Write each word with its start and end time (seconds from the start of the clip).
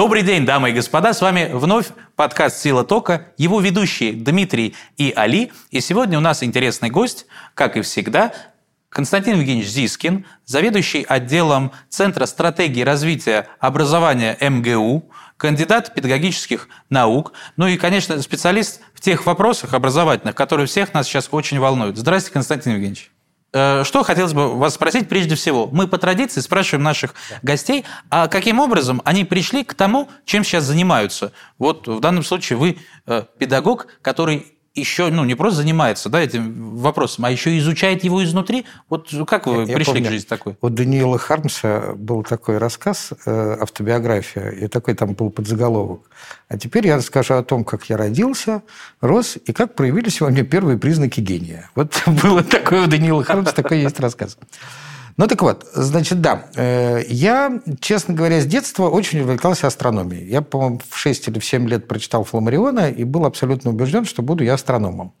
Добрый 0.00 0.22
день, 0.22 0.46
дамы 0.46 0.70
и 0.70 0.72
господа. 0.72 1.12
С 1.12 1.20
вами 1.20 1.50
вновь 1.52 1.88
подкаст 2.16 2.56
«Сила 2.56 2.84
тока», 2.84 3.26
его 3.36 3.60
ведущие 3.60 4.14
Дмитрий 4.14 4.74
и 4.96 5.12
Али. 5.14 5.52
И 5.70 5.82
сегодня 5.82 6.16
у 6.16 6.22
нас 6.22 6.42
интересный 6.42 6.88
гость, 6.88 7.26
как 7.52 7.76
и 7.76 7.82
всегда, 7.82 8.32
Константин 8.88 9.36
Евгеньевич 9.36 9.68
Зискин, 9.68 10.24
заведующий 10.46 11.04
отделом 11.06 11.72
Центра 11.90 12.24
стратегии 12.24 12.80
развития 12.80 13.48
образования 13.58 14.38
МГУ, 14.40 15.04
кандидат 15.36 15.92
педагогических 15.92 16.70
наук, 16.88 17.34
ну 17.58 17.66
и, 17.66 17.76
конечно, 17.76 18.22
специалист 18.22 18.80
в 18.94 19.02
тех 19.02 19.26
вопросах 19.26 19.74
образовательных, 19.74 20.34
которые 20.34 20.66
всех 20.66 20.94
нас 20.94 21.08
сейчас 21.08 21.28
очень 21.30 21.58
волнуют. 21.58 21.98
Здравствуйте, 21.98 22.32
Константин 22.32 22.72
Евгеньевич. 22.72 23.10
Э, 23.52 23.82
что 23.84 24.02
хотелось 24.02 24.32
бы 24.32 24.56
вас 24.56 24.74
спросить 24.74 25.08
прежде 25.08 25.34
всего? 25.34 25.68
Мы 25.72 25.88
по 25.88 25.98
традиции 25.98 26.40
спрашиваем 26.40 26.84
наших 26.84 27.14
да. 27.28 27.38
гостей, 27.42 27.84
а 28.08 28.28
каким 28.28 28.60
образом 28.60 29.02
они 29.04 29.24
пришли 29.24 29.64
к 29.64 29.74
тому, 29.74 30.08
чем 30.24 30.44
сейчас 30.44 30.64
занимаются? 30.64 31.32
Вот 31.58 31.88
в 31.88 32.00
данном 32.00 32.22
случае 32.22 32.58
вы 32.58 32.78
э, 33.06 33.24
педагог, 33.38 33.88
который 34.02 34.54
еще 34.74 35.10
ну, 35.10 35.24
не 35.24 35.34
просто 35.34 35.58
занимается 35.58 36.08
да, 36.08 36.20
этим 36.20 36.76
вопросом, 36.76 37.24
а 37.24 37.30
еще 37.30 37.58
изучает 37.58 38.04
его 38.04 38.22
изнутри. 38.22 38.66
Вот 38.88 39.12
как 39.26 39.46
вы 39.46 39.64
я, 39.64 39.74
пришли 39.74 39.80
я 39.80 39.84
помню, 39.84 40.06
к 40.06 40.10
жизни 40.10 40.26
такой? 40.26 40.56
У 40.60 40.68
Даниила 40.68 41.18
Хармса 41.18 41.94
был 41.96 42.22
такой 42.22 42.58
рассказ, 42.58 43.10
э, 43.26 43.56
автобиография, 43.60 44.50
и 44.50 44.68
такой 44.68 44.94
там 44.94 45.14
был 45.14 45.30
подзаголовок. 45.30 46.08
А 46.48 46.56
теперь 46.56 46.86
я 46.86 46.96
расскажу 46.96 47.34
о 47.34 47.42
том, 47.42 47.64
как 47.64 47.84
я 47.90 47.96
родился, 47.96 48.62
рос, 49.00 49.36
и 49.44 49.52
как 49.52 49.74
проявились 49.74 50.20
во 50.20 50.30
мне 50.30 50.44
первые 50.44 50.78
признаки 50.78 51.20
гения. 51.20 51.70
Вот 51.74 52.02
было 52.22 52.44
такое 52.44 52.84
у 52.84 52.86
Даниила 52.86 53.24
Хармса, 53.24 53.52
такой 53.52 53.80
есть 53.80 53.98
рассказ. 53.98 54.38
Ну 55.16 55.26
так 55.26 55.42
вот, 55.42 55.66
значит, 55.74 56.20
да, 56.20 56.46
э, 56.56 57.02
я, 57.08 57.60
честно 57.80 58.14
говоря, 58.14 58.40
с 58.40 58.46
детства 58.46 58.88
очень 58.88 59.20
увлекался 59.20 59.66
астрономией. 59.66 60.28
Я, 60.28 60.42
по-моему, 60.42 60.80
в 60.88 60.96
6 60.96 61.28
или 61.28 61.38
в 61.38 61.44
7 61.44 61.68
лет 61.68 61.88
прочитал 61.88 62.24
Фламариона 62.24 62.90
и 62.90 63.04
был 63.04 63.24
абсолютно 63.24 63.70
убежден, 63.70 64.04
что 64.04 64.22
буду 64.22 64.44
я 64.44 64.54
астрономом. 64.54 65.12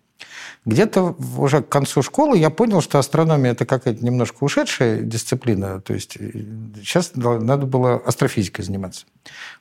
Где-то 0.66 1.16
уже 1.38 1.62
к 1.62 1.70
концу 1.70 2.02
школы 2.02 2.36
я 2.36 2.50
понял, 2.50 2.82
что 2.82 2.98
астрономия– 2.98 3.52
это 3.52 3.64
какая-то 3.64 4.04
немножко 4.04 4.44
ушедшая 4.44 5.00
дисциплина. 5.00 5.80
То 5.80 5.94
есть 5.94 6.16
э, 6.18 6.30
сейчас 6.76 7.12
надо 7.14 7.64
было 7.64 7.96
астрофизикой 7.96 8.64
заниматься. 8.64 9.06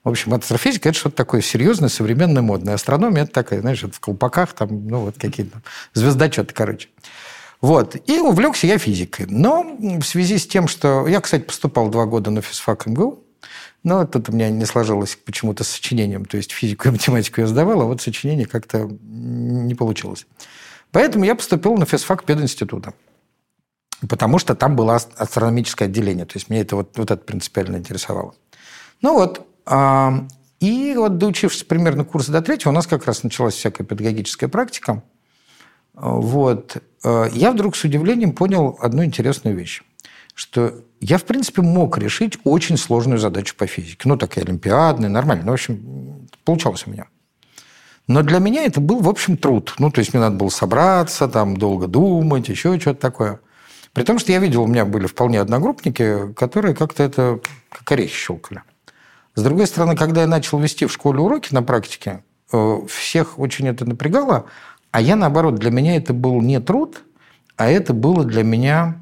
В 0.04 0.10
общем, 0.10 0.34
астрофизика– 0.34 0.90
это 0.90 0.98
что-то 0.98 1.16
такое 1.16 1.42
серьезное, 1.42 1.88
современное, 1.88 2.42
модное. 2.42 2.74
Астрономия– 2.74 3.24
это 3.24 3.32
такая, 3.32 3.62
знаешь, 3.62 3.82
в 3.82 4.00
колпаках, 4.02 4.52
там, 4.52 4.88
ну, 4.88 5.00
вот 5.06 5.16
какие-то 5.18 5.62
звездочеты, 5.94 6.54
короче. 6.54 6.90
Вот. 7.62 7.96
И 8.10 8.20
увлекся 8.20 8.68
я 8.68 8.78
физикой. 8.78 9.26
Но 9.28 9.78
в 9.80 10.04
связи 10.04 10.38
с 10.38 10.48
тем, 10.48 10.68
что... 10.68 11.08
Я, 11.08 11.20
кстати, 11.20 11.44
поступал 11.44 11.90
два 11.90 12.06
года 12.06 12.32
на 12.32 12.42
физфак 12.42 12.86
МГУ, 12.86 13.24
но 13.84 14.06
тут 14.06 14.30
у 14.30 14.32
меня 14.32 14.50
не 14.50 14.66
сложилось 14.66 15.18
почему-то 15.18 15.64
с 15.64 15.70
сочинением. 15.70 16.26
То 16.26 16.38
есть 16.38 16.52
физику 16.52 16.88
и 16.88 16.92
математику 16.92 17.42
я 17.42 17.48
сдавал, 17.48 17.82
а 17.82 17.86
вот 17.86 18.02
сочинение 18.02 18.46
как-то 18.46 18.90
не 19.02 19.76
получилось. 19.76 20.26
Поэтому 20.92 21.26
я 21.26 21.36
поступил 21.36 21.76
на 21.76 21.86
физфак 21.86 22.24
пединститута. 22.24 22.94
Потому 24.08 24.40
что 24.40 24.56
там 24.56 24.76
было 24.76 24.96
астрономическое 24.96 25.88
отделение. 25.88 26.26
То 26.26 26.38
есть 26.38 26.50
мне 26.50 26.62
это 26.62 26.78
вот, 26.78 26.98
вот 26.98 27.12
это 27.12 27.22
принципиально 27.22 27.78
интересовало. 27.78 28.34
Ну 29.02 29.14
вот. 29.14 29.46
А, 29.66 30.26
и 30.62 30.94
вот 30.98 31.18
доучившись 31.18 31.64
примерно 31.64 32.06
курса 32.06 32.32
до 32.32 32.42
третьего, 32.42 32.72
у 32.72 32.74
нас 32.74 32.88
как 32.88 33.06
раз 33.06 33.24
началась 33.24 33.56
всякая 33.56 33.84
педагогическая 33.84 34.50
практика. 34.50 35.04
Вот. 36.00 36.78
Э, 37.04 37.28
я 37.32 37.52
вдруг 37.52 37.76
с 37.76 37.84
удивлением 37.84 38.32
понял 38.32 38.78
одну 38.82 39.04
интересную 39.04 39.56
вещь, 39.56 39.82
что 40.34 40.82
я, 41.00 41.18
в 41.18 41.24
принципе, 41.24 41.62
мог 41.62 41.98
решить 41.98 42.38
очень 42.44 42.78
сложную 42.78 43.20
задачу 43.20 43.56
по 43.58 43.68
физике. 43.68 44.08
Ну, 44.08 44.18
такая 44.18 44.46
олимпиадная, 44.46 45.10
нормально. 45.10 45.44
Ну, 45.46 45.52
в 45.52 45.54
общем, 45.54 46.28
получалось 46.46 46.86
у 46.88 46.92
меня. 46.92 47.08
Но 48.08 48.24
для 48.24 48.40
меня 48.40 48.64
это 48.64 48.82
был, 48.82 49.02
в 49.02 49.10
общем, 49.10 49.38
труд. 49.38 49.76
Ну, 49.78 49.92
то 49.92 50.00
есть 50.00 50.14
мне 50.14 50.22
надо 50.22 50.36
было 50.36 50.50
собраться, 50.50 51.28
там, 51.28 51.58
долго 51.58 51.88
думать, 51.88 52.50
еще 52.50 52.80
что-то 52.80 53.00
такое. 53.00 53.40
При 53.94 54.04
том, 54.04 54.18
что 54.18 54.32
я 54.32 54.40
видел, 54.40 54.64
у 54.64 54.68
меня 54.68 54.86
были 54.86 55.06
вполне 55.06 55.40
одногруппники, 55.40 56.34
которые 56.34 56.76
как-то 56.76 57.04
это 57.04 57.40
как 57.70 57.92
орехи 57.92 58.16
щелкали. 58.16 58.64
С 59.36 59.44
другой 59.44 59.68
стороны, 59.68 59.96
когда 59.96 60.22
я 60.22 60.28
начал 60.28 60.60
вести 60.60 60.86
в 60.86 60.92
школе 60.92 61.20
уроки 61.20 61.54
на 61.54 61.64
практике, 61.64 62.24
э, 62.52 62.78
всех 62.88 63.40
очень 63.40 63.68
это 63.68 63.86
напрягало, 63.86 64.46
а 64.92 65.02
я, 65.02 65.16
наоборот, 65.16 65.56
для 65.56 65.72
меня 65.72 65.96
это 65.96 66.14
был 66.14 66.42
не 66.42 66.60
труд, 66.60 67.04
а 67.58 67.70
это 67.70 67.94
было 67.94 68.24
для 68.24 68.44
меня 68.44 69.00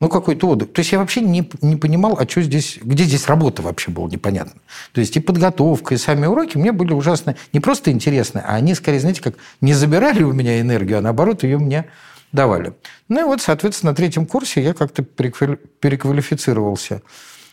ну, 0.00 0.08
какой-то 0.08 0.48
отдых. 0.48 0.72
То 0.72 0.80
есть 0.80 0.92
я 0.92 0.98
вообще 0.98 1.20
не, 1.20 1.48
не 1.60 1.76
понимал, 1.76 2.16
а 2.18 2.28
что 2.28 2.42
здесь, 2.42 2.78
где 2.80 3.04
здесь 3.04 3.26
работа 3.26 3.62
вообще 3.62 3.90
было 3.90 4.08
непонятно. 4.08 4.60
То 4.92 5.00
есть 5.00 5.16
и 5.16 5.20
подготовка, 5.20 5.94
и 5.94 5.98
сами 5.98 6.26
уроки 6.26 6.56
мне 6.56 6.72
были 6.72 6.92
ужасно 6.92 7.36
не 7.52 7.60
просто 7.60 7.90
интересны, 7.90 8.38
а 8.38 8.54
они, 8.54 8.74
скорее, 8.74 9.00
знаете, 9.00 9.22
как 9.22 9.34
не 9.60 9.74
забирали 9.74 10.22
у 10.22 10.32
меня 10.32 10.60
энергию, 10.60 10.98
а 10.98 11.00
наоборот 11.00 11.42
ее 11.42 11.58
мне 11.58 11.86
давали. 12.32 12.74
Ну 13.08 13.20
и 13.20 13.24
вот, 13.24 13.40
соответственно, 13.40 13.92
на 13.92 13.96
третьем 13.96 14.26
курсе 14.26 14.62
я 14.62 14.74
как-то 14.74 15.02
переквалифицировался 15.02 17.02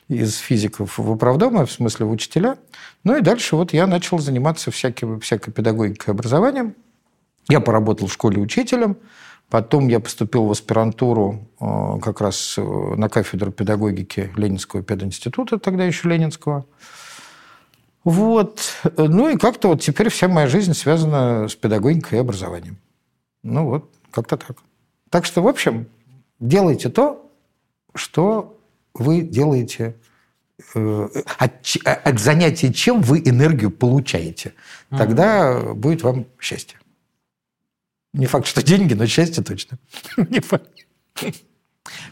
из 0.08 0.38
физиков 0.38 1.00
в 1.00 1.12
управдома, 1.12 1.66
в 1.66 1.72
смысле 1.72 2.06
в 2.06 2.12
учителя. 2.12 2.58
Ну 3.04 3.18
и 3.18 3.22
дальше 3.22 3.56
вот 3.56 3.74
я 3.74 3.88
начал 3.88 4.20
заниматься 4.20 4.70
всякой, 4.70 5.20
всякой 5.20 5.52
педагогикой 5.52 6.14
образованием. 6.14 6.76
Я 7.50 7.60
поработал 7.60 8.08
в 8.08 8.14
школе 8.14 8.42
учителем, 8.42 8.98
потом 9.50 9.88
я 9.88 10.00
поступил 10.00 10.46
в 10.46 10.52
аспирантуру 10.52 11.48
э, 11.60 12.00
как 12.02 12.22
раз 12.22 12.56
э, 12.58 12.62
на 12.62 13.08
кафедру 13.10 13.52
педагогики 13.52 14.32
Ленинского 14.36 14.82
пединститута, 14.82 15.60
тогда 15.60 15.86
еще 15.86 16.10
Ленинского. 16.10 16.66
Вот. 18.04 18.62
Ну 18.98 19.30
и 19.30 19.38
как-то 19.38 19.70
вот 19.70 19.82
теперь 19.82 20.10
вся 20.10 20.28
моя 20.28 20.48
жизнь 20.48 20.74
связана 20.74 21.48
с 21.48 21.56
педагогикой 21.56 22.20
и 22.20 22.22
образованием. 22.22 22.78
Ну 23.44 23.66
вот, 23.66 23.90
как-то 24.12 24.38
так. 24.38 24.58
Так 25.10 25.26
что, 25.26 25.42
в 25.42 25.48
общем, 25.48 25.88
делайте 26.40 26.90
то, 26.90 27.32
что 27.96 28.58
вы 28.94 29.22
делаете 29.22 29.96
э, 30.74 31.08
от, 31.38 31.54
от 31.84 32.20
занятия, 32.20 32.74
чем 32.74 33.02
вы 33.02 33.20
энергию 33.20 33.72
получаете. 33.72 34.54
Тогда 34.90 35.52
mm-hmm. 35.52 35.74
будет 35.74 36.04
вам 36.04 36.26
счастье. 36.40 36.78
Не 38.16 38.28
факт, 38.28 38.48
что 38.48 38.64
деньги, 38.64 38.94
но 38.94 39.06
счастье 39.08 39.44
точно. 39.44 39.78
Не 40.18 40.40
факт. 40.40 40.70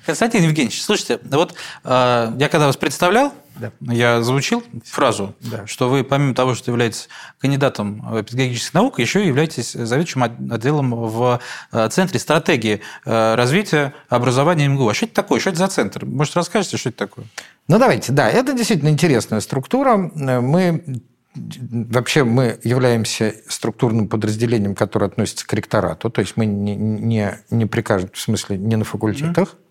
Константин 0.05 0.43
Евгеньевич, 0.43 0.83
слушайте, 0.83 1.19
вот 1.23 1.55
э, 1.83 2.33
я 2.37 2.49
когда 2.49 2.67
вас 2.67 2.75
представлял, 2.77 3.33
да. 3.55 3.71
я 3.81 4.21
звучил 4.21 4.63
фразу, 4.83 5.33
да. 5.39 5.65
что 5.65 5.89
вы 5.89 6.03
помимо 6.03 6.35
того, 6.35 6.55
что 6.55 6.71
являетесь 6.71 7.07
кандидатом 7.39 8.01
педагогических 8.25 8.73
наук, 8.73 8.99
еще 8.99 9.23
и 9.23 9.27
являетесь 9.27 9.71
заведующим 9.71 10.23
отделом 10.51 10.93
в 10.93 11.39
э, 11.71 11.89
Центре 11.89 12.19
стратегии 12.19 12.81
э, 13.05 13.35
развития 13.35 13.93
образования 14.09 14.67
МГУ. 14.67 14.89
А 14.89 14.93
что 14.93 15.05
это 15.05 15.15
такое? 15.15 15.39
Что 15.39 15.51
это 15.51 15.59
за 15.59 15.67
центр? 15.69 16.05
Может, 16.05 16.35
расскажете, 16.35 16.75
что 16.75 16.89
это 16.89 16.97
такое? 16.97 17.25
Ну, 17.69 17.79
давайте. 17.79 18.11
Да, 18.11 18.29
это 18.29 18.53
действительно 18.53 18.89
интересная 18.89 19.39
структура. 19.39 19.95
Мы 19.95 21.01
Вообще 21.35 22.23
мы 22.23 22.59
являемся 22.63 23.33
структурным 23.47 24.07
подразделением, 24.07 24.75
которое 24.75 25.07
относится 25.07 25.47
к 25.47 25.53
ректорату, 25.53 26.09
то 26.09 26.21
есть 26.21 26.37
мы 26.37 26.45
не, 26.45 26.75
не, 26.75 27.37
не 27.49 27.65
при 27.65 27.81
каждом, 27.81 28.11
в 28.13 28.19
смысле, 28.19 28.57
не 28.57 28.75
на 28.75 28.83
факультетах. 28.83 29.55
Mm-hmm. 29.55 29.63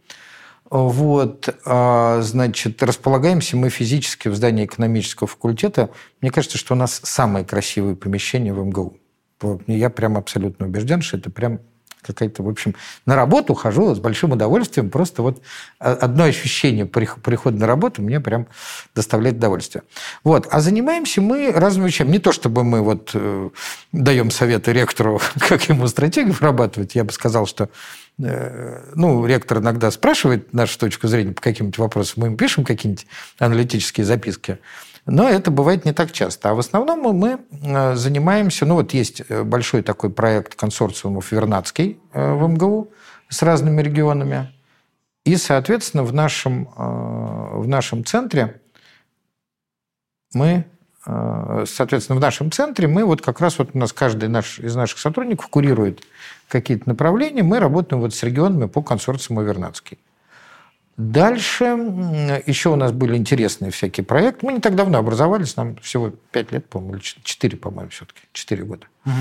Вот, 0.73 1.55
а, 1.67 2.23
значит, 2.23 2.83
располагаемся 2.83 3.59
мы 3.59 3.69
физически 3.69 4.29
в 4.29 4.35
здании 4.35 4.65
экономического 4.65 5.27
факультета. 5.29 5.91
Мне 6.23 6.31
кажется, 6.31 6.57
что 6.57 6.73
у 6.73 6.77
нас 6.79 6.99
самое 7.05 7.45
красивое 7.45 7.95
помещение 7.95 8.55
в 8.55 8.65
МГУ. 8.65 8.97
Я 9.67 9.91
прям 9.91 10.17
абсолютно 10.17 10.67
убежден, 10.67 11.03
что 11.03 11.19
это 11.19 11.31
прям 11.31 11.61
какая-то, 12.03 12.43
в 12.43 12.49
общем, 12.49 12.75
на 13.07 13.17
работу 13.17 13.55
хожу 13.55 13.95
с 13.95 13.99
большим 13.99 14.33
удовольствием. 14.33 14.91
Просто 14.91 15.23
вот 15.23 15.43
одно 15.79 16.25
ощущение 16.25 16.87
прихода 16.87 17.57
на 17.57 17.67
работу 17.67 18.03
мне 18.03 18.21
прям 18.21 18.47
доставляет 18.95 19.37
удовольствие. 19.37 19.85
Вот. 20.25 20.47
А 20.51 20.61
занимаемся 20.61 21.21
мы 21.21 21.53
разными 21.53 21.87
вещами. 21.87 22.11
Не 22.11 22.19
то, 22.19 22.33
чтобы 22.33 22.65
мы 22.65 22.83
вот 22.83 23.11
э, 23.15 23.51
даем 23.93 24.31
советы 24.31 24.73
ректору, 24.73 25.21
как 25.49 25.69
ему 25.69 25.87
стратегию 25.87 26.35
вырабатывать. 26.35 26.95
Я 26.95 27.05
бы 27.05 27.13
сказал, 27.13 27.47
что 27.47 27.69
э, 28.19 28.93
ну, 28.95 29.25
ректор 29.25 29.59
иногда 29.59 29.91
спрашивает 29.91 30.53
нашу 30.53 30.79
точку 30.79 31.09
зрения 31.09 31.33
по 31.33 31.43
каким-нибудь 31.43 31.79
вопросам, 31.79 32.23
мы 32.23 32.27
им 32.29 32.37
пишем 32.37 32.65
какие-нибудь 32.65 33.07
аналитические 33.39 34.05
записки. 34.05 34.59
Но 35.07 35.29
это 35.29 35.51
бывает 35.51 35.85
не 35.85 35.93
так 35.93 36.13
часто. 36.13 36.51
А 36.51 36.55
в 36.55 36.61
основном 36.61 37.01
мы 37.01 37.41
э, 37.51 37.97
занимаемся... 37.97 38.67
Ну, 38.67 38.77
вот 38.77 38.95
есть 38.95 39.23
э, 39.29 39.43
большой 39.43 39.83
такой 39.83 40.11
проект 40.11 40.55
консорциумов 40.55 41.33
Вернадский 41.33 41.99
э, 42.13 42.35
в 42.35 42.49
МГУ 42.49 42.93
с 43.29 43.43
разными 43.43 43.83
регионами. 43.83 44.53
И, 45.25 45.37
соответственно, 45.37 46.03
в 46.03 46.13
нашем, 46.13 46.69
в 46.77 47.65
нашем 47.69 48.05
центре 48.05 48.61
мы 50.35 50.65
соответственно, 51.05 52.19
в 52.19 52.21
нашем 52.21 52.53
центре 52.53 52.87
мы 52.87 53.05
вот 53.05 53.23
как 53.23 53.41
раз 53.41 53.59
вот 53.59 53.71
у 53.75 53.79
нас 53.79 53.93
каждый 53.93 54.29
наш, 54.29 54.61
из 54.61 54.77
наших 54.77 54.99
сотрудников 54.99 55.49
курирует 55.49 56.01
какие-то 56.47 56.89
направления, 56.89 57.43
мы 57.43 57.59
работаем 57.59 58.01
вот 58.01 58.15
с 58.15 58.23
регионами 58.23 58.67
по 58.67 58.83
консорциуму 58.83 59.43
Вернадский. 59.43 59.99
Дальше 60.97 61.65
еще 62.47 62.71
у 62.71 62.77
нас 62.77 62.93
были 62.93 63.17
интересные 63.17 63.71
всякие 63.71 64.05
проекты. 64.05 64.47
Мы 64.47 64.55
не 64.55 64.61
так 64.61 64.77
давно 64.77 64.99
образовались, 64.99 65.57
нам 65.57 65.77
всего 65.77 66.13
5 66.33 66.53
лет, 66.53 66.69
по-моему, 66.69 66.95
или 66.97 67.03
4, 67.03 67.57
по-моему, 67.57 67.91
все-таки, 67.91 68.21
4 68.33 68.65
года. 68.65 68.87
Угу. 69.07 69.13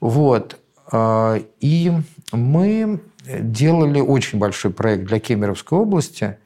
Вот. 0.00 0.58
А, 0.92 1.42
и 1.60 1.92
мы 2.32 3.00
делали 3.26 4.00
очень 4.00 4.38
большой 4.38 4.70
проект 4.70 5.04
для 5.04 5.18
Кемеровской 5.18 5.78
области. 5.78 6.38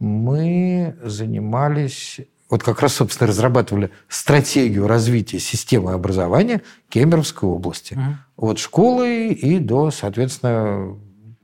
Мы 0.00 0.96
занимались 1.02 2.20
вот 2.50 2.62
как 2.62 2.82
раз, 2.82 2.94
собственно, 2.94 3.28
разрабатывали 3.28 3.90
стратегию 4.08 4.86
развития 4.86 5.38
системы 5.38 5.92
образования 5.92 6.62
Кемеровской 6.88 7.48
области. 7.48 7.94
Угу. 7.94 8.50
От 8.50 8.58
школы 8.58 9.28
и 9.28 9.58
до, 9.58 9.90
соответственно, 9.90 10.96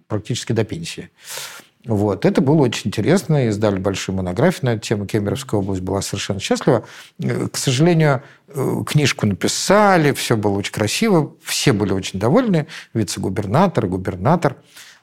практически 0.09 0.53
до 0.53 0.65
пенсии. 0.65 1.11
Вот. 1.87 2.27
Это 2.27 2.41
было 2.41 2.63
очень 2.63 2.89
интересно. 2.89 3.49
Издали 3.49 3.79
большую 3.79 4.17
монографию 4.17 4.67
на 4.67 4.75
эту 4.75 4.81
тему. 4.81 5.07
Кемеровская 5.07 5.61
область 5.61 5.81
была 5.81 6.03
совершенно 6.03 6.39
счастлива. 6.39 6.85
К 7.19 7.57
сожалению, 7.57 8.23
э, 8.49 8.83
книжку 8.87 9.27
написали, 9.27 10.13
все 10.13 10.37
было 10.37 10.59
очень 10.59 10.73
красиво, 10.73 11.35
все 11.43 11.73
были 11.73 11.93
очень 11.93 12.19
довольны. 12.19 12.67
Вице-губернатор, 12.93 13.87
губернатор. 13.87 14.57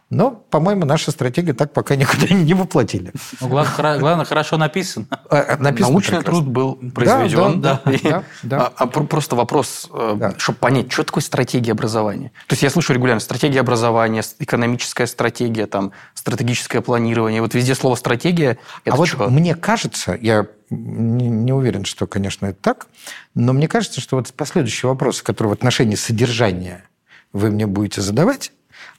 Но, 0.10 0.32
по-моему, 0.32 0.86
наша 0.86 1.12
стратегия 1.12 1.54
так 1.54 1.74
пока 1.74 1.98
никуда 1.98 2.28
не 2.34 2.54
воплотили. 2.54 3.12
Ну, 3.42 3.50
главное, 3.50 4.00
главное, 4.00 4.26
хорошо 4.26 4.56
написано. 4.56 5.06
А, 5.12 5.40
а, 5.40 5.58
написано 5.58 5.92
Научный 5.92 6.18
прекрасно. 6.20 6.32
труд 6.32 6.48
был 6.48 6.76
произведен. 6.96 7.60
Да, 7.60 7.82
да, 7.84 7.92
да, 8.04 8.24
да, 8.44 8.68
А, 8.78 8.84
а 8.84 8.88
просто 8.88 9.36
вопрос, 9.36 9.90
э, 9.92 10.16
да. 10.18 10.34
чтобы 10.38 10.60
понять, 10.60 10.92
что 10.94 11.04
такое 11.04 11.22
стратегия 11.22 11.74
образования. 11.74 12.32
То 12.48 12.54
есть 12.54 12.64
я 12.64 12.70
слышу 12.70 12.94
регулярно 12.94 13.20
стратегия 13.20 13.60
образования, 13.60 14.24
экономическая 14.40 15.08
стратегия, 15.08 15.66
там, 15.66 15.92
стратегическое 16.14 16.80
планирование. 16.80 17.42
Вот 17.42 17.54
везде 17.54 17.76
слово 17.76 17.96
стратегия. 17.96 18.58
а 18.90 18.96
вот 18.96 19.10
что? 19.10 19.30
мне 19.30 19.56
кажется, 19.56 20.18
я 20.22 20.48
не, 20.70 21.28
не 21.28 21.52
уверен, 21.52 21.84
что, 21.84 22.08
конечно, 22.08 22.46
это 22.46 22.60
так, 22.62 22.88
но 23.36 23.52
мне 23.52 23.68
кажется, 23.68 24.00
что 24.00 24.16
вот 24.16 24.34
последующие 24.34 24.90
вопросы, 24.90 25.22
которые 25.22 25.50
в 25.50 25.54
отношении 25.54 25.96
содержания 25.96 26.86
вы 27.34 27.50
мне 27.50 27.68
будете 27.68 28.02
задавать, 28.02 28.52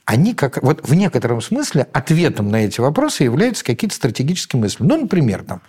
они 0.09 0.33
как 0.33 0.63
вот 0.63 0.89
в 0.89 0.95
некотором 0.95 1.39
смысле 1.39 1.85
ответом 1.93 2.49
на 2.49 2.65
эти 2.65 2.81
вопросы 2.81 3.25
являются 3.25 3.63
какие-то 3.63 3.95
стратегические 3.95 4.59
мысли. 4.59 4.83
Ну, 4.83 5.01
например, 5.01 5.43
там, 5.43 5.61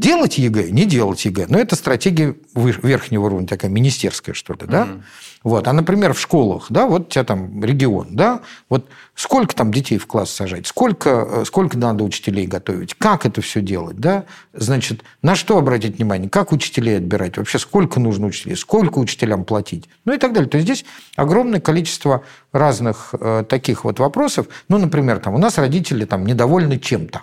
делать 0.00 0.38
ЕГЭ, 0.38 0.70
не 0.70 0.86
делать 0.86 1.24
ЕГЭ. 1.24 1.46
Но 1.48 1.58
это 1.58 1.76
стратегия 1.76 2.34
верхнего 2.54 3.26
уровня, 3.26 3.46
такая 3.46 3.70
министерская, 3.70 4.34
что 4.34 4.54
ли, 4.54 4.60
да? 4.66 4.84
Mm-hmm. 4.84 5.00
Вот. 5.42 5.68
А, 5.68 5.72
например, 5.72 6.12
в 6.12 6.20
школах, 6.20 6.66
да, 6.68 6.86
вот 6.86 7.02
у 7.02 7.10
тебя 7.10 7.24
там 7.24 7.64
регион, 7.64 8.08
да, 8.10 8.40
вот 8.68 8.86
сколько 9.14 9.54
там 9.54 9.72
детей 9.72 9.96
в 9.96 10.06
класс 10.06 10.30
сажать, 10.30 10.66
сколько, 10.66 11.26
э, 11.30 11.44
сколько 11.46 11.78
надо 11.78 12.04
учителей 12.04 12.46
готовить, 12.46 12.94
как 12.94 13.24
это 13.24 13.40
все 13.40 13.62
делать, 13.62 13.96
да, 13.96 14.24
значит, 14.52 15.02
на 15.22 15.34
что 15.34 15.56
обратить 15.56 15.96
внимание, 15.96 16.28
как 16.28 16.52
учителей 16.52 16.98
отбирать, 16.98 17.38
вообще 17.38 17.58
сколько 17.58 18.00
нужно 18.00 18.26
учителей, 18.26 18.54
сколько 18.54 18.98
учителям 18.98 19.44
платить, 19.44 19.88
ну 20.04 20.12
и 20.12 20.18
так 20.18 20.34
далее. 20.34 20.50
То 20.50 20.58
есть 20.58 20.66
здесь 20.66 20.84
огромное 21.16 21.60
количество 21.60 22.22
разных 22.52 23.14
э, 23.18 23.44
таких 23.48 23.84
вот 23.84 23.98
вопросов. 23.98 24.46
Ну, 24.68 24.76
например, 24.76 25.20
там 25.20 25.34
у 25.34 25.38
нас 25.38 25.56
родители 25.56 26.04
там 26.04 26.26
недовольны 26.26 26.78
чем-то, 26.78 27.22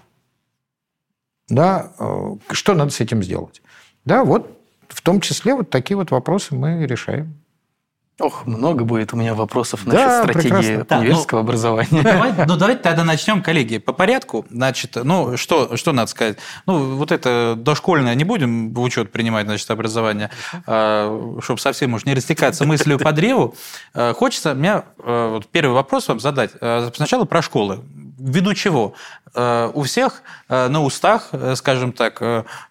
да, 1.50 1.92
э, 2.00 2.36
что 2.52 2.74
надо 2.74 2.92
с 2.92 3.00
этим 3.00 3.24
сделать? 3.24 3.62
Да, 4.06 4.24
вот 4.24 4.52
в 4.90 5.02
том 5.02 5.22
числе 5.22 5.54
вот 5.56 5.70
такие 5.70 5.98
вот 5.98 6.12
вопросы 6.12 6.56
мы 6.56 6.86
решаем. 6.86 7.36
Ох, 8.20 8.48
много 8.48 8.84
будет 8.84 9.14
у 9.14 9.16
меня 9.16 9.36
вопросов 9.36 9.86
насчет 9.86 10.08
да, 10.08 10.24
стратегии 10.24 10.50
прекрасно. 10.50 10.98
университетского 10.98 11.42
да, 11.42 11.44
ну, 11.44 11.50
образования. 11.50 12.02
Давай, 12.02 12.34
ну, 12.48 12.58
давайте 12.58 12.82
тогда 12.82 13.04
начнем, 13.04 13.44
коллеги, 13.44 13.78
по 13.78 13.94
порядку. 13.94 14.44
Значит, 14.50 14.96
ну, 14.96 15.38
что, 15.38 15.78
что 15.78 15.92
надо 15.92 16.10
сказать? 16.10 16.38
Ну, 16.66 16.96
вот 16.96 17.12
это 17.12 17.54
дошкольное 17.56 18.16
не 18.16 18.24
будем 18.24 18.74
в 18.74 18.82
учет 18.82 19.12
принимать, 19.12 19.46
значит, 19.46 19.70
образование, 19.70 20.32
а, 20.66 21.38
чтобы 21.44 21.60
совсем 21.60 21.94
уж 21.94 22.06
не 22.06 22.16
растекаться 22.16 22.66
мыслью 22.66 22.98
по 22.98 23.12
древу. 23.12 23.54
А, 23.94 24.16
хочется 24.16 24.56
мне 24.56 24.82
вот 24.98 25.46
первый 25.52 25.74
вопрос 25.74 26.08
вам 26.08 26.20
задать. 26.20 26.52
А, 26.60 26.90
сначала 26.96 27.26
про 27.26 27.44
школы 27.44 27.84
ввиду 28.18 28.54
чего? 28.54 28.94
Э, 29.38 29.70
у 29.74 29.84
всех 29.84 30.24
э, 30.50 30.68
на 30.68 30.82
устах, 30.82 31.30
э, 31.32 31.56
скажем 31.56 31.92
так, 31.94 32.18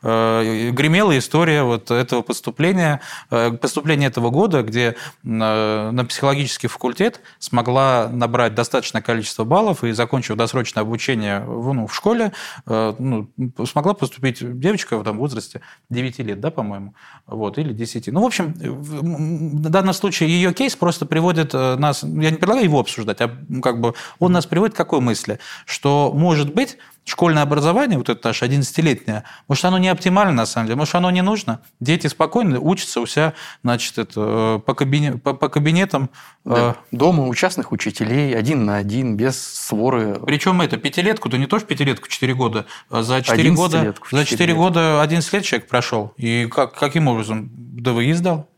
гремела 0.03 1.17
история 1.17 1.63
вот 1.63 1.91
этого 1.91 2.23
поступления, 2.23 3.01
поступления 3.29 4.07
этого 4.07 4.31
года, 4.31 4.63
где 4.63 4.97
на 5.23 6.05
психологический 6.09 6.67
факультет 6.67 7.21
смогла 7.39 8.09
набрать 8.13 8.55
достаточное 8.55 9.03
количество 9.03 9.45
баллов 9.45 9.85
и, 9.85 9.93
закончив 9.93 10.37
досрочное 10.37 10.83
обучение 10.83 11.41
ну, 11.41 11.87
в 11.87 11.95
школе, 11.95 12.33
ну, 12.67 13.29
смогла 13.69 13.95
поступить 13.95 14.39
девочка 14.61 14.97
в 14.97 15.03
этом 15.03 15.19
возрасте 15.19 15.61
9 15.91 16.19
лет, 16.21 16.41
да, 16.41 16.51
по-моему, 16.51 16.95
вот, 17.27 17.59
или 17.59 17.73
10. 17.73 18.09
Ну, 18.09 18.23
в 18.23 18.27
общем, 18.27 18.53
в 18.55 19.69
данном 19.69 19.95
случае 19.95 20.31
ее 20.31 20.53
кейс 20.53 20.75
просто 20.77 21.07
приводит 21.07 21.53
нас, 21.53 22.03
я 22.03 22.31
не 22.31 22.37
предлагаю 22.37 22.65
его 22.65 22.81
обсуждать, 22.81 23.21
а 23.21 23.31
как 23.63 23.81
бы 23.81 23.95
он 24.19 24.33
нас 24.33 24.47
приводит 24.47 24.75
к 24.75 24.77
какой 24.77 25.01
мысли? 25.01 25.39
что, 25.65 26.13
может 26.15 26.55
быть, 26.57 26.79
школьное 27.05 27.43
образование, 27.43 27.99
вот 27.99 28.09
это 28.09 28.29
наше 28.29 28.45
11-летнее, 28.47 29.23
может, 29.47 29.65
оно 29.65 29.79
не 29.79 29.89
оптимально 29.89 30.33
на 30.33 30.47
самом 30.47 30.67
деле, 30.67 30.77
может, 30.77 30.95
оно 30.97 31.11
не 31.13 31.23
нужно. 31.23 31.61
Дети 31.79 32.09
спокойно 32.09 32.59
учатся 32.59 33.01
у 33.01 33.07
себя, 33.07 33.35
значит, 33.63 33.99
это, 33.99 34.61
по, 34.65 34.75
кабинет, 34.75 35.23
по, 35.23 35.35
по 35.35 35.49
кабинетам. 35.49 36.11
Да. 36.45 36.77
Э... 36.93 36.97
Дома 36.97 37.25
у 37.25 37.35
частных 37.35 37.71
учителей, 37.71 38.37
один 38.37 38.65
на 38.65 38.77
один, 38.77 39.17
без 39.17 39.41
своры. 39.41 40.19
Причем 40.27 40.61
это 40.61 40.79
пятилетку, 40.79 41.29
то 41.29 41.37
не 41.37 41.47
то, 41.47 41.59
что 41.59 41.69
пятилетку 41.69 42.09
4 42.09 42.35
года, 42.35 42.67
а 42.91 43.03
за 43.03 43.23
4 43.23 43.51
года, 43.53 43.95
за 44.11 44.25
4 44.25 44.47
лет. 44.47 44.57
года 44.57 45.03
11 45.03 45.33
лет 45.33 45.45
человек 45.45 45.69
прошел. 45.69 46.13
И 46.17 46.47
как, 46.47 46.75
каким 46.75 47.07
образом? 47.07 47.51
ДВИ 47.53 48.15
сдал. 48.15 48.49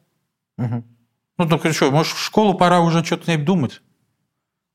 Угу. 0.56 0.84
Ну, 1.38 1.48
так 1.48 1.72
что, 1.72 1.90
может, 1.90 2.14
в 2.14 2.24
школу 2.24 2.54
пора 2.54 2.80
уже 2.80 3.04
что-то 3.04 3.36
думать? 3.36 3.82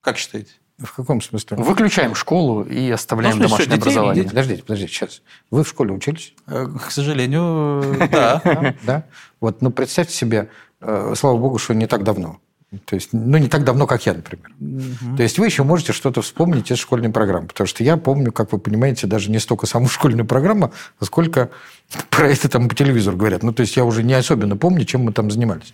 Как 0.02 0.18
считаете? 0.18 0.52
В 0.84 0.94
каком 0.94 1.22
смысле? 1.22 1.58
Выключаем 1.58 2.14
школу 2.14 2.64
и 2.64 2.92
оставляем 2.92 3.38
ну, 3.38 3.44
домашнее 3.44 3.70
детей, 3.70 3.82
образование. 3.82 4.16
Детей, 4.16 4.30
подождите, 4.30 4.64
подождите, 4.64 4.94
сейчас. 4.94 5.22
Вы 5.50 5.64
в 5.64 5.68
школе 5.68 5.94
учились? 5.94 6.34
Э, 6.48 6.68
к 6.68 6.92
сожалению, 6.92 7.84
да. 8.12 8.76
Да? 8.84 9.06
Вот, 9.40 9.62
ну, 9.62 9.72
представьте 9.72 10.14
себе, 10.14 10.50
э, 10.82 11.14
слава 11.16 11.38
богу, 11.38 11.58
что 11.58 11.74
не 11.74 11.88
так 11.88 12.04
давно. 12.04 12.40
То 12.86 12.96
есть, 12.96 13.10
ну, 13.14 13.38
не 13.38 13.48
так 13.48 13.64
давно, 13.64 13.88
как 13.88 14.06
я, 14.06 14.14
например. 14.14 14.52
Угу. 14.60 15.18
То 15.18 15.24
есть, 15.24 15.38
вы 15.38 15.46
еще 15.46 15.64
можете 15.64 15.94
что-то 15.94 16.22
вспомнить 16.22 16.72
из 16.72 16.80
школьной 16.80 17.10
программы. 17.10 17.48
Потому 17.48 17.68
что 17.68 17.84
я 17.84 17.98
помню, 17.98 18.32
как 18.32 18.52
вы 18.52 18.60
понимаете, 18.60 19.08
даже 19.08 19.30
не 19.32 19.40
столько 19.40 19.68
саму 19.68 19.88
школьную 19.88 20.26
программу, 20.26 20.74
а 21.00 21.06
сколько 21.06 21.50
про 22.10 22.28
это 22.28 22.50
там 22.50 22.68
по 22.68 22.76
телевизору 22.76 23.16
говорят. 23.16 23.44
Ну, 23.44 23.54
то 23.54 23.62
есть, 23.62 23.78
я 23.78 23.86
уже 23.86 24.04
не 24.04 24.14
особенно 24.14 24.58
помню, 24.58 24.86
чем 24.86 25.02
мы 25.02 25.14
там 25.14 25.32
занимались. 25.32 25.74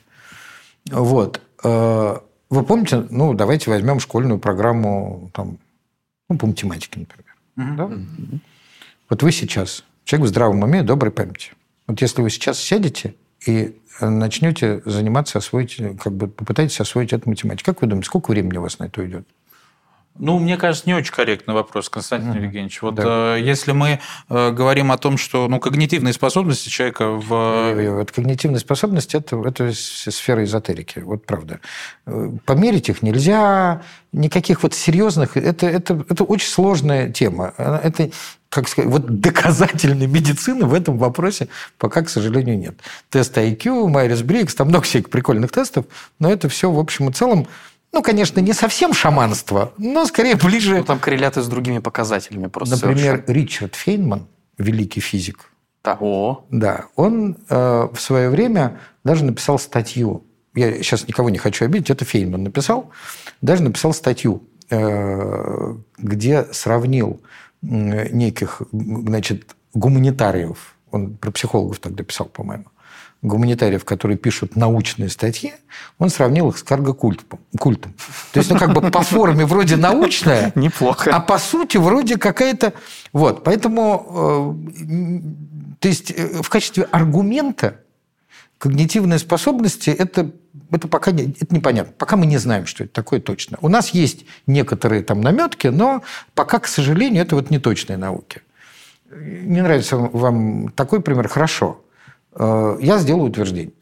Вот. 0.92 1.42
Э, 2.50 2.56
вы 2.56 2.64
помните, 2.64 3.06
ну, 3.10 3.34
давайте 3.34 3.70
возьмем 3.70 4.00
школьную 4.00 4.40
программу 4.40 5.32
там, 5.34 5.58
ну, 6.30 6.38
по 6.38 6.48
математике, 6.48 7.02
например. 7.02 7.36
Угу. 7.58 7.78
Да? 7.78 7.86
Угу. 7.86 8.40
Вот 9.10 9.24
вы 9.24 9.32
сейчас, 9.32 9.84
человек 10.04 10.28
в 10.28 10.30
здравом 10.30 10.64
уме, 10.64 10.84
доброй 10.84 11.12
памяти. 11.12 11.52
Вот 11.88 12.02
если 12.02 12.22
вы 12.22 12.30
сейчас 12.30 12.60
сядете 12.60 13.16
и 13.46 13.76
начнете 14.00 14.82
заниматься, 14.86 15.40
освоить, 15.40 15.82
как 16.00 16.14
бы 16.14 16.28
попытаетесь 16.28 16.80
освоить 16.80 17.14
эту 17.14 17.30
математику, 17.30 17.72
как 17.72 17.82
вы 17.82 17.88
думаете, 17.88 18.08
сколько 18.08 18.32
времени 18.32 18.58
у 18.58 18.62
вас 18.62 18.80
на 18.80 18.86
это 18.86 19.02
уйдет? 19.02 19.28
Ну, 20.18 20.38
мне 20.38 20.58
кажется, 20.58 20.88
не 20.88 20.94
очень 20.94 21.14
корректный 21.14 21.54
вопрос, 21.54 21.88
Константин 21.88 22.34
mm-hmm. 22.34 22.44
Евгеньевич. 22.44 22.82
Вот 22.82 22.96
да. 22.96 23.38
э, 23.38 23.42
если 23.42 23.72
мы 23.72 24.00
э, 24.30 24.52
говорим 24.52 24.92
о 24.92 24.98
том, 24.98 25.18
что 25.18 25.48
ну, 25.48 25.60
когнитивные 25.60 26.14
способности 26.14 26.68
человека 26.68 27.12
в... 27.12 27.96
Вот 27.96 28.12
когнитивные 28.12 28.60
способности 28.60 29.16
это,– 29.16 29.42
это 29.46 29.72
сфера 29.74 30.44
эзотерики, 30.44 31.00
вот 31.00 31.26
правда. 31.26 31.62
Э, 32.06 32.32
померить 32.46 32.90
их 32.90 33.02
нельзя, 33.02 33.82
никаких 34.12 34.64
вот 34.64 34.74
серьезных... 34.74 35.38
Это, 35.38 35.68
это, 35.68 36.06
это 36.10 36.24
очень 36.26 36.50
сложная 36.50 37.10
тема. 37.12 37.54
Это 37.58 38.12
как 38.50 38.68
сказать, 38.68 38.90
вот 38.92 39.22
доказательной 39.22 40.08
медицины 40.08 40.66
в 40.66 40.74
этом 40.74 40.98
вопросе 40.98 41.48
пока, 41.78 42.02
к 42.02 42.10
сожалению, 42.10 42.58
нет. 42.58 42.76
Тест 43.10 43.38
IQ, 43.38 43.88
Майрис 43.88 44.24
Брикс, 44.24 44.56
там 44.56 44.70
много 44.70 44.84
всяких 44.84 45.10
прикольных 45.10 45.52
тестов, 45.52 45.86
но 46.18 46.32
это 46.32 46.50
все, 46.50 46.72
в 46.72 46.80
общем 46.80 47.10
и 47.10 47.14
целом, 47.14 47.48
ну, 47.92 48.04
конечно, 48.04 48.40
не 48.40 48.54
совсем 48.54 48.94
шаманство, 48.94 49.74
но 49.78 50.06
скорее 50.06 50.36
ближе... 50.36 50.78
Ну, 50.78 50.84
там 50.84 51.00
корреляты 51.00 51.42
с 51.42 51.48
другими 51.48 51.80
показателями 51.80 52.48
просто. 52.48 52.76
Например, 52.76 53.16
совершенно. 53.16 53.34
Ричард 53.34 53.76
Фейнман, 53.76 54.28
великий 54.58 55.02
физик. 55.02 55.52
Да. 55.84 55.98
О. 56.00 56.46
Да, 56.52 56.86
он 56.96 57.38
э, 57.50 57.88
в 57.92 58.00
свое 58.00 58.30
время 58.30 58.80
даже 59.04 59.24
написал 59.24 59.58
статью. 59.58 60.24
Я 60.54 60.74
сейчас 60.84 61.08
никого 61.08 61.30
не 61.30 61.38
хочу 61.38 61.66
обидеть, 61.66 61.90
это 61.90 62.06
Фейнман 62.06 62.44
написал. 62.44 62.92
Даже 63.42 63.64
написал 63.64 63.94
статью, 63.94 64.44
э, 64.70 65.76
где 65.98 66.46
сравнил 66.52 67.22
неких, 67.62 68.62
значит, 68.72 69.56
гуманитариев. 69.74 70.76
Он 70.92 71.18
про 71.18 71.32
психологов 71.32 71.80
тогда 71.80 72.04
писал, 72.04 72.28
по-моему 72.28 72.66
гуманитариев, 73.22 73.84
которые 73.84 74.18
пишут 74.18 74.56
научные 74.56 75.10
статьи, 75.10 75.54
он 75.98 76.10
сравнил 76.10 76.50
их 76.50 76.58
с 76.58 76.64
карго-культом. 76.64 77.40
Культом. 77.58 77.94
То 78.32 78.40
есть, 78.40 78.50
ну, 78.50 78.58
как 78.58 78.74
бы 78.74 78.90
по 78.90 79.02
форме 79.02 79.46
вроде 79.46 79.76
научная, 79.76 80.52
Неплохо. 80.56 81.12
а 81.14 81.20
по 81.20 81.38
сути 81.38 81.78
вроде 81.78 82.18
какая-то... 82.18 82.74
Вот, 83.12 83.44
поэтому, 83.44 84.56
э, 84.70 85.76
то 85.80 85.88
есть, 85.88 86.12
э, 86.12 86.42
в 86.42 86.50
качестве 86.50 86.84
аргумента 86.84 87.82
когнитивные 88.58 89.20
способности 89.20 89.90
это, 89.90 90.32
это 90.72 90.88
пока 90.88 91.12
не, 91.12 91.24
это 91.40 91.54
непонятно. 91.54 91.94
Пока 91.98 92.16
мы 92.16 92.26
не 92.26 92.38
знаем, 92.38 92.66
что 92.66 92.84
это 92.84 92.94
такое 92.94 93.20
точно. 93.20 93.58
У 93.62 93.70
нас 93.70 93.90
есть 93.90 94.26
некоторые 94.48 95.02
там 95.02 95.22
наметки, 95.22 95.68
но 95.68 96.04
пока, 96.36 96.60
к 96.60 96.68
сожалению, 96.68 97.24
это 97.24 97.36
вот 97.36 97.50
не 97.50 97.60
точные 97.60 97.98
науки. 97.98 98.42
Не 99.12 99.62
нравится 99.62 99.98
вам 99.98 100.70
такой 100.70 101.02
пример? 101.02 101.28
Хорошо. 101.28 101.82
Э, 102.40 102.78
я 102.80 102.98
сделаю 102.98 103.26
утверждение, 103.30 103.74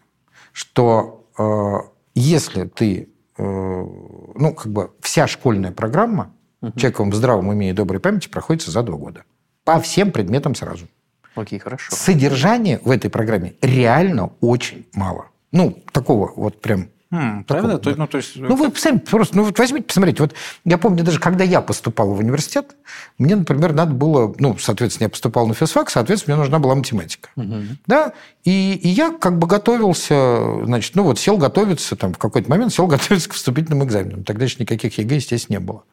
что 0.52 1.30
э, 1.38 1.76
если 2.16 2.66
ты, 2.66 3.10
э, 3.38 3.44
ну, 3.44 4.54
как 4.54 4.72
бы 4.72 4.92
вся 5.00 5.28
школьная 5.28 5.72
программа 5.72 6.34
угу. 6.62 6.78
человеком 6.78 7.12
в 7.12 7.16
здравом 7.16 7.48
уме 7.48 7.70
и 7.70 7.74
доброй 7.74 8.00
памяти 8.00 8.28
проходится 8.28 8.72
за 8.72 8.82
два 8.84 8.98
года. 8.98 9.24
По 9.64 9.80
всем 9.80 10.12
предметам 10.12 10.56
сразу. 10.56 10.88
Окей, 11.36 11.60
хорошо. 11.60 11.96
Содержания 11.96 12.80
в 12.84 12.90
этой 12.90 13.12
программе 13.12 13.54
реально 13.62 14.32
очень 14.42 14.88
мало. 14.94 15.28
Ну, 15.52 15.78
такого 15.92 16.34
вот 16.36 16.60
прям 16.62 16.90
Хм, 17.10 17.46
правда? 17.46 17.78
То, 17.78 17.96
ну, 17.96 18.06
то 18.06 18.18
есть... 18.18 18.36
ну, 18.36 18.56
вы 18.56 18.72
сами 18.76 18.98
просто, 18.98 19.38
ну, 19.38 19.44
вот 19.44 19.58
возьмите, 19.58 19.86
посмотрите. 19.86 20.24
Вот 20.24 20.34
я 20.66 20.78
помню, 20.78 21.06
даже 21.06 21.20
когда 21.20 21.44
я 21.44 21.62
поступал 21.62 22.14
в 22.14 22.20
университет, 22.20 22.76
мне, 23.18 23.36
например, 23.38 23.74
надо 23.74 23.94
было, 23.94 24.36
ну, 24.40 24.58
соответственно, 24.58 25.06
я 25.06 25.10
поступал 25.10 25.48
на 25.48 25.54
физфак, 25.54 25.90
соответственно, 25.90 26.36
мне 26.36 26.44
нужна 26.44 26.60
была 26.60 26.76
математика. 26.76 27.30
Угу. 27.38 27.56
Да? 27.86 28.12
И, 28.44 28.74
и 28.74 28.90
я 28.90 29.12
как 29.12 29.40
бы 29.40 29.48
готовился, 29.48 30.66
значит, 30.66 30.96
ну, 30.96 31.04
вот 31.04 31.18
сел 31.18 31.38
готовиться, 31.38 31.96
там, 31.96 32.14
в 32.14 32.18
какой-то 32.18 32.50
момент 32.50 32.74
сел 32.74 32.88
готовиться 32.88 33.30
к 33.30 33.34
вступительным 33.34 33.86
экзаменам. 33.86 34.26
Тогда 34.26 34.44
еще 34.44 34.58
никаких 34.60 34.98
ЕГЭ, 34.98 35.16
естественно, 35.16 35.60
не 35.60 35.66
было. 35.66 35.84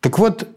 Так 0.00 0.18
вот, 0.18 0.48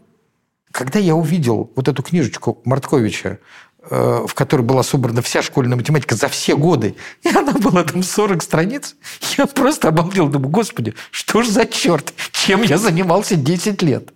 когда 0.70 0.98
я 0.98 1.14
увидел 1.14 1.70
вот 1.76 1.88
эту 1.88 2.02
книжечку 2.02 2.60
Мартковича 2.64 3.38
Э, 3.73 3.73
в 3.90 4.34
которой 4.34 4.62
была 4.62 4.82
собрана 4.82 5.22
вся 5.22 5.42
школьная 5.42 5.76
математика 5.76 6.14
за 6.14 6.28
все 6.28 6.56
годы, 6.56 6.96
и 7.22 7.28
она 7.28 7.52
была 7.52 7.84
там 7.84 8.02
40 8.02 8.42
страниц, 8.42 8.96
я 9.36 9.46
просто 9.46 9.88
обалдел, 9.88 10.28
думаю, 10.28 10.50
господи, 10.50 10.94
что 11.10 11.42
ж 11.42 11.48
за 11.48 11.66
черт, 11.66 12.12
чем 12.32 12.62
я 12.62 12.78
занимался 12.78 13.36
10 13.36 13.82
лет? 13.82 14.12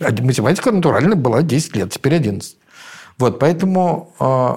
А 0.00 0.10
математика 0.10 0.72
натурально 0.72 1.16
была 1.16 1.42
10 1.42 1.76
лет, 1.76 1.92
теперь 1.92 2.14
11. 2.14 2.56
Вот, 3.18 3.38
поэтому 3.38 4.12
э, 4.18 4.56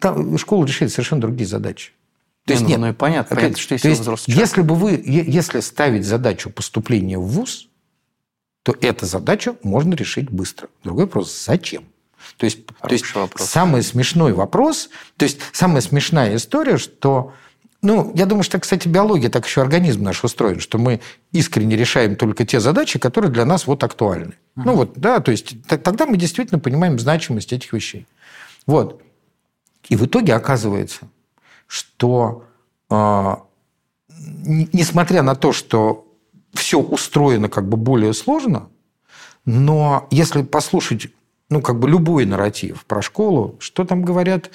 там, 0.00 0.38
школа 0.38 0.64
решает 0.64 0.92
совершенно 0.92 1.20
другие 1.20 1.48
задачи. 1.48 1.92
То 2.46 2.52
есть, 2.52 2.62
ну, 2.62 2.68
нет, 2.68 2.78
ну 2.78 2.88
и 2.90 2.92
понятно, 2.92 3.36
опять, 3.36 3.56
понятно 3.56 3.60
что 3.60 3.74
если 3.74 3.88
есть, 3.88 4.28
если 4.28 4.62
бы 4.62 4.76
вы, 4.76 5.02
если 5.04 5.58
ставить 5.58 6.06
задачу 6.06 6.48
поступления 6.48 7.18
в 7.18 7.26
ВУЗ, 7.26 7.68
то 8.62 8.76
эту 8.80 9.06
задачу 9.06 9.56
можно 9.64 9.94
решить 9.94 10.30
быстро. 10.30 10.68
Другой 10.84 11.06
вопрос, 11.06 11.44
зачем? 11.44 11.84
То 12.36 12.44
есть, 12.44 12.66
то 12.66 12.92
есть 12.92 13.14
вопрос. 13.14 13.48
самый 13.48 13.82
смешной 13.82 14.32
вопрос, 14.32 14.90
то 15.16 15.24
есть 15.24 15.38
самая 15.52 15.80
смешная 15.80 16.36
история, 16.36 16.76
что 16.76 17.32
ну, 17.82 18.12
я 18.14 18.26
думаю, 18.26 18.42
что, 18.42 18.58
кстати, 18.58 18.88
биология, 18.88 19.30
так 19.30 19.46
еще 19.46 19.62
организм 19.62 20.02
наш 20.02 20.24
устроен, 20.24 20.60
что 20.60 20.76
мы 20.78 21.00
искренне 21.32 21.76
решаем 21.76 22.16
только 22.16 22.44
те 22.44 22.58
задачи, 22.58 22.98
которые 22.98 23.30
для 23.30 23.44
нас 23.44 23.66
вот 23.66 23.84
актуальны. 23.84 24.32
Uh-huh. 24.56 24.62
Ну 24.64 24.74
вот, 24.76 24.92
да, 24.96 25.20
то 25.20 25.30
есть 25.30 25.54
тогда 25.68 26.06
мы 26.06 26.16
действительно 26.16 26.58
понимаем 26.58 26.98
значимость 26.98 27.52
этих 27.52 27.72
вещей. 27.72 28.06
Вот. 28.66 29.02
И 29.88 29.94
в 29.94 30.04
итоге 30.06 30.34
оказывается, 30.34 31.08
что 31.68 32.44
э, 32.90 33.36
несмотря 34.18 35.22
на 35.22 35.36
то, 35.36 35.52
что 35.52 36.06
все 36.54 36.80
устроено 36.80 37.48
как 37.48 37.68
бы 37.68 37.76
более 37.76 38.14
сложно, 38.14 38.68
но 39.44 40.08
если 40.10 40.42
послушать 40.42 41.08
ну, 41.48 41.62
как 41.62 41.78
бы 41.78 41.88
любой 41.88 42.24
нарратив 42.24 42.84
про 42.86 43.02
школу, 43.02 43.56
что 43.60 43.84
там 43.84 44.02
говорят 44.02 44.50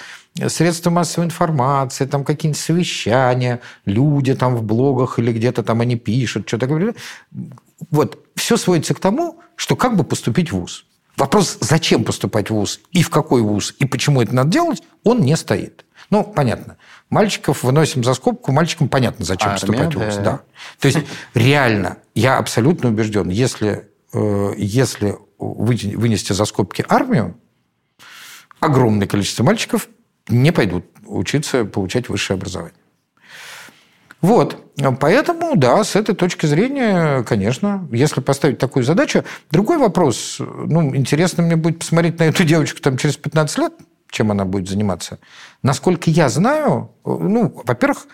средства 0.48 0.90
массовой 0.90 1.26
информации, 1.26 2.06
там 2.06 2.26
какие-нибудь 2.26 2.62
совещания, 2.62 3.62
люди 3.86 4.36
там 4.36 4.56
в 4.56 4.64
блогах 4.64 5.18
или 5.18 5.32
где-то 5.32 5.64
там 5.64 5.82
они 5.82 5.96
пишут, 5.96 6.48
что-то 6.48 6.68
говорят. 6.68 6.98
Вот, 7.90 8.26
все 8.36 8.58
сводится 8.58 8.94
к 8.94 9.00
тому, 9.00 9.40
что 9.56 9.76
как 9.76 9.96
бы 9.96 10.04
поступить 10.04 10.52
в 10.52 10.60
ВУЗ. 10.60 10.86
Вопрос, 11.18 11.58
зачем 11.62 12.04
поступать 12.04 12.50
в 12.50 12.54
ВУЗ 12.54 12.82
и 12.92 13.04
в 13.04 13.10
какой 13.10 13.42
ВУЗ, 13.42 13.76
и 13.80 13.86
почему 13.86 14.22
это 14.22 14.36
надо 14.36 14.50
делать, 14.50 14.84
он 15.04 15.22
не 15.22 15.36
стоит. 15.38 15.86
Ну, 16.10 16.24
понятно. 16.24 16.78
Мальчиков 17.10 17.64
выносим 17.64 18.04
за 18.04 18.14
скобку, 18.14 18.52
мальчикам 18.52 18.90
понятно, 18.90 19.24
зачем 19.24 19.50
Армия, 19.50 19.62
поступать 19.62 19.96
в 19.96 20.00
ВУЗ. 20.00 20.16
Да. 20.18 20.24
да. 20.24 20.42
То 20.80 20.88
есть, 20.88 21.00
реально, 21.34 21.98
я 22.16 22.38
абсолютно 22.38 22.90
убежден, 22.90 23.30
если, 23.30 23.90
э, 24.14 24.54
если 24.58 25.18
вынести 25.42 26.34
за 26.34 26.46
скобки 26.46 26.86
армию, 26.88 27.38
огромное 28.60 29.08
количество 29.08 29.44
мальчиков 29.44 29.90
не 30.30 30.52
пойдут 30.52 30.86
учиться 31.06 31.66
получать 31.66 32.10
высшее 32.10 32.36
образование. 32.38 32.76
Вот. 34.22 34.64
Поэтому, 35.00 35.56
да, 35.56 35.84
с 35.84 35.96
этой 35.96 36.14
точки 36.14 36.46
зрения, 36.46 37.24
конечно, 37.24 37.88
если 37.92 38.22
поставить 38.22 38.60
такую 38.60 38.84
задачу. 38.84 39.24
Другой 39.50 39.80
вопрос. 39.80 40.38
Ну, 40.40 40.96
интересно 40.96 41.44
мне 41.44 41.56
будет 41.56 41.80
посмотреть 41.80 42.20
на 42.20 42.26
эту 42.26 42.44
девочку 42.44 42.80
там 42.82 42.98
через 42.98 43.18
15 43.18 43.58
лет, 43.58 43.74
чем 44.10 44.30
она 44.30 44.46
будет 44.46 44.70
заниматься. 44.70 45.20
Насколько 45.64 46.12
я 46.12 46.30
знаю, 46.30 46.92
ну, 47.04 47.62
во-первых, 47.66 48.08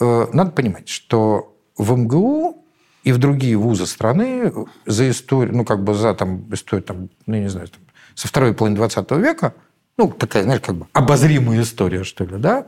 э, 0.00 0.26
надо 0.32 0.50
понимать, 0.50 0.88
что 0.88 1.56
в 1.76 1.96
МГУ 1.96 2.61
и 3.04 3.12
в 3.12 3.18
другие 3.18 3.56
вузы 3.56 3.86
страны 3.86 4.52
за 4.86 5.10
историю, 5.10 5.56
ну, 5.56 5.64
как 5.64 5.82
бы 5.82 5.94
за 5.94 6.14
там, 6.14 6.52
историю, 6.52 6.84
там, 6.84 7.08
ну, 7.26 7.36
не 7.36 7.48
знаю, 7.48 7.68
там, 7.68 7.80
со 8.14 8.28
второй 8.28 8.54
половины 8.54 8.76
20 8.76 9.10
века, 9.12 9.54
ну, 9.96 10.08
такая, 10.10 10.44
знаешь, 10.44 10.60
как 10.60 10.76
бы 10.76 10.86
обозримая 10.92 11.62
история, 11.62 12.04
что 12.04 12.24
ли, 12.24 12.36
да, 12.38 12.66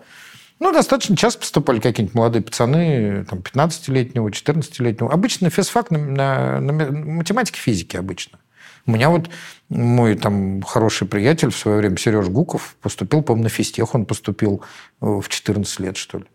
ну, 0.60 0.72
достаточно 0.72 1.16
часто 1.16 1.40
поступали 1.40 1.80
какие-нибудь 1.80 2.14
молодые 2.14 2.42
пацаны, 2.42 3.24
там, 3.28 3.40
15-летнего, 3.40 4.28
14-летнего. 4.28 5.12
Обычно 5.12 5.50
физфак 5.50 5.90
на, 5.90 5.98
на, 5.98 6.60
на 6.60 6.72
математике, 6.72 7.58
физике 7.58 7.98
обычно. 7.98 8.38
У 8.86 8.92
меня 8.92 9.08
вот 9.08 9.30
мой 9.68 10.14
там 10.14 10.62
хороший 10.62 11.08
приятель 11.08 11.50
в 11.50 11.56
свое 11.56 11.78
время, 11.78 11.96
Сереж 11.96 12.28
Гуков, 12.28 12.76
поступил, 12.82 13.22
по-моему, 13.22 13.44
на 13.44 13.48
физтех, 13.48 13.94
он 13.94 14.04
поступил 14.04 14.62
э, 15.00 15.06
в 15.06 15.28
14 15.28 15.80
лет, 15.80 15.96
что 15.96 16.18
ли. 16.18 16.26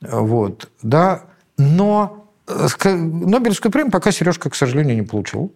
Вот, 0.00 0.68
да, 0.82 1.24
но 1.56 2.25
Нобелевскую 2.46 3.72
премию 3.72 3.90
пока 3.90 4.12
Сережка, 4.12 4.50
к 4.50 4.54
сожалению, 4.54 4.96
не 4.96 5.02
получил. 5.02 5.52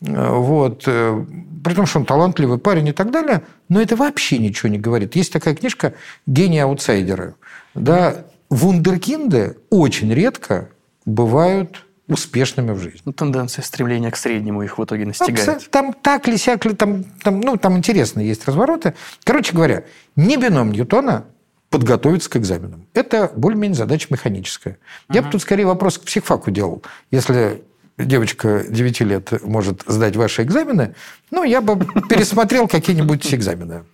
Вот. 0.00 0.84
Э, 0.86 1.24
при 1.62 1.74
том, 1.74 1.86
что 1.86 1.98
он 1.98 2.06
талантливый 2.06 2.58
парень 2.58 2.88
и 2.88 2.92
так 2.92 3.10
далее, 3.10 3.42
но 3.68 3.80
это 3.80 3.96
вообще 3.96 4.38
ничего 4.38 4.70
не 4.70 4.78
говорит. 4.78 5.16
Есть 5.16 5.32
такая 5.32 5.54
книжка 5.54 5.94
«Гении 6.26 6.60
аутсайдеры». 6.60 7.34
Да, 7.74 8.24
вундеркинды 8.48 9.58
очень 9.68 10.12
редко 10.12 10.70
бывают 11.04 11.84
успешными 12.08 12.72
в 12.72 12.78
жизни. 12.78 13.00
Ну, 13.04 13.12
тенденция 13.12 13.62
стремления 13.62 14.10
к 14.10 14.16
среднему 14.16 14.62
их 14.62 14.78
в 14.78 14.84
итоге 14.84 15.06
настигает. 15.06 15.70
Там 15.70 15.92
так 15.92 16.26
ли, 16.26 16.36
сяк 16.36 16.64
ли, 16.64 16.74
там, 16.74 17.04
там, 17.22 17.40
ну, 17.40 17.56
там 17.56 17.76
интересно 17.76 18.20
есть 18.20 18.46
развороты. 18.46 18.94
Короче 19.22 19.54
говоря, 19.54 19.84
не 20.16 20.36
бином 20.36 20.72
Ньютона 20.72 21.26
подготовиться 21.70 22.28
к 22.28 22.36
экзаменам. 22.36 22.86
Это 22.94 23.32
более-менее 23.34 23.76
задача 23.76 24.08
механическая. 24.10 24.74
Uh-huh. 24.74 25.14
Я 25.14 25.22
бы 25.22 25.30
тут 25.30 25.40
скорее 25.40 25.64
вопрос 25.64 25.98
к 25.98 26.02
психфаку 26.02 26.50
делал. 26.50 26.82
Если 27.10 27.62
девочка 27.96 28.64
9 28.68 29.00
лет 29.00 29.44
может 29.44 29.82
сдать 29.86 30.16
ваши 30.16 30.42
экзамены, 30.42 30.94
ну, 31.30 31.44
я 31.44 31.60
бы 31.60 31.78
пересмотрел 32.08 32.66
какие-нибудь 32.68 33.32
экзамены. 33.32 33.84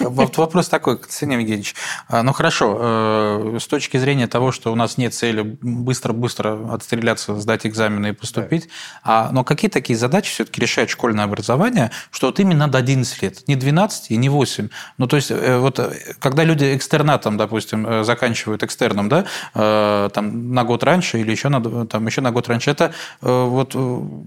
Вот 0.00 0.36
вопрос 0.36 0.68
такой, 0.68 0.98
Константин 0.98 1.40
Евгеньевич. 1.40 1.74
А, 2.08 2.22
ну 2.22 2.32
хорошо, 2.32 2.78
э, 2.80 3.58
с 3.60 3.66
точки 3.66 3.98
зрения 3.98 4.26
того, 4.26 4.52
что 4.52 4.72
у 4.72 4.74
нас 4.74 4.98
нет 4.98 5.14
цели 5.14 5.58
быстро-быстро 5.60 6.72
отстреляться, 6.72 7.36
сдать 7.36 7.66
экзамены 7.66 8.08
и 8.08 8.12
поступить, 8.12 8.68
а, 9.02 9.30
но 9.32 9.44
какие 9.44 9.70
такие 9.70 9.98
задачи 9.98 10.30
все-таки 10.30 10.60
решает 10.60 10.90
школьное 10.90 11.24
образование, 11.24 11.90
что 12.10 12.28
вот 12.28 12.40
именно 12.40 12.68
до 12.68 12.78
11 12.78 13.22
лет, 13.22 13.48
не 13.48 13.56
12 13.56 14.10
и 14.10 14.16
не 14.16 14.28
8. 14.28 14.68
Ну 14.98 15.06
то 15.06 15.16
есть 15.16 15.30
э, 15.30 15.58
вот 15.58 15.78
э, 15.78 15.92
когда 16.18 16.44
люди 16.44 16.76
экстернатом, 16.76 17.36
допустим, 17.36 18.04
заканчивают 18.04 18.62
экстерном, 18.62 19.08
да, 19.08 19.24
там 20.10 20.54
на 20.54 20.64
год 20.64 20.82
раньше 20.82 21.20
или 21.20 21.30
еще 21.30 21.48
на, 21.48 21.86
там, 21.86 22.06
еще 22.06 22.20
на 22.20 22.30
год 22.30 22.48
раньше, 22.48 22.70
это 22.70 22.92
вот 23.20 23.74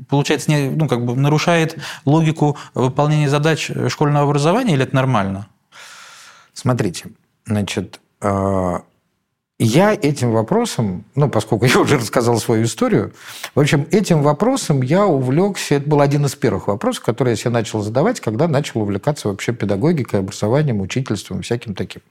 получается 0.10 0.51
не, 0.51 0.70
ну, 0.70 0.88
как 0.88 1.06
бы 1.06 1.15
нарушает 1.15 1.77
логику 2.06 2.58
выполнения 2.74 3.30
задач 3.30 3.62
задач 3.67 3.91
школьного 3.91 4.25
образования 4.25 4.74
или 4.74 4.84
это 4.84 4.96
нормально? 4.96 5.48
Смотрите, 6.53 7.05
значит, 7.46 8.00
э, 8.22 8.79
я 9.60 9.93
этим 9.93 10.32
вопросом, 10.32 11.05
ну, 11.15 11.29
поскольку 11.29 11.65
я 11.74 11.79
уже 11.79 11.98
рассказал 11.98 12.38
свою 12.39 12.65
историю, 12.65 13.13
в 13.55 13.60
общем, 13.60 13.88
этим 13.91 14.22
вопросом 14.22 14.82
я 14.82 15.05
увлекся, 15.05 15.75
это 15.75 15.89
был 15.89 16.01
один 16.01 16.25
из 16.25 16.36
первых 16.36 16.67
вопросов, 16.67 17.03
которые 17.03 17.34
я 17.34 17.38
себе 17.38 17.51
начал 17.51 17.82
задавать, 17.82 18.20
когда 18.20 18.48
начал 18.48 18.82
увлекаться 18.82 19.27
вообще 19.29 19.53
педагогикой, 19.53 20.20
образованием, 20.20 20.82
учительством, 20.82 21.41
всяким 21.41 21.75
таким. 21.75 22.01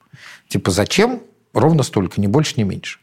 Типа, 0.49 0.71
зачем? 0.71 1.21
Ровно 1.53 1.83
столько, 1.83 2.21
ни 2.21 2.27
больше, 2.27 2.55
ни 2.57 2.63
меньше. 2.63 2.99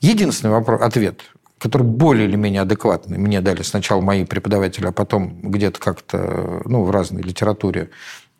Единственный 0.00 0.50
вопрос, 0.50 0.80
ответ, 0.80 1.20
который 1.62 1.84
более 1.84 2.26
или 2.26 2.34
менее 2.34 2.62
адекватный, 2.62 3.18
мне 3.18 3.40
дали 3.40 3.62
сначала 3.62 4.00
мои 4.00 4.24
преподаватели, 4.24 4.86
а 4.86 4.92
потом 4.92 5.40
где-то 5.42 5.78
как-то 5.78 6.62
ну, 6.64 6.82
в 6.82 6.90
разной 6.90 7.22
литературе 7.22 7.90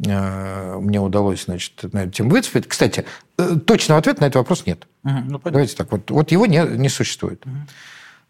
э, 0.05 0.77
мне 0.81 1.01
удалось 1.01 1.45
значит, 1.45 1.85
на 1.93 2.03
эту 2.03 2.11
тему 2.11 2.31
выцепить. 2.31 2.67
Кстати, 2.67 3.05
э, 3.39 3.57
точного 3.65 4.01
ответа 4.01 4.23
на 4.23 4.25
этот 4.27 4.37
вопрос 4.37 4.67
нет. 4.67 4.89
Угу, 5.05 5.15
ну, 5.29 5.41
Давайте 5.45 5.77
так, 5.77 5.93
вот, 5.93 6.11
вот 6.11 6.33
его 6.33 6.47
не, 6.47 6.67
не 6.77 6.89
существует. 6.89 7.47
Угу. 7.47 7.55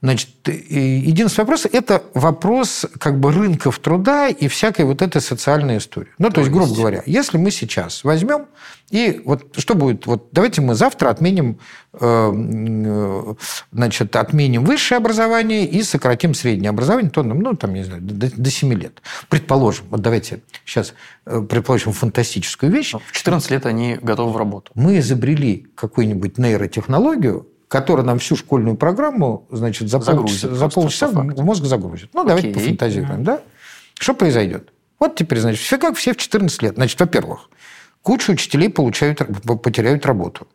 Значит, 0.02 0.30
единственный 0.48 1.44
вопрос– 1.44 1.64
это 1.72 2.02
вопрос 2.14 2.86
как 2.98 3.20
бы 3.20 3.30
рынков 3.30 3.78
труда 3.78 4.28
и 4.28 4.48
всякой 4.48 4.84
вот 4.84 5.00
этой 5.00 5.22
социальной 5.22 5.78
истории. 5.78 6.08
Ну, 6.18 6.28
то, 6.28 6.34
то 6.34 6.40
есть, 6.40 6.50
грубо 6.50 6.66
есть... 6.66 6.76
говоря, 6.76 7.02
если 7.06 7.38
мы 7.38 7.52
сейчас 7.52 8.02
возьмем 8.02 8.46
и 8.92 9.22
вот 9.24 9.54
что 9.56 9.74
будет? 9.74 10.06
Вот 10.06 10.28
давайте 10.32 10.60
мы 10.60 10.74
завтра 10.74 11.08
отменим, 11.08 11.58
э, 11.94 13.34
значит, 13.72 14.14
отменим 14.16 14.64
высшее 14.64 14.98
образование 14.98 15.66
и 15.66 15.82
сократим 15.82 16.34
среднее 16.34 16.70
образование, 16.70 17.10
то, 17.10 17.22
ну, 17.22 17.54
там, 17.54 17.72
не 17.72 17.84
знаю, 17.84 18.02
до, 18.02 18.30
до 18.30 18.50
7 18.50 18.74
лет. 18.74 19.00
Предположим, 19.30 19.86
вот 19.88 20.02
давайте 20.02 20.42
сейчас 20.66 20.92
э, 21.24 21.40
предположим 21.48 21.92
фантастическую 21.92 22.70
вещь. 22.70 22.92
В 22.92 23.12
14 23.12 23.50
лет 23.50 23.64
они 23.64 23.98
готовы 24.02 24.32
в 24.32 24.36
работу. 24.36 24.72
Мы 24.74 24.98
изобрели 24.98 25.68
какую-нибудь 25.74 26.36
нейротехнологию, 26.36 27.46
который 27.72 28.04
нам 28.04 28.18
всю 28.18 28.36
школьную 28.36 28.76
программу, 28.76 29.46
значит, 29.50 29.88
за, 29.88 29.98
загрузит, 29.98 30.42
полчаса, 30.42 30.54
за 30.54 30.68
полчаса 30.68 31.08
в 31.08 31.42
мозг 31.42 31.64
загрузит. 31.64 32.10
Ну, 32.12 32.22
давайте 32.22 32.50
Окей. 32.50 32.60
пофантазируем, 32.60 33.24
да? 33.24 33.40
Что 33.98 34.12
произойдет? 34.12 34.68
Вот 35.00 35.16
теперь, 35.16 35.40
значит, 35.40 35.62
все 35.62 35.78
как 35.78 35.96
все 35.96 36.12
в 36.12 36.18
14 36.18 36.62
лет. 36.62 36.74
Значит, 36.74 37.00
во-первых, 37.00 37.48
куча 38.02 38.32
учителей 38.32 38.68
получают, 38.68 39.22
потеряют 39.62 40.04
работу. 40.04 40.46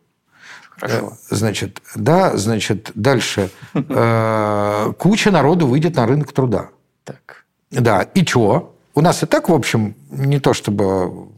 Хорошо. 0.70 1.14
Э, 1.30 1.34
значит, 1.34 1.82
да, 1.96 2.36
значит, 2.36 2.92
дальше. 2.94 3.50
Э, 3.74 4.92
куча 4.96 5.32
народу 5.32 5.66
выйдет 5.66 5.96
на 5.96 6.06
рынок 6.06 6.32
труда. 6.32 6.68
Так. 7.02 7.46
Да, 7.72 8.02
и 8.02 8.24
чего? 8.24 8.76
У 8.94 9.00
нас 9.00 9.24
и 9.24 9.26
так, 9.26 9.48
в 9.48 9.54
общем, 9.54 9.96
не 10.12 10.38
то 10.38 10.54
чтобы 10.54 11.30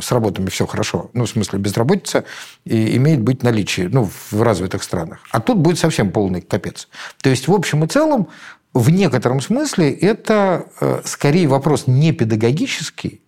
с 0.00 0.12
работами 0.12 0.48
все 0.48 0.66
хорошо. 0.66 1.10
Ну, 1.12 1.24
в 1.24 1.28
смысле, 1.28 1.58
безработица 1.58 2.24
и 2.64 2.96
имеет 2.96 3.20
быть 3.20 3.42
наличие 3.42 3.88
ну, 3.88 4.08
в 4.30 4.42
развитых 4.42 4.82
странах. 4.82 5.20
А 5.30 5.40
тут 5.40 5.58
будет 5.58 5.78
совсем 5.78 6.10
полный 6.10 6.40
капец. 6.40 6.88
То 7.22 7.30
есть, 7.30 7.48
в 7.48 7.52
общем 7.52 7.84
и 7.84 7.88
целом, 7.88 8.28
в 8.74 8.90
некотором 8.90 9.40
смысле 9.40 9.90
это 9.92 10.66
э, 10.80 11.00
скорее 11.04 11.48
вопрос 11.48 11.86
не 11.86 12.12
педагогический, 12.12 13.22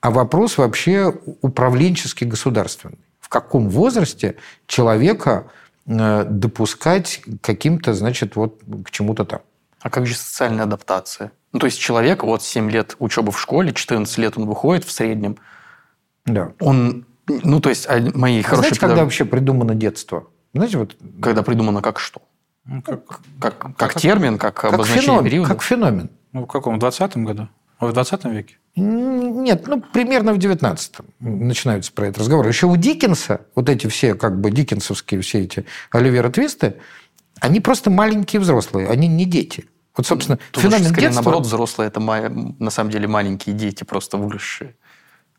а 0.00 0.10
вопрос 0.10 0.58
вообще 0.58 1.14
управленческий 1.40 2.26
государственный. 2.26 2.98
В 3.20 3.28
каком 3.28 3.70
возрасте 3.70 4.36
человека 4.66 5.46
э, 5.86 6.24
допускать 6.28 7.22
каким-то, 7.40 7.94
значит, 7.94 8.36
вот 8.36 8.60
к 8.84 8.90
чему-то 8.90 9.24
там. 9.24 9.40
А 9.80 9.90
как 9.90 10.06
же 10.06 10.14
социальная 10.14 10.64
адаптация? 10.64 11.32
Ну, 11.52 11.58
то 11.58 11.66
есть 11.66 11.78
человек, 11.78 12.22
вот 12.22 12.42
7 12.42 12.70
лет 12.70 12.96
учебы 12.98 13.30
в 13.30 13.40
школе, 13.40 13.72
14 13.72 14.18
лет 14.18 14.38
он 14.38 14.46
выходит 14.46 14.84
в 14.84 14.90
среднем, 14.90 15.36
да. 16.26 16.52
Он, 16.60 17.06
ну, 17.26 17.60
то 17.60 17.68
есть, 17.68 17.86
а 17.88 17.98
мои 18.14 18.40
а 18.40 18.42
хорошие... 18.42 18.68
Знаете, 18.68 18.80
когда 18.80 19.04
вообще 19.04 19.24
придумано 19.24 19.74
детство? 19.74 20.28
Знаете, 20.54 20.78
вот... 20.78 20.96
Когда 21.20 21.42
придумано 21.42 21.82
как 21.82 21.98
что? 21.98 22.22
Ну, 22.64 22.82
как, 22.82 23.06
как, 23.40 23.58
как, 23.58 23.76
как 23.76 23.94
термин, 24.00 24.38
как, 24.38 24.54
как 24.54 24.74
обозначение 24.74 25.06
феномен, 25.06 25.24
периода? 25.24 25.48
Как 25.48 25.62
феномен. 25.62 26.10
Ну, 26.32 26.44
в 26.44 26.46
каком? 26.46 26.76
В 26.76 26.78
20 26.78 27.16
году? 27.18 27.48
В 27.80 27.92
20 27.92 28.24
веке? 28.26 28.58
Нет, 28.76 29.66
ну, 29.66 29.80
примерно 29.80 30.32
в 30.32 30.38
19-м 30.38 31.06
начинаются 31.18 31.92
про 31.92 32.06
это 32.06 32.20
разговоры. 32.20 32.48
Еще 32.48 32.66
у 32.66 32.76
Диккенса, 32.76 33.40
вот 33.56 33.68
эти 33.68 33.88
все, 33.88 34.14
как 34.14 34.40
бы, 34.40 34.52
диккенсовские 34.52 35.20
все 35.20 35.40
эти 35.40 35.66
Оливера 35.90 36.30
Твисты, 36.30 36.76
они 37.40 37.58
просто 37.58 37.90
маленькие 37.90 38.38
взрослые, 38.40 38.88
они 38.88 39.08
не 39.08 39.24
дети. 39.24 39.68
Вот, 39.96 40.06
собственно, 40.06 40.38
Тут 40.52 40.62
феномен 40.62 40.86
скорее, 40.86 41.08
детства... 41.08 41.22
наоборот, 41.22 41.46
взрослые– 41.46 41.88
это 41.88 41.98
на 42.00 42.70
самом 42.70 42.90
деле 42.90 43.08
маленькие 43.08 43.54
дети, 43.56 43.82
просто 43.82 44.16
выросшие 44.16 44.76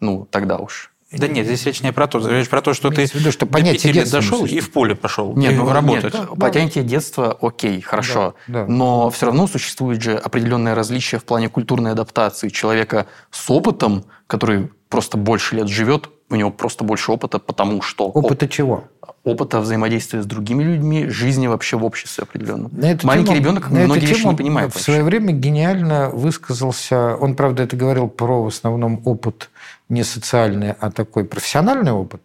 ну, 0.04 0.28
тогда 0.30 0.58
уж. 0.58 0.92
Да 1.12 1.28
нет, 1.28 1.46
здесь 1.46 1.66
речь 1.66 1.82
не 1.82 1.94
про 1.94 2.08
то. 2.08 2.28
Речь 2.28 2.50
про 2.50 2.62
то, 2.62 2.74
что 2.74 2.89
ты 2.89 3.06
виду, 3.06 3.32
что 3.32 3.46
понятие 3.46 3.94
лет 3.94 4.10
дошел 4.10 4.46
и 4.46 4.60
в 4.60 4.72
поле 4.72 4.96
пошел. 4.96 5.36
Нет, 5.36 5.56
ну, 5.56 5.72
работать. 5.72 6.13
Нет, 6.13 6.13
да, 6.13 6.36
понятие 6.36 6.84
детства 6.84 7.38
окей, 7.39 7.82
хорошо. 7.82 8.36
Да, 8.48 8.66
да. 8.66 8.68
Но 8.68 9.10
все 9.10 9.28
равно 9.28 9.48
существует 9.48 10.02
же 10.02 10.16
определенное 10.16 10.76
различие 10.76 11.20
в 11.20 11.24
плане 11.24 11.50
культурной 11.50 11.92
адаптации 11.92 12.50
человека 12.50 13.06
с 13.32 13.50
опытом, 13.50 14.06
который 14.28 14.72
просто 14.89 15.18
больше 15.18 15.56
лет 15.56 15.68
живет, 15.68 16.10
у 16.30 16.36
него 16.36 16.52
просто 16.52 16.84
больше 16.84 17.12
опыта, 17.12 17.38
потому 17.39 17.82
что... 17.82 18.06
Опыта 18.06 18.46
оп- 18.46 18.52
чего? 18.52 18.86
Опыта 19.23 19.62
взаимодействия 19.62 20.21
с 20.21 20.25
другими 20.25 20.63
людьми, 20.63 21.07
жизни 21.07 21.47
вообще 21.47 21.77
в 21.77 21.86
обществе 21.86 22.23
определенно. 22.23 22.69
Маленький 23.03 23.27
тему, 23.27 23.39
ребенок 23.39 23.69
на 23.69 23.79
многие 23.86 24.05
вещи 24.05 24.27
не 24.27 24.36
понимает. 24.36 24.71
В 24.71 24.73
вообще. 24.73 24.83
свое 24.83 25.03
время 25.03 25.31
гениально 25.31 26.09
высказался, 26.09 27.15
он, 27.15 27.36
правда, 27.36 27.63
это 27.63 27.77
говорил 27.77 28.09
про 28.09 28.43
в 28.43 28.47
основном 28.47 29.01
опыт 29.05 29.49
не 29.88 30.03
социальный, 30.03 30.73
а 30.73 30.91
такой 30.91 31.23
профессиональный 31.23 31.93
опыт, 31.93 32.21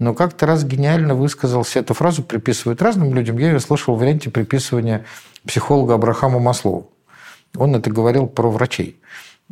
но 0.00 0.14
как-то 0.14 0.46
раз 0.46 0.64
гениально 0.64 1.14
высказался, 1.14 1.78
эту 1.78 1.94
фразу 1.94 2.24
приписывают 2.24 2.82
разным 2.82 3.14
людям, 3.14 3.38
я 3.38 3.52
ее 3.52 3.60
слышал 3.60 3.94
в 3.94 4.00
варианте 4.00 4.28
приписывания 4.28 5.04
психолога 5.46 5.94
Абрахама 5.94 6.40
Маслову. 6.40 6.90
Он 7.56 7.76
это 7.76 7.88
говорил 7.88 8.26
про 8.26 8.50
врачей. 8.50 9.00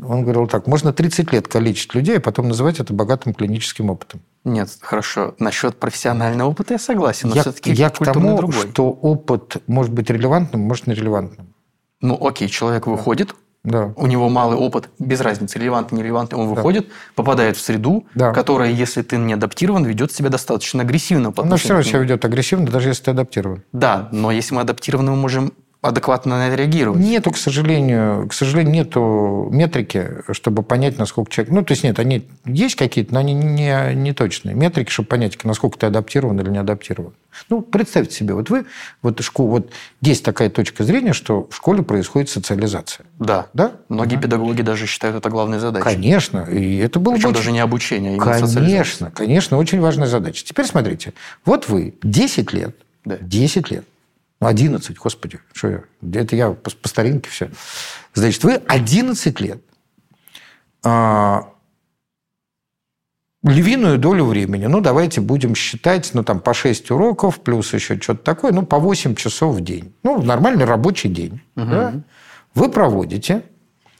Он 0.02 0.22
говорил 0.22 0.46
так, 0.46 0.66
можно 0.66 0.92
30 0.92 1.32
лет 1.32 1.48
калечить 1.48 1.94
людей, 1.94 2.18
а 2.18 2.20
потом 2.20 2.48
называть 2.48 2.80
это 2.80 2.92
богатым 2.92 3.34
клиническим 3.34 3.90
опытом. 3.90 4.20
Нет, 4.44 4.70
хорошо. 4.80 5.34
Насчет 5.38 5.76
профессионального 5.76 6.48
опыта 6.48 6.74
я 6.74 6.78
согласен, 6.78 7.28
но 7.28 7.36
я, 7.36 7.42
все-таки 7.42 7.72
я 7.72 7.90
к 7.90 7.98
тому, 7.98 8.36
другой. 8.36 8.70
что 8.70 8.90
опыт 8.90 9.56
может 9.66 9.92
быть 9.92 10.08
релевантным, 10.10 10.62
может 10.62 10.86
нерелевантным. 10.86 11.54
Ну, 12.00 12.18
окей, 12.20 12.48
человек 12.48 12.86
выходит, 12.86 13.34
да. 13.62 13.92
У 13.96 14.06
него 14.06 14.30
малый 14.30 14.56
опыт, 14.56 14.88
без 14.98 15.20
разницы, 15.20 15.58
релевантный, 15.58 15.98
нерелевантный, 15.98 16.38
он 16.38 16.48
выходит, 16.48 16.86
да. 16.86 16.92
попадает 17.14 17.58
в 17.58 17.60
среду, 17.60 18.06
да. 18.14 18.32
которая, 18.32 18.70
если 18.70 19.02
ты 19.02 19.18
не 19.18 19.34
адаптирован, 19.34 19.84
ведет 19.84 20.12
себя 20.12 20.30
достаточно 20.30 20.82
агрессивно. 20.82 21.32
Но 21.36 21.56
все 21.56 21.70
равно 21.70 21.82
себя 21.82 21.98
ведет 21.98 22.24
агрессивно, 22.24 22.66
даже 22.66 22.88
если 22.88 23.04
ты 23.04 23.10
адаптирован. 23.10 23.62
Да, 23.72 24.08
но 24.12 24.30
если 24.30 24.54
мы 24.54 24.62
адаптированы, 24.62 25.10
мы 25.10 25.18
можем 25.18 25.52
адекватно 25.82 26.36
на 26.36 26.48
это 26.48 26.56
реагировать? 26.56 27.00
Нету, 27.00 27.30
к 27.30 27.36
сожалению, 27.36 28.28
к 28.28 28.34
сожалению, 28.34 28.72
нету 28.72 29.48
метрики, 29.50 30.08
чтобы 30.32 30.62
понять, 30.62 30.98
насколько 30.98 31.30
человек... 31.30 31.52
Ну, 31.52 31.64
то 31.64 31.72
есть 31.72 31.84
нет, 31.84 31.98
они 31.98 32.28
есть 32.44 32.76
какие-то, 32.76 33.14
но 33.14 33.20
они 33.20 33.32
не, 33.32 33.94
не 33.94 34.12
точные. 34.12 34.54
Метрики, 34.54 34.90
чтобы 34.90 35.08
понять, 35.08 35.42
насколько 35.44 35.78
ты 35.78 35.86
адаптирован 35.86 36.38
или 36.40 36.50
не 36.50 36.58
адаптирован. 36.58 37.14
Ну, 37.48 37.62
представьте 37.62 38.14
себе, 38.14 38.34
вот 38.34 38.50
вы, 38.50 38.66
вот, 39.02 39.20
школ, 39.22 39.48
вот 39.48 39.70
есть 40.02 40.24
такая 40.24 40.50
точка 40.50 40.84
зрения, 40.84 41.12
что 41.12 41.48
в 41.50 41.56
школе 41.56 41.82
происходит 41.82 42.28
социализация. 42.28 43.06
Да. 43.18 43.46
Да? 43.54 43.72
Многие 43.88 44.16
да. 44.16 44.22
педагоги 44.22 44.62
даже 44.62 44.86
считают 44.86 45.16
это 45.16 45.30
главной 45.30 45.60
задачей. 45.60 45.84
Конечно. 45.84 46.40
И 46.50 46.76
это 46.76 46.98
было 46.98 47.14
Причем 47.14 47.30
бы... 47.30 47.36
даже 47.36 47.52
не 47.52 47.60
обучение, 47.60 48.18
а 48.18 48.40
Конечно, 48.40 49.10
конечно, 49.10 49.56
очень 49.56 49.80
важная 49.80 50.08
задача. 50.08 50.44
Теперь 50.44 50.66
смотрите. 50.66 51.14
Вот 51.44 51.68
вы 51.68 51.94
10 52.02 52.52
лет, 52.52 52.76
да. 53.04 53.16
10 53.20 53.70
лет 53.70 53.84
11, 54.40 54.96
господи, 54.96 55.38
что 55.52 55.68
я? 55.68 55.82
Это 56.14 56.34
я 56.34 56.50
по, 56.50 56.70
по 56.70 56.88
старинке 56.88 57.30
все. 57.30 57.50
Значит, 58.14 58.42
вы 58.42 58.54
11 58.54 59.40
лет 59.40 59.62
а, 60.82 61.50
львиную 63.42 63.98
долю 63.98 64.24
времени, 64.24 64.66
ну, 64.66 64.80
давайте 64.80 65.20
будем 65.20 65.54
считать, 65.54 66.10
ну, 66.14 66.22
там, 66.24 66.40
по 66.40 66.54
6 66.54 66.90
уроков, 66.90 67.40
плюс 67.40 67.72
еще 67.72 68.00
что-то 68.00 68.22
такое, 68.22 68.52
ну, 68.52 68.64
по 68.64 68.78
8 68.78 69.14
часов 69.14 69.56
в 69.56 69.60
день. 69.60 69.94
Ну, 70.02 70.22
нормальный 70.22 70.64
рабочий 70.64 71.08
день. 71.08 71.42
Угу. 71.56 71.66
Да? 71.66 71.94
Вы 72.54 72.70
проводите 72.70 73.42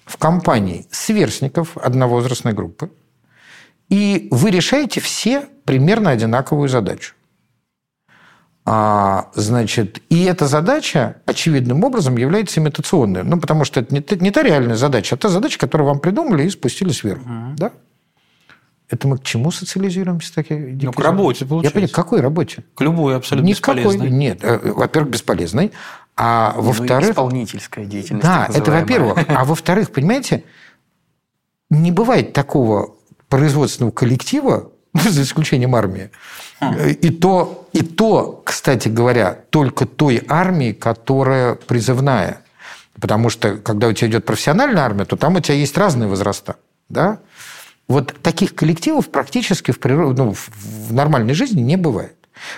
в 0.04 0.16
компании 0.16 0.86
сверстников 0.90 1.76
одновозрастной 1.76 2.52
группы, 2.52 2.90
и 3.88 4.28
вы 4.30 4.50
решаете 4.50 5.00
все 5.00 5.48
примерно 5.64 6.10
одинаковую 6.10 6.68
задачу. 6.68 7.14
А, 8.72 9.30
значит, 9.34 10.00
и 10.10 10.22
эта 10.22 10.46
задача 10.46 11.16
очевидным 11.26 11.82
образом 11.82 12.16
является 12.16 12.60
имитационной. 12.60 13.24
Ну, 13.24 13.40
потому 13.40 13.64
что 13.64 13.80
это 13.80 13.92
не, 13.92 14.04
не 14.22 14.30
та 14.30 14.44
реальная 14.44 14.76
задача, 14.76 15.16
а 15.16 15.18
та 15.18 15.28
задача, 15.28 15.58
которую 15.58 15.88
вам 15.88 15.98
придумали 15.98 16.44
и 16.44 16.50
спустили 16.50 16.90
сверху. 16.92 17.24
Угу. 17.24 17.56
Да? 17.56 17.72
Это 18.88 19.08
мы 19.08 19.18
к 19.18 19.24
чему 19.24 19.50
социализируемся? 19.50 20.32
Такие 20.32 20.78
ну, 20.80 20.92
к 20.92 21.00
работе, 21.00 21.46
получается. 21.46 21.66
Я 21.66 21.70
понимаю, 21.72 21.92
к 21.92 21.96
какой 21.96 22.20
работе? 22.20 22.62
К 22.76 22.82
любой, 22.82 23.16
абсолютно 23.16 23.48
Никакой. 23.48 23.82
бесполезной. 23.82 24.10
Нет, 24.10 24.38
э, 24.44 24.60
во-первых, 24.62 25.10
бесполезной. 25.10 25.72
А 26.16 26.52
ну, 26.54 26.62
во-вторых... 26.62 27.10
исполнительская 27.10 27.84
деятельность. 27.86 28.24
Да, 28.24 28.48
это 28.54 28.70
во-первых. 28.70 29.18
А 29.28 29.44
во-вторых, 29.44 29.90
понимаете, 29.90 30.44
не 31.70 31.90
бывает 31.90 32.34
такого 32.34 32.94
производственного 33.28 33.90
коллектива, 33.90 34.70
за 34.94 35.22
исключением 35.22 35.74
армии. 35.74 36.10
И 37.00 37.10
то, 37.10 37.68
и 37.72 37.82
то, 37.82 38.42
кстати 38.44 38.88
говоря, 38.88 39.38
только 39.50 39.86
той 39.86 40.22
армии, 40.28 40.72
которая 40.72 41.54
призывная. 41.54 42.42
Потому 43.00 43.30
что, 43.30 43.56
когда 43.56 43.88
у 43.88 43.92
тебя 43.92 44.08
идет 44.08 44.26
профессиональная 44.26 44.82
армия, 44.82 45.04
то 45.06 45.16
там 45.16 45.36
у 45.36 45.40
тебя 45.40 45.54
есть 45.54 45.78
разные 45.78 46.08
возраста. 46.08 46.56
Да? 46.88 47.18
Вот 47.88 48.14
таких 48.22 48.54
коллективов 48.54 49.10
практически 49.10 49.70
в, 49.70 49.80
природ... 49.80 50.18
ну, 50.18 50.34
в 50.34 50.92
нормальной 50.92 51.34
жизни 51.34 51.62
не 51.62 51.76
бывает. 51.76 52.16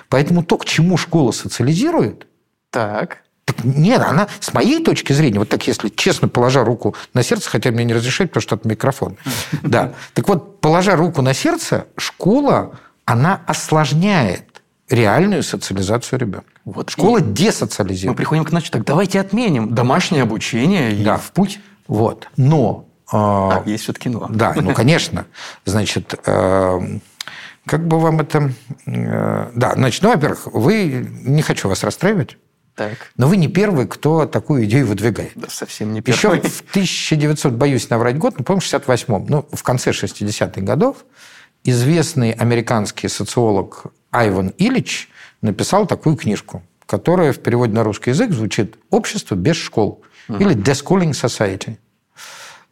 Поэтому 0.09 0.43
то, 0.43 0.59
к 0.59 0.65
чему 0.65 0.97
школа 0.97 1.33
социализирует, 1.33 2.27
так. 2.71 3.19
Так 3.45 3.65
нет, 3.65 4.01
она 4.01 4.29
с 4.41 4.55
моей 4.55 4.85
точки 4.85 5.13
зрения, 5.13 5.39
вот 5.39 5.49
так 5.49 5.67
если 5.67 5.89
честно 5.89 6.29
положа 6.29 6.65
руку 6.65 6.95
на 7.13 7.23
сердце, 7.23 7.51
хотя 7.51 7.71
мне 7.71 7.85
не 7.85 7.95
разрешают, 7.95 8.31
потому 8.31 8.43
что 8.43 8.57
это 8.57 8.69
микрофон. 8.69 9.17
Да. 9.63 9.95
Так 10.15 10.29
вот, 10.29 10.61
положа 10.61 10.97
руку 10.97 11.23
на 11.23 11.35
сердце, 11.35 11.87
школа, 11.97 12.79
она 13.05 13.41
осложняет 13.47 14.63
реальную 14.89 15.43
социализацию 15.43 16.19
ребенка. 16.19 16.47
Вот 16.65 16.91
школа 16.91 17.19
и 17.19 17.23
десоциализирует. 17.23 18.13
Мы 18.13 18.17
приходим 18.17 18.45
к 18.45 18.51
значит, 18.51 18.73
так 18.73 18.85
давайте 18.85 19.21
отменим 19.21 19.75
домашнее 19.75 20.23
обучение 20.23 20.93
и 20.93 21.03
да. 21.03 21.17
в 21.17 21.33
путь. 21.33 21.61
Вот. 21.89 22.29
Но... 22.37 22.87
А, 23.11 23.63
есть 23.67 23.85
все-таки 23.85 24.09
но. 24.09 24.27
Да, 24.31 24.55
ну, 24.55 24.73
конечно. 24.75 25.27
Значит, 25.65 26.15
э, 26.25 26.81
как 27.67 27.87
бы 27.87 27.99
вам 27.99 28.21
это... 28.21 28.53
Э, 28.87 29.51
да, 29.55 29.73
значит, 29.75 30.03
ну, 30.03 30.11
во-первых, 30.11 30.47
вы... 30.47 31.09
Не 31.25 31.43
хочу 31.43 31.69
вас 31.69 31.83
расстраивать. 31.85 32.39
Так. 32.75 33.13
Но 33.17 33.29
вы 33.29 33.37
не 33.37 33.49
первый, 33.49 33.87
кто 33.87 34.27
такую 34.27 34.65
идею 34.65 34.87
выдвигает. 34.87 35.33
Да, 35.35 35.49
совсем 35.51 35.93
не 35.93 36.01
первый. 36.01 36.17
Еще 36.17 36.49
в 36.49 36.61
1900, 36.71 37.53
боюсь 37.53 37.91
наврать 37.91 38.17
год, 38.17 38.39
но, 38.39 38.45
по-моему, 38.45 38.63
68-м, 38.63 39.27
ну, 39.29 39.47
в 39.53 39.63
конце 39.63 39.91
60-х 39.91 40.61
годов, 40.63 41.05
известный 41.65 42.33
американский 42.33 43.09
социолог 43.09 43.87
Айван 44.11 44.53
Ильич 44.57 45.11
написал 45.43 45.87
такую 45.87 46.17
книжку, 46.17 46.63
которая 46.87 47.33
в 47.33 47.41
переводе 47.41 47.75
на 47.75 47.85
русский 47.85 48.11
язык 48.11 48.33
звучит 48.33 48.77
«Общество 48.91 49.35
без 49.35 49.57
школ» 49.57 50.03
угу. 50.29 50.39
или 50.39 50.57
«Deschooling 50.57 51.11
Society». 51.11 51.77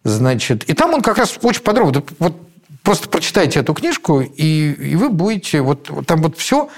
Значит, 0.03 0.65
и 0.65 0.73
там 0.73 0.95
он 0.95 1.03
как 1.03 1.19
раз 1.19 1.39
очень 1.43 1.63
подробно, 1.63 2.03
вот 2.19 2.35
просто 2.83 3.09
прочитайте 3.09 3.61
эту 3.61 3.75
книжку, 3.75 4.21
и, 4.21 4.73
и 4.73 4.97
вы 4.97 5.11
будете, 5.11 5.61
вот 5.61 5.91
там 6.07 6.23
вот 6.23 6.39
все 6.39 6.71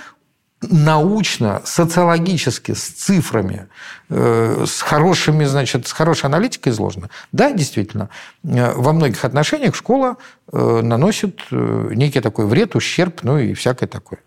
научно, 0.62 1.62
социологически, 1.64 2.72
с 2.72 2.88
цифрами, 2.88 3.68
э, 4.08 4.64
с 4.66 4.80
хорошими, 4.80 5.44
значит, 5.44 5.86
с 5.86 5.92
хорошей 5.92 6.26
аналитикой 6.26 6.72
изложено. 6.72 7.10
Да, 7.32 7.52
действительно, 7.52 8.08
э, 8.44 8.72
во 8.74 8.92
многих 8.92 9.24
отношениях 9.24 9.74
школа 9.74 10.16
э, 10.52 10.80
наносит 10.82 11.40
некий 11.50 12.20
такой 12.20 12.46
вред, 12.46 12.76
ущерб, 12.76 13.22
ну 13.22 13.38
и 13.38 13.54
всякое 13.54 13.86
такое. 13.86 14.20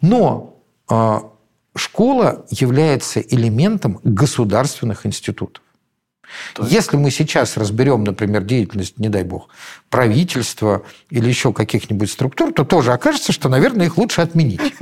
Но 0.00 0.56
школа 1.76 2.46
является 2.50 3.20
элементом 3.20 4.00
государственных 4.02 5.06
институтов. 5.06 5.62
Есть... 6.58 6.72
Если 6.72 6.96
мы 6.96 7.10
сейчас 7.10 7.56
разберем, 7.56 8.04
например, 8.04 8.42
деятельность, 8.44 8.98
не 8.98 9.08
дай 9.08 9.24
бог, 9.24 9.48
правительства 9.88 10.82
или 11.10 11.28
еще 11.28 11.52
каких-нибудь 11.52 12.10
структур, 12.10 12.52
то 12.52 12.64
тоже 12.64 12.92
окажется, 12.92 13.32
что, 13.32 13.48
наверное, 13.48 13.86
их 13.86 13.98
лучше 13.98 14.20
отменить. 14.20 14.60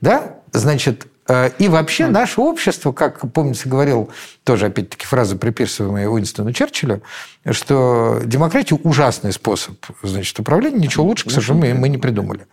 Да? 0.00 0.36
Значит, 0.52 1.06
э, 1.28 1.50
и 1.58 1.68
вообще 1.68 2.06
наше 2.06 2.40
общество, 2.40 2.92
как, 2.92 3.32
помнится, 3.32 3.68
говорил 3.68 4.10
тоже, 4.44 4.66
опять-таки, 4.66 5.04
фраза, 5.06 5.36
приписываемая 5.36 6.08
Уинстону 6.08 6.52
Черчиллю, 6.52 7.02
что 7.50 8.20
демократия– 8.24 8.74
ужасный 8.84 9.32
способ 9.32 9.76
значит, 10.02 10.38
управления, 10.38 10.78
ничего 10.78 11.04
лучше, 11.04 11.28
к 11.28 11.32
сожалению, 11.32 11.78
мы 11.78 11.88
не 11.88 11.98
придумали. 11.98 12.46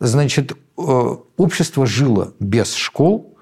Значит, 0.00 0.52
э, 0.52 1.16
общество 1.36 1.86
жило 1.86 2.34
без 2.38 2.74
школ, 2.74 3.37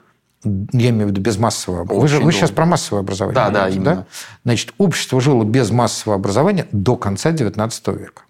я 0.72 0.90
имею 0.90 1.08
в 1.08 1.10
виду 1.10 1.20
без 1.20 1.38
массового 1.38 1.82
образования. 1.82 2.02
Вы, 2.02 2.08
же, 2.08 2.24
вы 2.24 2.32
сейчас 2.32 2.50
про 2.50 2.66
массовое 2.66 3.02
образование. 3.02 3.34
Да, 3.34 3.50
да, 3.50 3.68
именно. 3.68 3.84
Да? 3.84 4.06
Значит, 4.44 4.74
общество 4.78 5.20
жило 5.20 5.44
без 5.44 5.70
массового 5.70 6.16
образования 6.16 6.66
до 6.72 6.96
конца 6.96 7.32
XIX 7.32 7.98
века. 7.98 8.22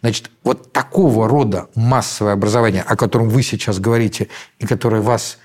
Значит, 0.00 0.30
вот 0.44 0.72
такого 0.72 1.28
рода 1.28 1.68
массовое 1.74 2.32
образование, 2.32 2.82
о 2.82 2.96
котором 2.96 3.28
вы 3.28 3.42
сейчас 3.42 3.78
говорите, 3.78 4.28
и 4.58 4.66
которое 4.66 5.02
вас 5.02 5.38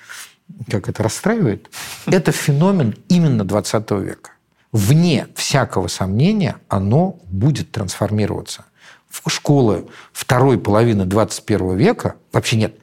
как 0.69 0.89
это 0.89 1.03
расстраивает, 1.03 1.69
это 2.05 2.31
феномен 2.31 2.95
именно 3.09 3.43
20 3.43 3.91
века. 3.91 4.31
Вне 4.71 5.27
всякого 5.35 5.87
сомнения 5.87 6.57
оно 6.67 7.19
будет 7.25 7.71
трансформироваться. 7.71 8.65
В 9.09 9.29
школы 9.29 9.87
второй 10.11 10.57
половины 10.57 11.05
21 11.05 11.77
века 11.77 12.15
вообще 12.31 12.57
нет. 12.57 12.75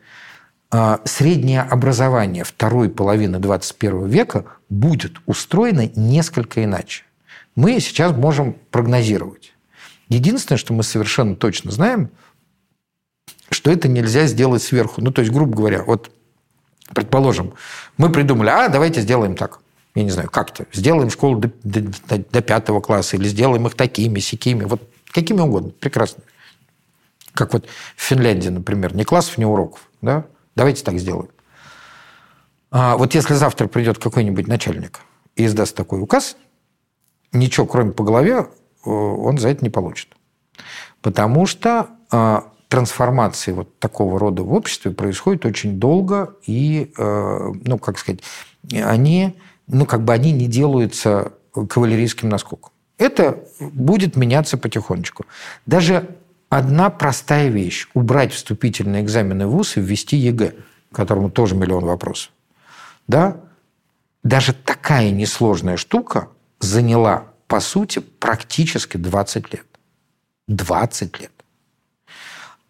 А, 0.73 1.01
среднее 1.05 1.63
образование 1.63 2.45
второй 2.45 2.91
половины 2.91 3.41
21 3.41 4.07
века 4.07 4.45
будет 4.69 5.17
устроено 5.27 5.91
несколько 5.97 6.63
иначе. 6.63 7.05
Мы 7.57 7.81
сейчас 7.81 8.13
можем 8.13 8.55
прогнозировать. 8.71 9.53
Единственное, 10.09 10.59
что 10.59 10.73
мы 10.73 10.85
совершенно 10.85 11.35
точно 11.35 11.73
знаем, 11.73 12.11
что 13.51 13.73
это 13.73 13.89
нельзя 13.89 14.27
сделать 14.27 14.63
сверху. 14.63 15.01
Ну, 15.01 15.11
то 15.11 15.23
есть, 15.23 15.33
грубо 15.33 15.57
говоря, 15.57 15.83
вот, 15.83 16.13
предположим, 16.95 17.55
мы 17.97 18.13
придумали, 18.13 18.51
а, 18.51 18.69
давайте 18.69 19.01
сделаем 19.01 19.35
так. 19.35 19.59
Я 19.97 20.05
не 20.05 20.11
знаю, 20.11 20.31
как-то. 20.31 20.67
Сделаем 20.73 21.11
школу 21.11 21.41
до, 21.41 21.51
до, 21.65 22.19
до 22.19 22.41
пятого 22.43 22.81
класса 22.81 23.17
или 23.17 23.27
сделаем 23.27 23.67
их 23.67 23.75
такими, 23.75 24.21
сякими, 24.21 24.63
вот 24.63 24.89
какими 25.11 25.41
угодно. 25.41 25.71
Прекрасно. 25.71 26.23
Как 27.33 27.55
вот 27.55 27.67
в 27.97 28.03
Финляндии, 28.03 28.51
например, 28.51 28.95
ни 28.95 29.03
классов, 29.03 29.37
ни 29.37 29.45
уроков. 29.45 29.89
Да? 30.01 30.27
Давайте 30.57 30.85
так 30.85 30.99
сделаем. 30.99 31.31
А 32.71 32.97
вот 32.97 33.15
если 33.15 33.35
завтра 33.35 33.67
придет 33.67 33.99
какой-нибудь 33.99 34.47
начальник 34.47 35.01
и 35.37 35.47
издаст 35.47 35.75
такой 35.75 36.01
указ, 36.01 36.37
ничего, 37.33 37.67
кроме 37.67 37.93
по 37.93 38.05
голове, 38.05 38.47
э, 38.85 38.91
он 38.91 39.39
за 39.39 39.49
это 39.49 39.65
не 39.65 39.71
получит. 39.71 40.09
Потому 41.03 41.47
что 41.47 41.89
э, 42.13 42.41
трансформации 42.69 43.53
вот 43.53 43.79
такого 43.79 44.19
рода 44.19 44.43
в 44.43 44.53
обществе 44.53 44.93
происходит 44.93 45.45
очень 45.47 45.81
долго, 45.81 46.35
и, 46.47 46.93
э, 46.97 47.53
ну, 47.65 47.79
как 47.79 47.99
сказать, 47.99 48.21
они, 48.73 49.37
ну, 49.67 49.87
как 49.87 50.03
бы 50.03 50.13
они 50.13 50.31
не 50.31 50.47
делаются 50.47 51.33
кавалерийским 51.53 52.29
наскоком. 52.29 52.71
Это 52.99 53.43
будет 53.61 54.15
меняться 54.15 54.59
потихонечку. 54.59 55.25
Даже 55.67 56.17
одна 56.51 56.91
простая 56.91 57.49
вещь– 57.49 57.89
убрать 57.95 58.33
вступительные 58.33 59.03
экзамены 59.03 59.47
в 59.47 59.53
ВУЗ 59.53 59.79
и 59.79 59.81
ввести 59.81 60.17
ЕГЭ, 60.19 60.55
которому 60.93 61.31
тоже 61.31 61.55
миллион 61.55 61.87
вопросов. 61.87 62.33
Да? 63.07 63.39
Даже 64.23 64.53
такая 64.53 65.11
несложная 65.11 65.79
штука 65.79 66.29
заняла, 66.59 67.29
по 67.47 67.61
сути, 67.61 68.01
практически 68.01 68.99
20 68.99 69.53
лет. 69.55 69.67
20 70.49 71.21
лет. 71.21 71.33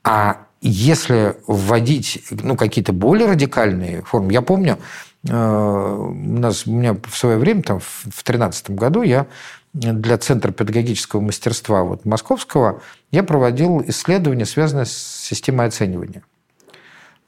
А 0.05 0.47
если 0.61 1.37
вводить 1.47 2.23
ну, 2.31 2.57
какие-то 2.57 2.93
более 2.93 3.29
радикальные 3.29 4.03
формы, 4.03 4.33
я 4.33 4.43
помню, 4.43 4.79
э, 5.27 5.33
у 5.33 6.13
нас 6.15 6.67
у 6.67 6.73
меня 6.73 6.97
в 7.03 7.17
свое 7.17 7.39
время, 7.39 7.63
там, 7.63 7.81
в 7.81 8.03
2013 8.05 8.71
году, 8.71 9.03
я 9.03 9.27
для 9.73 10.19
Центра 10.19 10.51
педагогического 10.53 11.21
мастерства 11.21 11.85
вот, 11.85 12.05
Московского 12.05 12.83
я 13.11 13.23
проводил 13.23 13.83
исследования, 13.87 14.47
связанные 14.47 14.87
с 14.87 14.93
системой 14.93 15.67
оценивания. 15.67 16.25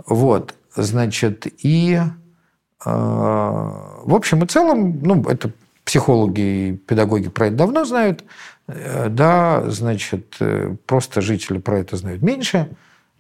Вот, 0.05 0.55
значит, 0.75 1.47
и 1.63 1.95
э, 1.95 2.11
в 2.85 4.15
общем 4.15 4.43
и 4.43 4.47
целом, 4.47 5.01
ну, 5.03 5.23
это 5.29 5.53
психологи 5.85 6.41
и 6.41 6.73
педагоги 6.73 7.29
про 7.29 7.49
это 7.49 7.57
давно 7.57 7.85
знают, 7.85 8.25
э, 8.67 9.09
да, 9.09 9.71
значит, 9.71 10.37
э, 10.41 10.77
просто 10.87 11.21
жители 11.21 11.59
про 11.59 11.79
это 11.79 11.97
знают 11.97 12.23
меньше. 12.23 12.71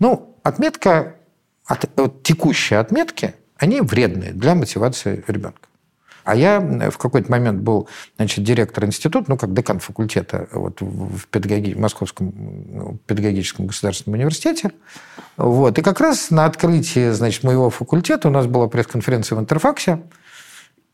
Ну, 0.00 0.36
отметка, 0.42 1.16
от, 1.64 1.88
от, 1.98 2.22
текущие 2.24 2.80
отметки, 2.80 3.34
они 3.56 3.80
вредные 3.80 4.32
для 4.32 4.56
мотивации 4.56 5.22
ребенка. 5.28 5.68
А 6.24 6.36
я 6.36 6.60
в 6.60 6.98
какой-то 6.98 7.30
момент 7.30 7.60
был 7.60 7.88
значит, 8.16 8.44
директор 8.44 8.84
института, 8.84 9.26
ну, 9.28 9.36
как 9.36 9.52
декан 9.52 9.78
факультета 9.80 10.48
вот, 10.52 10.80
в 10.80 11.26
педагоги... 11.28 11.74
Московском 11.74 12.32
ну, 12.36 12.98
педагогическом 13.06 13.66
государственном 13.66 14.18
университете. 14.18 14.72
Вот. 15.36 15.78
И 15.78 15.82
как 15.82 16.00
раз 16.00 16.30
на 16.30 16.44
открытии 16.44 17.10
значит, 17.10 17.42
моего 17.42 17.70
факультета 17.70 18.28
у 18.28 18.30
нас 18.30 18.46
была 18.46 18.68
пресс-конференция 18.68 19.36
в 19.36 19.40
Интерфаксе. 19.40 20.02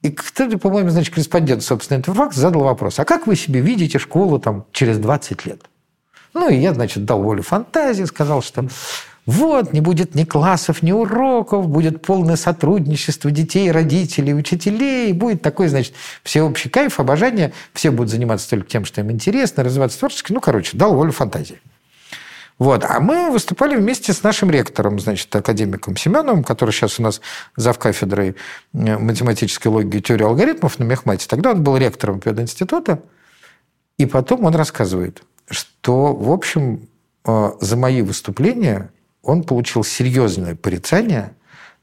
И 0.02 0.10
кто-то, 0.10 0.58
по-моему, 0.58 0.90
значит, 0.90 1.12
корреспондент, 1.12 1.62
собственно, 1.62 1.98
Интерфакс 1.98 2.36
задал 2.36 2.62
вопрос, 2.62 2.98
а 3.00 3.04
как 3.04 3.26
вы 3.26 3.34
себе 3.34 3.60
видите 3.60 3.98
школу 3.98 4.38
там, 4.38 4.64
через 4.72 4.98
20 4.98 5.44
лет? 5.46 5.62
Ну, 6.34 6.48
и 6.48 6.56
я, 6.56 6.72
значит, 6.72 7.04
дал 7.04 7.22
волю 7.22 7.42
фантазии, 7.42 8.04
сказал, 8.04 8.42
что 8.42 8.68
вот, 9.28 9.74
не 9.74 9.82
будет 9.82 10.14
ни 10.14 10.24
классов, 10.24 10.82
ни 10.82 10.90
уроков, 10.90 11.68
будет 11.68 12.00
полное 12.00 12.36
сотрудничество 12.36 13.30
детей, 13.30 13.70
родителей, 13.70 14.32
учителей, 14.32 15.12
будет 15.12 15.42
такой, 15.42 15.68
значит, 15.68 15.92
всеобщий 16.22 16.70
кайф, 16.70 16.98
обожание, 16.98 17.52
все 17.74 17.90
будут 17.90 18.10
заниматься 18.10 18.48
только 18.48 18.66
тем, 18.70 18.86
что 18.86 19.02
им 19.02 19.12
интересно, 19.12 19.62
развиваться 19.62 19.98
творчески. 19.98 20.32
Ну, 20.32 20.40
короче, 20.40 20.78
дал 20.78 20.94
волю 20.94 21.12
фантазии. 21.12 21.60
Вот. 22.58 22.86
А 22.88 23.00
мы 23.00 23.30
выступали 23.30 23.76
вместе 23.76 24.14
с 24.14 24.22
нашим 24.22 24.50
ректором, 24.50 24.98
значит, 24.98 25.36
академиком 25.36 25.94
Семеновым, 25.94 26.42
который 26.42 26.70
сейчас 26.70 26.98
у 26.98 27.02
нас 27.02 27.20
зав 27.54 27.78
кафедрой 27.78 28.34
э, 28.72 28.96
математической 28.96 29.68
логики 29.68 29.98
и 29.98 30.00
теории 30.00 30.24
алгоритмов 30.24 30.78
на 30.78 30.84
Мехмате. 30.84 31.28
Тогда 31.28 31.50
он 31.50 31.62
был 31.62 31.76
ректором 31.76 32.20
пединститута. 32.20 33.02
И 33.98 34.06
потом 34.06 34.46
он 34.46 34.54
рассказывает, 34.54 35.22
что, 35.50 36.14
в 36.14 36.32
общем, 36.32 36.88
э, 37.26 37.50
за 37.60 37.76
мои 37.76 38.00
выступления 38.00 38.90
он 39.22 39.42
получил 39.42 39.84
серьезное 39.84 40.54
порицание 40.54 41.34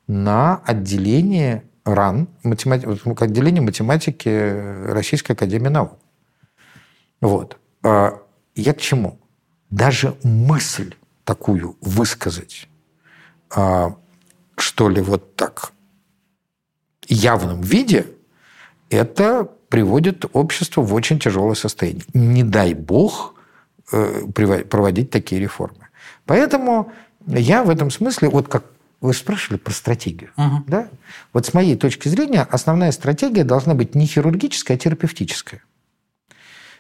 на 0.08 0.62
отделение 0.65 1.63
РАН, 1.84 2.28
отделение 2.43 3.62
математики 3.62 4.30
Российской 4.91 5.34
Академии 5.34 5.69
Наук. 5.69 6.00
Вот. 7.21 7.58
А 7.84 8.21
я 8.56 8.74
к 8.74 8.82
чему? 8.82 9.19
Даже 9.69 10.15
мысль 10.24 10.95
такую 11.24 11.78
высказать, 11.82 12.67
а, 13.50 13.95
что 14.58 14.89
ли, 14.89 15.02
вот 15.02 15.36
так 15.36 15.74
явном 17.08 17.62
виде, 17.62 18.08
это 18.89 19.50
приводит 19.69 20.26
общество 20.34 20.82
в 20.82 20.93
очень 20.93 21.19
тяжелое 21.19 21.56
состояние. 21.56 22.04
Не 22.13 22.43
дай 22.43 22.74
бог 22.74 23.36
э, 23.91 24.21
проводить 24.69 25.10
такие 25.10 25.41
реформы. 25.41 25.88
Поэтому 26.26 26.91
я 27.28 27.64
в 27.64 27.70
этом 27.70 27.92
смысле, 27.92 28.30
вот 28.30 28.48
как 28.48 28.66
вы 29.02 29.14
спрашивали 29.14 29.58
про 29.60 29.72
стратегию. 29.72 30.32
Угу. 30.38 30.64
Да? 30.68 30.88
Вот 31.34 31.46
с 31.46 31.54
моей 31.54 31.76
точки 31.76 32.08
зрения 32.08 32.42
основная 32.50 32.92
стратегия 32.92 33.44
должна 33.44 33.74
быть 33.74 33.96
не 33.96 34.06
хирургическая, 34.06 34.78
а 34.78 34.80
терапевтическая. 34.80 35.64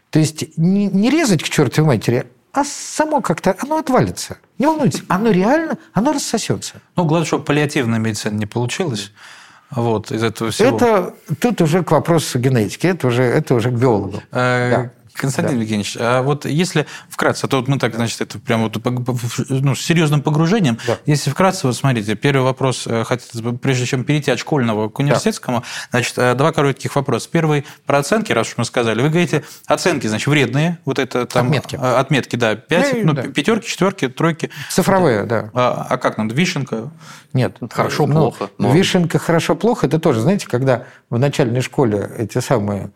То 0.09 0.19
есть 0.19 0.57
не, 0.57 0.87
не 0.87 1.09
резать 1.09 1.43
к 1.43 1.49
чертовой 1.49 1.95
матери, 1.95 2.25
а 2.53 2.63
само 2.63 3.21
как-то, 3.21 3.55
оно 3.59 3.77
отвалится. 3.77 4.37
Не 4.57 4.67
волнуйтесь, 4.67 5.03
оно 5.09 5.29
реально, 5.31 5.77
оно 5.93 6.13
рассосется. 6.13 6.75
Ну, 6.95 7.03
главное, 7.03 7.27
чтобы 7.27 7.43
паллиативная 7.43 7.99
медицина 7.99 8.35
не 8.35 8.45
получилась. 8.45 9.11
Вот, 9.71 10.11
из 10.11 10.23
этого 10.23 10.51
всего. 10.51 10.77
Это 10.77 11.13
тут 11.41 11.59
уже 11.59 11.83
к 11.83 11.91
вопросу 11.91 12.39
генетики, 12.39 12.87
это 12.87 13.07
уже, 13.07 13.23
это 13.23 13.55
уже 13.55 13.71
к 13.71 13.73
биологу. 13.73 14.21
Э, 14.31 14.71
да. 14.71 14.91
Константин 15.15 15.55
да. 15.55 15.61
Евгеньевич, 15.61 15.97
а 15.99 16.21
вот 16.21 16.45
если 16.45 16.85
вкратце, 17.09 17.45
а 17.45 17.47
то 17.47 17.57
вот 17.57 17.67
мы 17.67 17.79
так, 17.79 17.95
значит, 17.95 18.19
это 18.21 18.37
прямо 18.39 18.63
вот, 18.63 18.77
ну, 19.49 19.75
с 19.75 19.81
серьезным 19.81 20.21
погружением, 20.21 20.77
да. 20.85 20.97
если 21.05 21.29
вкратце, 21.29 21.67
вот 21.67 21.75
смотрите, 21.75 22.15
первый 22.15 22.43
вопрос, 22.43 22.85
э, 22.85 23.03
прежде 23.61 23.85
чем 23.85 24.03
перейти 24.03 24.31
от 24.31 24.39
школьного 24.39 24.89
к 24.89 24.99
университетскому, 24.99 25.61
да. 25.61 25.65
значит, 25.91 26.17
э, 26.17 26.35
два 26.35 26.51
коротких 26.51 26.95
вопроса. 26.95 27.29
Первый 27.31 27.65
про 27.85 27.99
оценки, 27.99 28.31
раз 28.33 28.49
уж 28.49 28.57
мы 28.57 28.65
сказали. 28.65 29.01
Вы 29.01 29.09
говорите, 29.09 29.43
оценки, 29.67 30.07
значит, 30.07 30.27
вредные, 30.27 30.79
вот 30.85 30.99
это 30.99 31.25
там... 31.25 31.47
Отметки. 31.47 31.75
Э, 31.75 31.95
отметки, 31.95 32.35
да, 32.35 32.55
пять, 32.55 32.93
ну, 32.93 33.07
ну 33.07 33.13
да. 33.13 33.23
пятерки, 33.23 33.67
четверки, 33.67 34.09
тройки. 34.09 34.49
Цифровые, 34.69 35.23
да. 35.23 35.49
А, 35.53 35.87
а 35.89 35.97
как 35.97 36.17
надо, 36.17 36.35
вишенка? 36.35 36.91
Нет. 37.33 37.57
Хорошо, 37.71 38.07
ну, 38.07 38.13
плохо. 38.13 38.49
Но... 38.57 38.73
Вишенка, 38.73 39.19
хорошо, 39.19 39.55
плохо, 39.55 39.87
это 39.87 39.99
тоже, 39.99 40.21
знаете, 40.21 40.47
когда 40.47 40.83
в 41.09 41.17
начальной 41.17 41.61
школе 41.61 42.11
эти 42.17 42.39
самые 42.39 42.91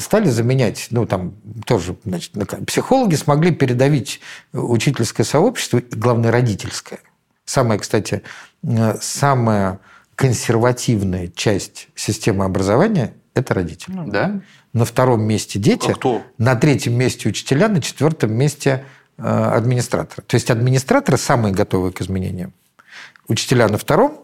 стали 0.00 0.28
заменять, 0.28 0.88
ну, 0.90 1.06
там 1.06 1.34
тоже, 1.66 1.96
значит, 2.04 2.32
психологи 2.66 3.14
смогли 3.14 3.52
передавить 3.52 4.20
учительское 4.52 5.24
сообщество, 5.24 5.78
и, 5.78 5.94
главное, 5.94 6.30
родительское. 6.30 7.00
Самая, 7.44 7.78
кстати, 7.78 8.22
э, 8.62 8.96
самая 9.00 9.80
консервативная 10.14 11.28
часть 11.28 11.88
системы 11.94 12.44
образования– 12.44 13.14
это 13.34 13.54
родители. 13.54 13.94
Ну, 13.94 14.06
да? 14.08 14.40
На 14.72 14.84
втором 14.84 15.22
месте 15.22 15.58
дети, 15.58 15.90
а 15.90 15.94
кто? 15.94 16.22
на 16.38 16.54
третьем 16.54 16.94
месте 16.94 17.28
учителя, 17.28 17.68
на 17.68 17.80
четвертом 17.80 18.32
месте 18.32 18.84
э, 19.18 19.22
администраторы. 19.22 20.22
То 20.26 20.36
есть 20.36 20.50
администраторы 20.50 21.18
самые 21.18 21.52
готовые 21.52 21.92
к 21.92 22.00
изменениям. 22.00 22.52
Учителя 23.28 23.68
на 23.68 23.78
втором, 23.78 24.22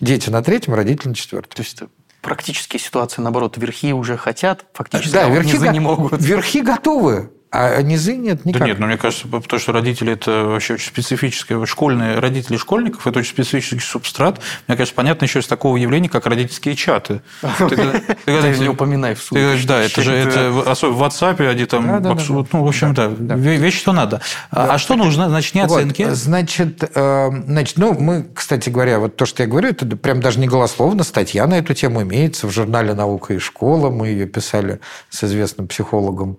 дети 0.00 0.30
на 0.30 0.42
третьем, 0.42 0.74
родители 0.74 1.08
на 1.08 1.14
четвертом. 1.14 1.52
То 1.54 1.62
есть 1.62 1.82
практические 2.20 2.80
ситуации, 2.80 3.22
наоборот, 3.22 3.56
верхи 3.56 3.92
уже 3.92 4.16
хотят, 4.16 4.66
фактически, 4.72 5.12
да, 5.12 5.26
а 5.26 5.30
верхи 5.30 5.54
низы 5.54 5.68
не 5.68 5.80
могут. 5.80 6.20
Верхи 6.20 6.60
готовы. 6.60 7.32
А 7.52 7.82
низы 7.82 8.16
нет 8.16 8.44
никак. 8.44 8.60
Да 8.60 8.66
нет, 8.66 8.78
ну 8.78 8.86
мне 8.86 8.96
кажется, 8.96 9.26
потому 9.26 9.58
что 9.58 9.72
родители 9.72 10.12
это 10.12 10.44
вообще 10.44 10.74
очень 10.74 10.86
специфическое, 10.86 11.64
школьные 11.66 12.20
родители 12.20 12.56
школьников 12.56 13.08
это 13.08 13.18
очень 13.18 13.30
специфический 13.30 13.80
субстрат. 13.80 14.40
Мне 14.68 14.76
кажется, 14.76 14.94
понятно 14.94 15.24
еще 15.24 15.40
из 15.40 15.48
такого 15.48 15.76
явления, 15.76 16.08
как 16.08 16.26
родительские 16.26 16.76
чаты. 16.76 17.22
Ты 17.58 18.56
не 18.60 18.68
упоминай 18.68 19.14
в 19.16 19.22
суде. 19.22 19.56
Да, 19.66 19.82
это 19.82 20.02
же 20.02 20.12
это 20.12 20.70
особенно 20.70 20.96
в 20.96 21.02
WhatsApp 21.02 21.44
они 21.48 21.64
там, 21.64 21.86
ну 21.86 22.64
в 22.64 22.68
общем 22.68 22.94
да, 22.94 23.08
вещь 23.08 23.80
что 23.80 23.92
надо. 23.92 24.20
А, 24.52 24.74
а 24.74 24.78
что 24.78 24.94
нужно? 24.94 25.28
Значит, 25.28 25.54
не 25.56 25.62
оценки. 25.62 26.08
Значит, 26.10 26.88
э, 26.94 27.30
значит, 27.46 27.78
ну 27.78 27.94
мы, 27.98 28.26
кстати 28.32 28.70
говоря, 28.70 29.00
вот 29.00 29.16
то, 29.16 29.26
что 29.26 29.42
я 29.42 29.48
говорю, 29.48 29.70
это 29.70 29.86
прям 29.96 30.20
даже 30.20 30.38
не 30.38 30.46
голословно, 30.46 31.02
статья 31.02 31.46
на 31.48 31.58
эту 31.58 31.74
тему 31.74 32.02
имеется 32.02 32.46
в 32.46 32.52
журнале 32.52 32.94
«Наука 32.94 33.34
и 33.34 33.38
школа». 33.38 33.90
Мы 33.90 34.08
ее 34.08 34.26
писали 34.26 34.80
с 35.08 35.24
известным 35.24 35.66
психологом 35.66 36.38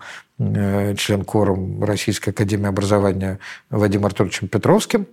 член 0.98 1.24
кором 1.24 1.84
Российской 1.84 2.30
Академии 2.30 2.68
Образования 2.68 3.40
Вадимом 3.70 4.08
Артуровичем 4.08 4.48
Петровским. 4.48 5.08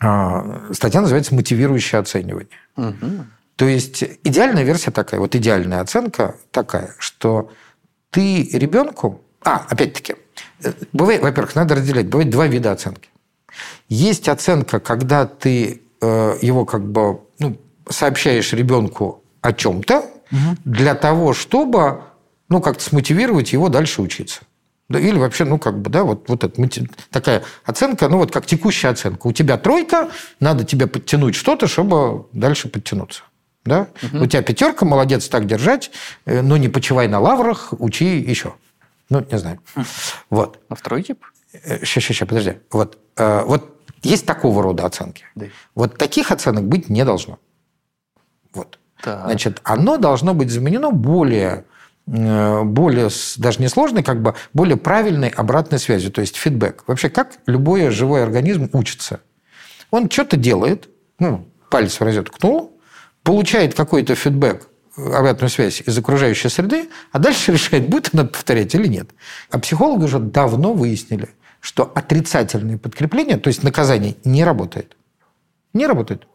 А, 0.00 0.68
статья 0.72 1.00
называется 1.00 1.34
«Мотивирующее 1.34 2.00
оценивание». 2.00 2.48
Угу. 2.76 3.26
То 3.56 3.66
есть 3.66 4.02
идеальная 4.24 4.64
версия 4.64 4.90
такая, 4.90 5.20
вот 5.20 5.34
идеальная 5.34 5.80
оценка 5.80 6.36
такая, 6.50 6.94
что 6.98 7.50
ты 8.10 8.48
ребенку... 8.52 9.22
А, 9.44 9.66
опять-таки, 9.68 10.16
э, 10.62 10.72
бывает, 10.92 11.22
во-первых, 11.22 11.54
надо 11.54 11.76
разделять. 11.76 12.06
Бывает 12.06 12.30
два 12.30 12.46
вида 12.46 12.72
оценки. 12.72 13.08
Есть 13.88 14.28
оценка, 14.28 14.80
когда 14.80 15.26
ты 15.26 15.82
э, 16.00 16.38
его 16.42 16.64
как 16.64 16.84
бы 16.84 17.20
ну, 17.38 17.56
сообщаешь 17.88 18.52
ребенку 18.52 19.22
о 19.40 19.52
чем-то 19.52 19.98
угу. 19.98 20.56
для 20.64 20.94
того, 20.94 21.32
чтобы 21.32 22.02
ну, 22.52 22.60
как-то 22.60 22.84
смотивировать 22.84 23.52
его 23.52 23.68
дальше 23.68 24.02
учиться. 24.02 24.42
Или 24.90 25.16
вообще, 25.16 25.44
ну, 25.44 25.58
как 25.58 25.80
бы, 25.80 25.88
да, 25.88 26.04
вот, 26.04 26.28
вот 26.28 26.44
это, 26.44 26.68
такая 27.10 27.44
оценка, 27.64 28.08
ну, 28.08 28.18
вот 28.18 28.30
как 28.30 28.44
текущая 28.44 28.88
оценка. 28.88 29.26
У 29.26 29.32
тебя 29.32 29.56
тройка, 29.56 30.10
надо 30.38 30.64
тебе 30.64 30.86
подтянуть 30.86 31.34
что-то, 31.34 31.66
чтобы 31.66 32.26
дальше 32.32 32.68
подтянуться. 32.68 33.22
Да? 33.64 33.88
Угу. 34.02 34.24
У 34.24 34.26
тебя 34.26 34.42
пятерка, 34.42 34.84
молодец, 34.84 35.28
так 35.28 35.46
держать, 35.46 35.92
э, 36.26 36.42
но 36.42 36.58
не 36.58 36.68
почивай 36.68 37.08
на 37.08 37.20
лаврах, 37.20 37.72
учи 37.78 38.18
еще. 38.18 38.54
Ну, 39.08 39.24
не 39.30 39.38
знаю. 39.38 39.60
Вот. 40.28 40.58
А 40.68 40.74
второй 40.74 41.02
тип? 41.02 41.24
Сейчас, 41.52 41.88
сейчас, 41.88 42.04
сейчас, 42.04 42.28
подожди. 42.28 42.54
Вот, 42.70 42.98
э, 43.16 43.44
вот 43.46 43.80
есть 44.02 44.26
такого 44.26 44.62
рода 44.62 44.84
оценки. 44.84 45.24
Да. 45.36 45.46
Вот 45.74 45.96
таких 45.96 46.30
оценок 46.30 46.64
быть 46.64 46.90
не 46.90 47.04
должно. 47.04 47.38
Вот. 48.52 48.78
Так. 49.02 49.24
Значит, 49.24 49.60
оно 49.64 49.96
должно 49.96 50.34
быть 50.34 50.50
заменено 50.50 50.90
более 50.90 51.52
Э, 51.52 51.71
более, 52.06 53.08
даже 53.36 53.60
не 53.60 53.68
сложной, 53.68 54.02
как 54.02 54.22
бы 54.22 54.34
более 54.52 54.76
правильной 54.76 55.28
обратной 55.28 55.78
связью, 55.78 56.10
то 56.10 56.20
есть 56.20 56.36
фидбэк. 56.36 56.84
Вообще, 56.86 57.08
как 57.08 57.38
любой 57.46 57.90
живой 57.90 58.22
организм 58.22 58.68
учится? 58.72 59.20
Он 59.90 60.10
что-то 60.10 60.36
делает, 60.36 60.88
ну, 61.18 61.46
палец 61.70 62.00
в 62.00 62.02
розетку 62.02 62.72
получает 63.22 63.74
какой-то 63.74 64.14
фидбэк, 64.14 64.66
обратную 64.96 65.48
связь 65.48 65.80
из 65.80 65.96
окружающей 65.96 66.48
среды, 66.48 66.88
а 67.12 67.18
дальше 67.18 67.52
решает, 67.52 67.88
будет 67.88 68.10
она 68.12 68.24
повторять 68.24 68.74
или 68.74 68.86
нет. 68.86 69.10
А 69.50 69.58
психологи 69.58 70.04
уже 70.04 70.18
давно 70.18 70.74
выяснили, 70.74 71.28
что 71.60 71.90
отрицательное 71.94 72.78
подкрепление, 72.78 73.36
то 73.36 73.48
есть 73.48 73.62
наказание, 73.62 74.16
не 74.24 74.44
работает. 74.44 74.96
Не 75.72 75.86
работает. 75.86 76.26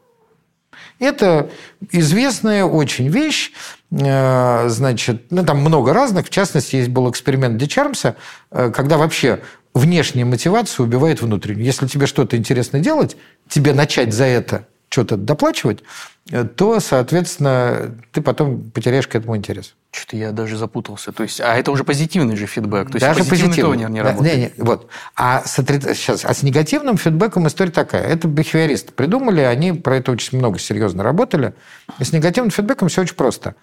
Это 1.00 1.50
известная 1.92 2.66
очень 2.66 3.08
вещь. 3.08 3.52
Э, 3.92 4.68
значит, 4.70 5.32
ну, 5.32 5.46
там 5.46 5.60
много 5.60 5.94
разных. 5.94 6.28
В 6.28 6.30
частности, 6.30 6.78
есть 6.78 6.90
был 6.90 7.10
эксперимент 7.10 7.58
Дичармса, 7.58 8.16
э, 8.52 8.72
когда 8.72 8.98
вообще 8.98 9.42
внешняя 9.74 10.26
мотивация 10.26 10.84
убивает 10.84 11.22
внутреннюю. 11.22 11.66
Если 11.66 11.88
тебе 11.88 12.08
что-то 12.08 12.36
интересно 12.36 12.80
делать, 12.80 13.16
тебе 13.48 13.74
начать 13.74 14.14
за 14.14 14.26
это 14.26 14.68
что-то 14.90 15.18
доплачивать, 15.18 15.84
э, 16.32 16.44
то, 16.46 16.80
соответственно, 16.80 17.96
ты 18.12 18.22
потом 18.22 18.72
потеряешь 18.72 19.08
к 19.08 19.16
этому 19.16 19.36
интерес. 19.36 19.76
Что-то 19.92 20.18
я 20.18 20.32
даже 20.32 20.58
запутался. 20.58 21.12
То 21.12 21.24
есть, 21.24 21.42
а 21.42 21.56
это 21.56 21.72
уже 21.72 21.84
позитивный 21.84 22.36
же 22.36 22.46
фидбэк. 22.46 22.90
То 22.90 22.96
есть, 22.96 23.06
даже 23.06 23.24
позитивный, 23.24 23.78
не, 23.78 23.86
не 23.86 24.02
работает. 24.02 24.36
Не, 24.36 24.42
не, 24.42 24.52
вот. 24.58 24.90
А 25.16 25.44
с, 25.46 25.56
сейчас, 25.56 26.24
а 26.26 26.34
с 26.34 26.44
негативным 26.44 26.98
фидбэком 26.98 27.48
история 27.48 27.72
такая. 27.72 28.04
Это 28.04 28.28
бихевиористы 28.28 28.92
придумали, 28.92 29.42
они 29.42 29.74
про 29.74 29.98
это 29.98 30.12
очень 30.12 30.38
много 30.38 30.60
серьезно 30.60 31.04
работали. 31.04 31.54
И 32.00 32.04
с 32.04 32.12
негативным 32.12 32.52
фидбэком 32.52 32.90
все 32.90 33.02
очень 33.02 33.16
просто. 33.16 33.56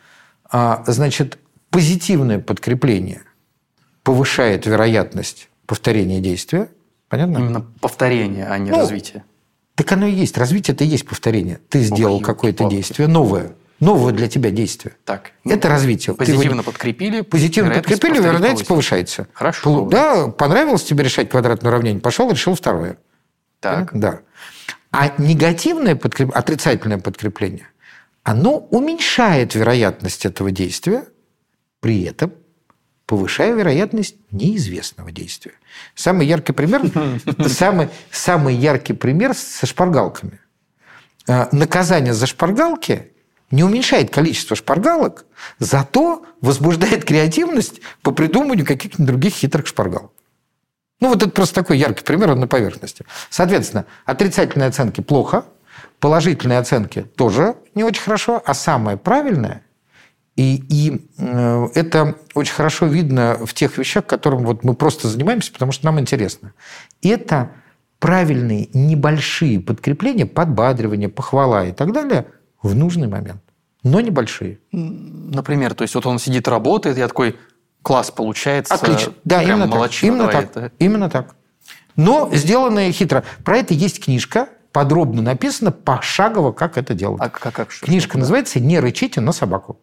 А, 0.51 0.85
значит, 0.87 1.39
позитивное 1.71 2.39
подкрепление 2.39 3.23
повышает 4.03 4.67
вероятность 4.67 5.49
повторения 5.67 6.21
действия. 6.21 6.69
Понятно? 7.09 7.39
Именно 7.39 7.67
повторение, 7.81 8.47
а 8.47 8.59
не 8.59 8.71
ну, 8.71 8.79
развитие. 8.79 9.25
Так 9.75 9.93
оно 9.93 10.07
и 10.07 10.13
есть. 10.13 10.39
Развитие 10.39 10.75
это 10.75 10.85
и 10.85 10.87
есть 10.87 11.07
повторение. 11.07 11.61
Ты 11.69 11.81
сделал 11.81 12.21
какое-то 12.21 12.69
действие 12.69 13.09
новое. 13.09 13.55
Новое 13.81 14.13
для 14.13 14.29
тебя 14.29 14.51
действие. 14.51 14.95
Так. 15.05 15.33
Это 15.45 15.69
развитие. 15.69 16.15
Позитивно 16.15 16.63
Ты, 16.63 16.71
подкрепили. 16.71 17.21
Позитивно 17.23 17.75
подкрепили, 17.75 18.19
вероятность 18.19 18.67
повышается. 18.67 19.27
Хорошо. 19.33 19.89
Да, 19.91 20.29
понравилось 20.29 20.85
тебе 20.85 21.05
решать 21.05 21.29
квадратное 21.29 21.71
уравнение, 21.71 22.01
пошел, 22.01 22.31
решил 22.31 22.55
второе. 22.55 22.99
Так. 23.61 23.91
Да. 23.93 24.21
А 24.93 25.13
негативное 25.19 25.97
подкрепление, 25.97 26.39
отрицательное 26.39 26.99
подкрепление, 26.99 27.67
оно 28.23 28.59
уменьшает 28.59 29.57
вероятность 29.57 30.25
этого 30.25 30.53
действия, 30.53 31.05
при 31.81 32.05
этом 32.05 32.33
повышая 33.07 33.55
вероятность 33.55 34.17
неизвестного 34.31 35.13
действия. 35.13 35.53
Самый 35.95 36.27
яркий 36.27 36.53
пример, 36.53 36.83
самый, 37.47 37.89
самый 38.11 38.55
яркий 38.55 38.95
пример 38.95 39.35
со 39.35 39.67
шпаргалками. 39.67 40.41
А, 41.29 41.49
наказание 41.53 42.15
за 42.15 42.27
шпаргалки 42.27 43.13
не 43.51 43.63
уменьшает 43.63 44.11
количество 44.11 44.57
шпаргалок, 44.57 45.27
зато 45.59 46.25
возбуждает 46.41 47.05
креативность 47.05 47.81
по 48.03 48.11
придумыванию 48.11 48.67
каких-нибудь 48.67 49.07
других 49.07 49.35
хитрых 49.35 49.67
шпаргалок. 49.67 50.13
Ну, 51.01 51.09
вот 51.09 51.23
это 51.23 51.31
просто 51.31 51.57
такой 51.57 51.79
яркий 51.79 52.05
пример 52.05 52.35
на 52.35 52.47
поверхности. 52.47 53.05
Соответственно, 53.29 53.85
отрицательные 54.07 54.69
оценки 54.69 55.01
плохо, 55.01 55.45
положительные 56.01 56.59
оценки 56.59 57.03
тоже 57.03 57.57
не 57.75 57.85
очень 57.85 58.03
хорошо, 58.03 58.43
а 58.45 58.55
самое 58.55 58.97
правильное 58.97 59.64
и, 60.37 60.65
и 60.69 61.07
э, 61.19 61.69
это 61.75 62.17
очень 62.35 62.55
хорошо 62.55 62.87
видно 62.87 63.39
в 63.45 63.55
тех 63.55 63.79
вещах, 63.79 64.07
которым 64.07 64.45
вот 64.45 64.65
мы 64.65 64.75
просто 64.75 65.09
занимаемся, 65.09 65.53
потому 65.53 65.71
что 65.73 65.87
нам 65.87 66.01
интересно. 66.01 66.53
Это 67.03 67.53
правильные 68.01 68.69
небольшие 68.75 69.61
подкрепления, 69.61 70.27
подбадривание, 70.27 71.09
похвала 71.09 71.65
и 71.67 71.73
так 71.73 71.93
далее 71.93 72.27
в 72.63 72.75
нужный 72.75 73.07
момент, 73.07 73.43
но 73.83 74.01
небольшие. 74.01 74.59
Например, 74.73 75.75
то 75.75 75.83
есть 75.83 75.95
вот 75.95 76.07
он 76.07 76.19
сидит, 76.19 76.49
работает, 76.49 76.99
я 76.99 77.07
такой, 77.07 77.37
класс 77.83 78.11
получается. 78.11 78.75
Отлично. 78.75 79.13
Да, 79.25 79.43
именно 79.43 79.69
так. 79.69 80.03
Именно 80.03 80.29
так. 80.29 80.45
это. 80.45 80.73
Именно 80.81 81.11
так. 81.11 81.37
Но 81.95 82.29
сделанное 82.33 82.91
хитро. 82.91 83.23
Про 83.45 83.59
это 83.59 83.73
есть 83.73 84.03
книжка, 84.03 84.49
подробно 84.73 85.23
написано, 85.23 85.71
пошагово, 85.71 86.51
как 86.51 86.77
это 86.77 86.95
делать. 86.95 87.21
А 87.23 87.29
как, 87.29 87.55
как 87.55 87.71
что- 87.71 87.87
Книжка 87.87 88.13
что- 88.13 88.19
называется 88.19 88.59
«Не 88.59 88.81
рычите 88.81 89.21
на 89.21 89.31
собаку». 89.31 89.79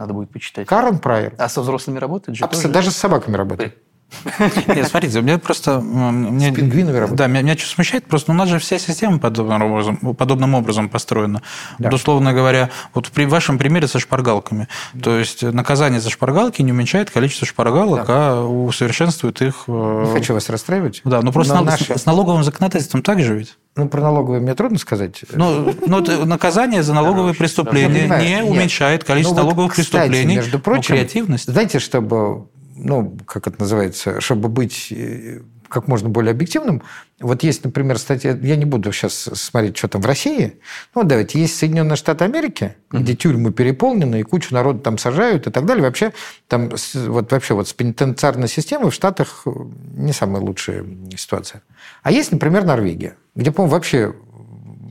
Надо 0.00 0.14
будет 0.14 0.30
почитать. 0.30 0.66
Карен 0.66 0.98
Прайер. 0.98 1.34
А 1.36 1.50
со 1.50 1.60
взрослыми 1.60 1.98
работает 1.98 2.38
же 2.38 2.44
Абс- 2.46 2.56
тоже? 2.62 2.72
Даже 2.72 2.90
с 2.90 2.96
собаками 2.96 3.36
работает. 3.36 3.76
Нет, 4.66 4.88
смотрите, 4.88 5.18
у 5.18 5.22
меня 5.22 5.38
просто... 5.38 5.80
Мне, 5.80 6.50
С 6.50 6.54
пингвинами 6.54 6.94
работает. 6.96 7.18
Да, 7.18 7.26
меня, 7.26 7.42
меня 7.42 7.56
что 7.56 7.68
смущает, 7.68 8.06
просто 8.06 8.32
ну, 8.32 8.36
у 8.36 8.38
нас 8.38 8.48
же 8.48 8.58
вся 8.58 8.78
система 8.78 9.18
подобным 9.18 9.62
образом, 9.62 9.96
подобным 10.14 10.54
образом 10.54 10.88
построена. 10.88 11.42
Да. 11.78 11.88
Вот, 11.90 11.94
условно 11.94 12.32
говоря, 12.32 12.70
вот 12.94 13.08
при 13.10 13.24
вашем 13.26 13.58
примере 13.58 13.86
со 13.88 13.98
шпаргалками. 13.98 14.68
То 15.02 15.16
есть 15.18 15.42
наказание 15.42 16.00
за 16.00 16.10
шпаргалки 16.10 16.62
не 16.62 16.72
уменьшает 16.72 17.10
количество 17.10 17.46
шпаргалок, 17.46 18.04
а 18.08 18.44
усовершенствует 18.44 19.40
их... 19.42 19.64
э, 19.68 20.04
Не 20.06 20.12
хочу 20.12 20.34
вас 20.34 20.48
расстраивать. 20.48 21.00
Да, 21.04 21.22
ну 21.22 21.32
просто 21.32 21.54
но 21.54 21.60
нал- 21.62 21.72
наши- 21.72 21.98
с 21.98 22.06
налоговым 22.06 22.42
законодательством 22.44 23.02
так 23.02 23.22
же 23.22 23.36
ведь? 23.36 23.56
Ну, 23.76 23.88
про 23.88 24.00
налоговые 24.00 24.40
мне 24.40 24.54
трудно 24.54 24.78
сказать. 24.78 25.22
Ну, 25.32 25.72
ну, 25.86 26.00
это 26.00 26.24
наказание 26.26 26.82
за 26.82 26.92
налоговые 26.92 27.34
преступления 27.34 28.02
понимаю. 28.02 28.24
не 28.24 28.42
уменьшает 28.42 29.04
количество 29.04 29.36
Ну, 29.36 29.42
налоговых 29.42 29.74
преступлений. 29.76 30.36
между 30.36 30.56
но 30.58 30.62
прочим, 30.62 30.94
креативность. 30.96 31.44
Знаете, 31.50 31.78
чтобы, 31.78 32.48
ну, 32.82 33.16
как 33.26 33.46
это 33.46 33.60
называется, 33.60 34.20
чтобы 34.20 34.48
быть 34.48 34.88
э, 34.90 35.40
как 35.68 35.86
можно 35.86 36.08
более 36.08 36.32
объективным, 36.32 36.82
вот 37.20 37.42
есть, 37.42 37.64
например, 37.64 37.98
статья, 37.98 38.36
я 38.42 38.56
не 38.56 38.64
буду 38.64 38.92
сейчас 38.92 39.14
смотреть, 39.14 39.76
что 39.76 39.88
там 39.88 40.02
в 40.02 40.06
России, 40.06 40.60
ну, 40.94 41.04
давайте, 41.04 41.40
есть 41.40 41.56
Соединенные 41.56 41.96
Штаты 41.96 42.24
Америки, 42.24 42.76
где 42.90 43.14
тюрьмы 43.14 43.52
переполнены, 43.52 44.20
и 44.20 44.22
кучу 44.22 44.52
народу 44.52 44.80
там 44.80 44.98
сажают 44.98 45.46
и 45.46 45.50
так 45.50 45.64
далее. 45.64 45.84
Вообще, 45.84 46.12
там, 46.48 46.70
вот 46.94 47.32
вообще 47.32 47.54
вот 47.54 47.68
с 47.68 47.72
пенитенциарной 47.72 48.48
системой 48.48 48.90
в 48.90 48.94
Штатах 48.94 49.42
э, 49.46 49.50
не 49.94 50.12
самая 50.12 50.42
лучшая 50.42 50.84
ситуация. 51.16 51.62
А 52.02 52.10
есть, 52.10 52.32
например, 52.32 52.64
Норвегия, 52.64 53.16
где, 53.34 53.52
по-моему, 53.52 53.72
вообще 53.72 54.14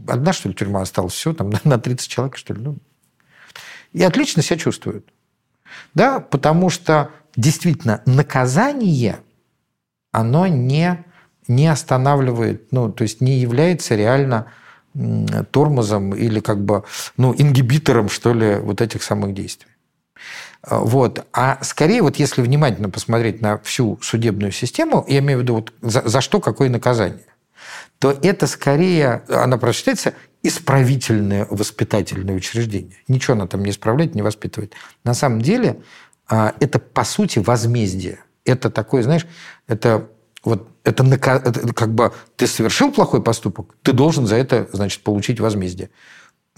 одна, 0.08 0.34
что 0.34 0.50
ли, 0.50 0.56
тюрьма 0.56 0.82
осталась, 0.82 1.14
все, 1.14 1.34
там 1.34 1.52
на 1.64 1.78
30 1.78 2.08
человек, 2.08 2.38
что 2.38 2.54
ли, 2.54 2.62
ну, 2.62 2.78
и 3.92 4.04
отлично 4.04 4.42
себя 4.42 4.58
чувствуют. 4.58 5.12
Да, 5.94 6.20
потому 6.20 6.70
что 6.70 7.12
действительно 7.40 8.02
наказание, 8.06 9.20
оно 10.12 10.48
не, 10.48 11.06
не 11.48 11.68
останавливает, 11.68 12.72
ну, 12.72 12.92
то 12.92 13.04
есть 13.04 13.22
не 13.22 13.38
является 13.40 13.96
реально 13.96 14.48
тормозом 15.52 16.16
или 16.16 16.40
как 16.40 16.64
бы, 16.64 16.84
ну, 17.16 17.34
ингибитором, 17.38 18.10
что 18.10 18.34
ли, 18.34 18.56
вот 18.56 18.82
этих 18.82 19.04
самых 19.04 19.34
действий. 19.34 19.72
А, 20.62 20.80
Вот. 20.80 21.26
А 21.32 21.60
скорее, 21.64 22.02
вот 22.02 22.18
если 22.18 22.42
внимательно 22.42 22.90
посмотреть 22.90 23.42
на 23.42 23.60
всю 23.60 24.00
судебную 24.02 24.52
систему, 24.52 25.06
я 25.08 25.20
имею 25.20 25.40
в 25.40 25.42
виду, 25.44 25.56
вот 25.56 25.74
за, 25.82 26.08
за 26.08 26.22
что 26.22 26.42
какое 26.42 26.70
наказание, 26.70 27.26
то 28.00 28.18
это 28.22 28.48
скорее, 28.48 29.24
она 29.30 29.58
прочитается, 29.58 30.14
исправительное 30.42 31.46
воспитательное 31.50 32.34
учреждение. 32.36 32.98
Ничего 33.08 33.34
она 33.34 33.46
там 33.46 33.64
не 33.64 33.72
исправляет, 33.72 34.16
не 34.16 34.22
воспитывает. 34.22 34.74
На 35.04 35.14
самом 35.14 35.42
деле 35.42 35.82
это, 36.30 36.80
по 36.80 37.04
сути, 37.04 37.40
возмездие. 37.40 38.20
Это 38.46 38.70
такое, 38.70 39.04
знаешь, 39.04 39.26
это 39.68 40.10
вот 40.44 40.70
это, 40.84 41.04
это 41.04 41.74
как 41.74 41.94
бы 41.94 42.14
ты 42.36 42.48
совершил 42.48 42.92
плохой 42.92 43.22
поступок, 43.22 43.76
ты 43.82 43.94
должен 43.94 44.26
за 44.26 44.36
это, 44.36 44.70
значит, 44.72 45.04
получить 45.04 45.40
возмездие. 45.40 45.90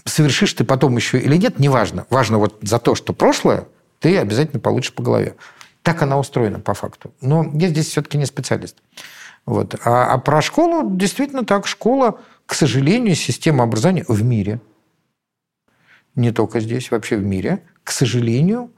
Совершишь 0.04 0.52
ты 0.54 0.64
потом 0.64 0.96
еще 0.96 1.18
или 1.18 1.36
нет, 1.36 1.58
неважно. 1.58 2.06
Важно 2.10 2.38
вот 2.38 2.58
за 2.62 2.78
то, 2.78 2.94
что 2.94 3.12
прошлое, 3.12 3.68
ты 4.00 4.18
обязательно 4.18 4.60
получишь 4.60 4.92
по 4.92 5.02
голове. 5.02 5.36
Так 5.82 6.02
она 6.02 6.18
устроена 6.18 6.60
по 6.60 6.74
факту. 6.74 7.12
Но 7.20 7.50
я 7.54 7.68
здесь 7.68 7.88
все-таки 7.88 8.18
не 8.18 8.26
специалист. 8.26 8.76
Вот. 9.46 9.76
А, 9.84 10.12
а 10.12 10.18
про 10.18 10.42
школу 10.42 10.96
действительно 10.96 11.44
так. 11.44 11.66
Школа, 11.66 12.20
к 12.46 12.54
сожалению, 12.54 13.14
система 13.14 13.64
образования 13.64 14.04
в 14.08 14.22
мире, 14.24 14.60
не 16.14 16.30
только 16.32 16.60
здесь, 16.60 16.90
вообще 16.90 17.16
в 17.16 17.24
мире, 17.24 17.62
к 17.84 17.90
сожалению, 17.90 18.70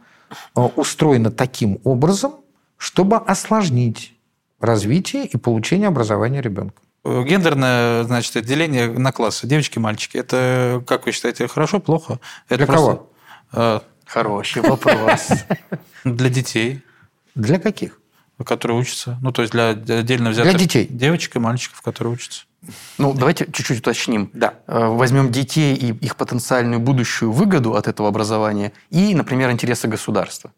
устроена 0.55 1.31
таким 1.31 1.79
образом, 1.85 2.37
чтобы 2.77 3.16
осложнить 3.16 4.14
развитие 4.61 5.27
и 5.27 5.37
получение 5.37 5.88
образования 5.88 6.40
ребенка. 6.40 6.81
Гендерное, 7.05 8.05
значит, 8.05 8.35
отделение 8.37 8.88
на 8.88 9.12
классы, 9.12 9.47
девочки, 9.47 9.79
мальчики. 9.79 10.16
Это, 10.16 10.83
как 10.87 11.05
вы 11.05 11.12
считаете, 11.12 11.47
хорошо, 11.49 11.79
плохо? 11.81 12.18
Это 12.49 12.64
Для 12.64 12.75
кого? 12.75 13.11
э, 13.53 13.81
Хороший 14.07 14.62
вопрос. 14.62 15.29
для 16.05 16.29
детей, 16.31 16.83
Для 17.35 17.59
каких? 17.59 18.01
которые 18.44 18.79
учатся. 18.79 19.18
Ну, 19.23 19.33
то 19.33 19.42
есть 19.42 19.53
для 19.53 19.68
отдельно 19.70 20.31
взятых 20.31 20.51
Для 20.53 20.59
детей. 20.59 20.87
девочек 20.90 21.37
и 21.37 21.38
мальчиков, 21.38 21.81
которые 21.83 22.14
учатся. 22.14 22.44
Ну, 22.98 23.12
давайте 23.12 23.46
чуть-чуть 23.46 23.79
уточним. 23.81 24.31
Да. 24.33 24.55
Э, 24.66 24.87
Возьмем 24.87 25.31
детей 25.31 25.74
и 25.74 25.92
их 26.05 26.16
потенциальную 26.16 26.81
будущую 26.81 27.33
выгоду 27.33 27.74
от 27.74 27.88
этого 27.88 28.09
образования 28.09 28.72
и, 28.90 29.14
например, 29.14 29.50
интересы 29.50 29.88
государства. 29.88 30.53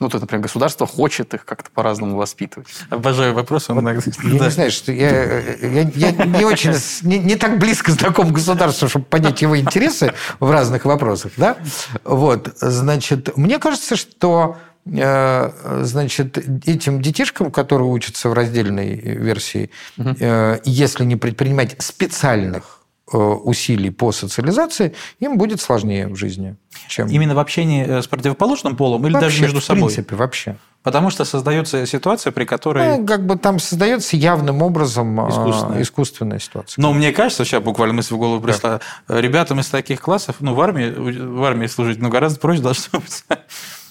Ну, 0.00 0.08
то, 0.08 0.16
есть, 0.16 0.22
например, 0.22 0.44
государство 0.44 0.86
хочет 0.86 1.34
их 1.34 1.44
как-то 1.44 1.70
по-разному 1.70 2.16
воспитывать. 2.16 2.68
Обожаю 2.88 3.34
вопрос. 3.34 3.68
он 3.68 3.80
иногда- 3.80 4.02
Я 4.22 4.38
да. 4.38 4.44
не 4.46 4.50
знаю, 4.50 4.70
что 4.70 4.92
я, 4.92 5.40
я, 5.40 5.82
я 5.94 6.12
не 6.24 6.44
очень, 6.46 6.72
не, 7.02 7.18
не 7.18 7.36
так 7.36 7.58
близко 7.58 7.92
знаком 7.92 8.32
государству, 8.32 8.88
чтобы 8.88 9.04
понять 9.04 9.42
его 9.42 9.58
интересы 9.60 10.14
в 10.38 10.50
разных 10.50 10.86
вопросах, 10.86 11.32
да? 11.36 11.58
Вот, 12.04 12.50
значит, 12.60 13.36
мне 13.36 13.58
кажется, 13.58 13.94
что 13.96 14.56
э, 14.66 14.69
значит, 14.84 16.38
этим 16.66 17.02
детишкам, 17.02 17.50
которые 17.50 17.88
учатся 17.88 18.28
в 18.28 18.32
раздельной 18.32 18.94
версии, 18.96 19.70
э, 19.98 20.58
если 20.64 21.04
не 21.04 21.16
предпринимать 21.16 21.76
специальных 21.82 22.80
э, 23.12 23.16
усилий 23.16 23.90
по 23.90 24.12
социализации, 24.12 24.94
им 25.18 25.38
будет 25.38 25.60
сложнее 25.60 26.08
в 26.08 26.16
жизни, 26.16 26.56
чем 26.88 27.08
Именно 27.08 27.34
в 27.34 27.38
общении 27.38 27.84
э, 27.86 28.02
с 28.02 28.06
противоположным 28.06 28.76
полом 28.76 29.06
или 29.06 29.14
даже 29.14 29.26
Вообще, 29.26 29.42
между 29.42 29.60
в 29.60 29.64
собой? 29.64 29.82
принципе, 29.84 30.16
вообще. 30.16 30.56
Потому 30.82 31.10
что 31.10 31.26
создается 31.26 31.84
ситуация, 31.86 32.32
при 32.32 32.44
которой... 32.44 32.98
Ну, 32.98 33.06
как 33.06 33.26
бы 33.26 33.36
там 33.36 33.58
создается 33.58 34.16
явным 34.16 34.62
образом 34.62 35.20
э, 35.20 35.28
Искусственная. 35.28 35.82
искусственная 35.82 36.38
ситуация. 36.38 36.80
Но 36.80 36.94
мне 36.94 37.12
кажется, 37.12 37.44
сейчас 37.44 37.62
буквально 37.62 37.94
мысль 37.94 38.14
в 38.14 38.18
голову 38.18 38.40
пришла, 38.40 38.80
ребятам 39.08 39.60
из 39.60 39.68
таких 39.68 40.00
классов, 40.00 40.36
ну, 40.40 40.54
в 40.54 40.60
армии, 40.60 40.90
в 40.90 41.44
армии 41.44 41.66
служить, 41.66 41.98
ну, 41.98 42.08
гораздо 42.08 42.40
проще 42.40 42.62
должно 42.62 42.98
быть. 42.98 43.24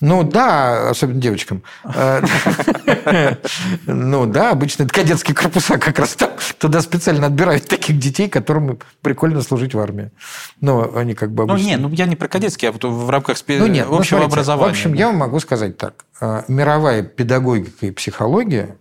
Ну 0.02 0.24
да, 0.24 0.90
особенно 0.90 1.20
девочкам. 1.20 1.62
Э, 1.84 2.22
Ну 3.86 4.26
да, 4.26 4.52
обычно 4.52 4.84
это 4.84 4.94
кадетские 4.94 5.36
корпуса 5.36 5.78
как 5.78 6.00
раз 6.00 6.16
там. 6.16 6.32
Туда 6.58 6.82
специально 6.82 7.28
отбирают 7.28 7.68
таких 7.68 8.00
детей, 8.00 8.30
которым 8.30 8.80
прикольно 9.02 9.42
служить 9.42 9.74
в 9.74 9.80
армии. 9.80 10.12
Но 10.62 10.96
они 10.96 11.16
как 11.16 11.32
бы 11.32 11.46
Ну, 11.46 11.54
обычно... 11.54 11.68
не, 11.68 11.78
ну, 11.78 11.90
я 11.90 12.06
не 12.06 12.16
про 12.16 12.28
кадетские, 12.28 12.72
а 12.72 12.88
в 12.88 13.10
рамках 13.10 13.38
Ну 13.48 13.68
нет, 13.68 13.88
ну, 13.90 13.98
общего 13.98 14.24
образования. 14.24 14.68
В 14.68 14.72
общем, 14.72 14.94
я 14.94 15.08
вам 15.08 15.18
могу 15.18 15.40
сказать 15.40 15.78
так. 15.78 16.06
Э, 16.22 16.44
Мировая 16.48 17.04
педагогика 17.04 17.86
и 17.86 17.92
психология, 17.92 18.78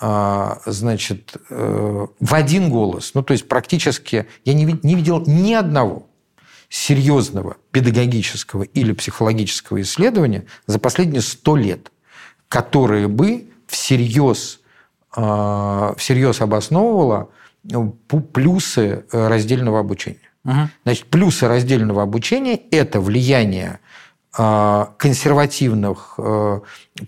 э, 0.00 0.50
значит, 0.66 1.36
э, 1.50 2.06
в 2.20 2.34
один 2.34 2.70
голос, 2.70 3.12
ну 3.14 3.22
то 3.22 3.32
есть 3.32 3.48
практически 3.48 4.26
я 4.44 4.54
не 4.54 4.64
ви- 4.64 4.80
не 4.82 4.94
видел 4.94 5.22
ни 5.26 5.52
одного 5.52 6.06
серьезного 6.68 7.56
педагогического 7.70 8.62
или 8.62 8.92
психологического 8.92 9.80
исследования 9.82 10.46
за 10.66 10.78
последние 10.78 11.22
сто 11.22 11.56
лет, 11.56 11.92
которое 12.48 13.08
бы 13.08 13.46
всерьез, 13.66 14.60
э, 15.16 15.94
всерьез 15.96 16.40
обосновывало 16.40 17.30
плюсы 18.32 19.04
раздельного 19.10 19.80
обучения. 19.80 20.18
Угу. 20.44 20.68
Значит, 20.84 21.06
плюсы 21.06 21.48
раздельного 21.48 22.02
обучения– 22.02 22.60
это 22.70 23.00
влияние 23.00 23.80
а, 23.80 23.83
консервативных 24.36 26.14
э, 26.18 26.60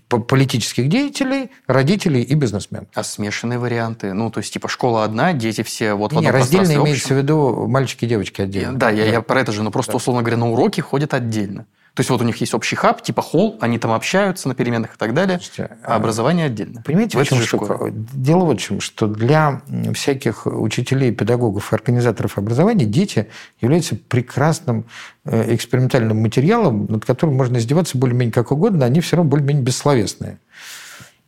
политических 0.07 0.87
деятелей, 0.87 1.51
родителей 1.67 2.21
и 2.21 2.33
бизнесменов. 2.35 2.87
А 2.93 3.03
смешанные 3.03 3.59
варианты? 3.59 4.13
Ну, 4.13 4.31
то 4.31 4.37
есть, 4.39 4.53
типа, 4.53 4.69
школа 4.69 5.03
одна, 5.03 5.33
дети 5.33 5.61
все 5.63 5.93
вот 5.93 6.13
не, 6.13 6.17
в 6.17 6.19
одном 6.19 6.33
раздельно 6.33 6.75
имеется 6.83 7.13
в 7.13 7.17
виду 7.17 7.67
мальчики 7.67 8.05
и 8.05 8.07
девочки 8.07 8.41
отдельно. 8.41 8.77
Да, 8.77 8.89
я, 8.91 9.05
я 9.05 9.21
про 9.21 9.41
это 9.41 9.51
же, 9.51 9.61
но 9.61 9.71
просто, 9.71 9.91
да. 9.91 9.97
условно 9.97 10.21
говоря, 10.21 10.37
на 10.37 10.49
уроки 10.49 10.79
ходят 10.79 11.13
отдельно. 11.13 11.65
То 11.97 12.01
есть 12.01 12.11
вот 12.11 12.21
у 12.21 12.25
них 12.25 12.37
есть 12.37 12.53
общий 12.53 12.75
хаб, 12.75 13.01
типа 13.01 13.23
холл, 13.23 13.57
они 13.59 13.79
там 13.79 13.91
общаются 13.91 14.47
на 14.47 14.53
переменах 14.53 14.93
и 14.93 14.97
так 14.99 15.15
далее, 15.15 15.39
Слушайте, 15.39 15.77
а 15.81 15.95
образование 15.95 16.45
отдельно. 16.45 16.83
Понимаете, 16.85 17.17
в, 17.17 17.21
в 17.21 17.27
чем 17.27 17.41
штука? 17.41 17.91
Дело 17.91 18.45
вот 18.45 18.59
в 18.59 18.63
чем, 18.63 18.81
что 18.81 19.07
для 19.07 19.63
всяких 19.95 20.45
учителей, 20.45 21.11
педагогов 21.11 21.73
и 21.73 21.75
организаторов 21.75 22.37
образования 22.37 22.85
дети 22.85 23.29
являются 23.61 23.95
прекрасным 23.95 24.85
э, 25.25 25.55
экспериментальным 25.55 26.21
материалом, 26.21 26.85
над 26.85 27.03
которым 27.03 27.35
можно 27.35 27.57
издеваться 27.57 27.97
более-менее 27.97 28.31
как 28.31 28.51
угодно, 28.51 28.85
они 28.85 29.01
все 29.01 29.15
равно 29.15 29.31
более-менее 29.31 29.63
бессловесные. 29.63 30.37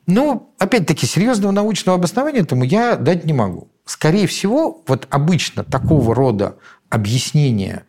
Но, 0.06 0.52
опять-таки, 0.60 1.08
серьезного 1.08 1.52
научного 1.52 1.98
обоснования 1.98 2.42
этому 2.42 2.64
я 2.64 2.96
дать 2.96 3.26
не 3.26 3.34
могу. 3.34 3.70
Скорее 3.86 4.28
всего, 4.28 4.84
вот 4.86 5.08
обычно 5.10 5.64
такого 5.64 6.14
рода 6.14 6.58
объяснения– 6.92 7.86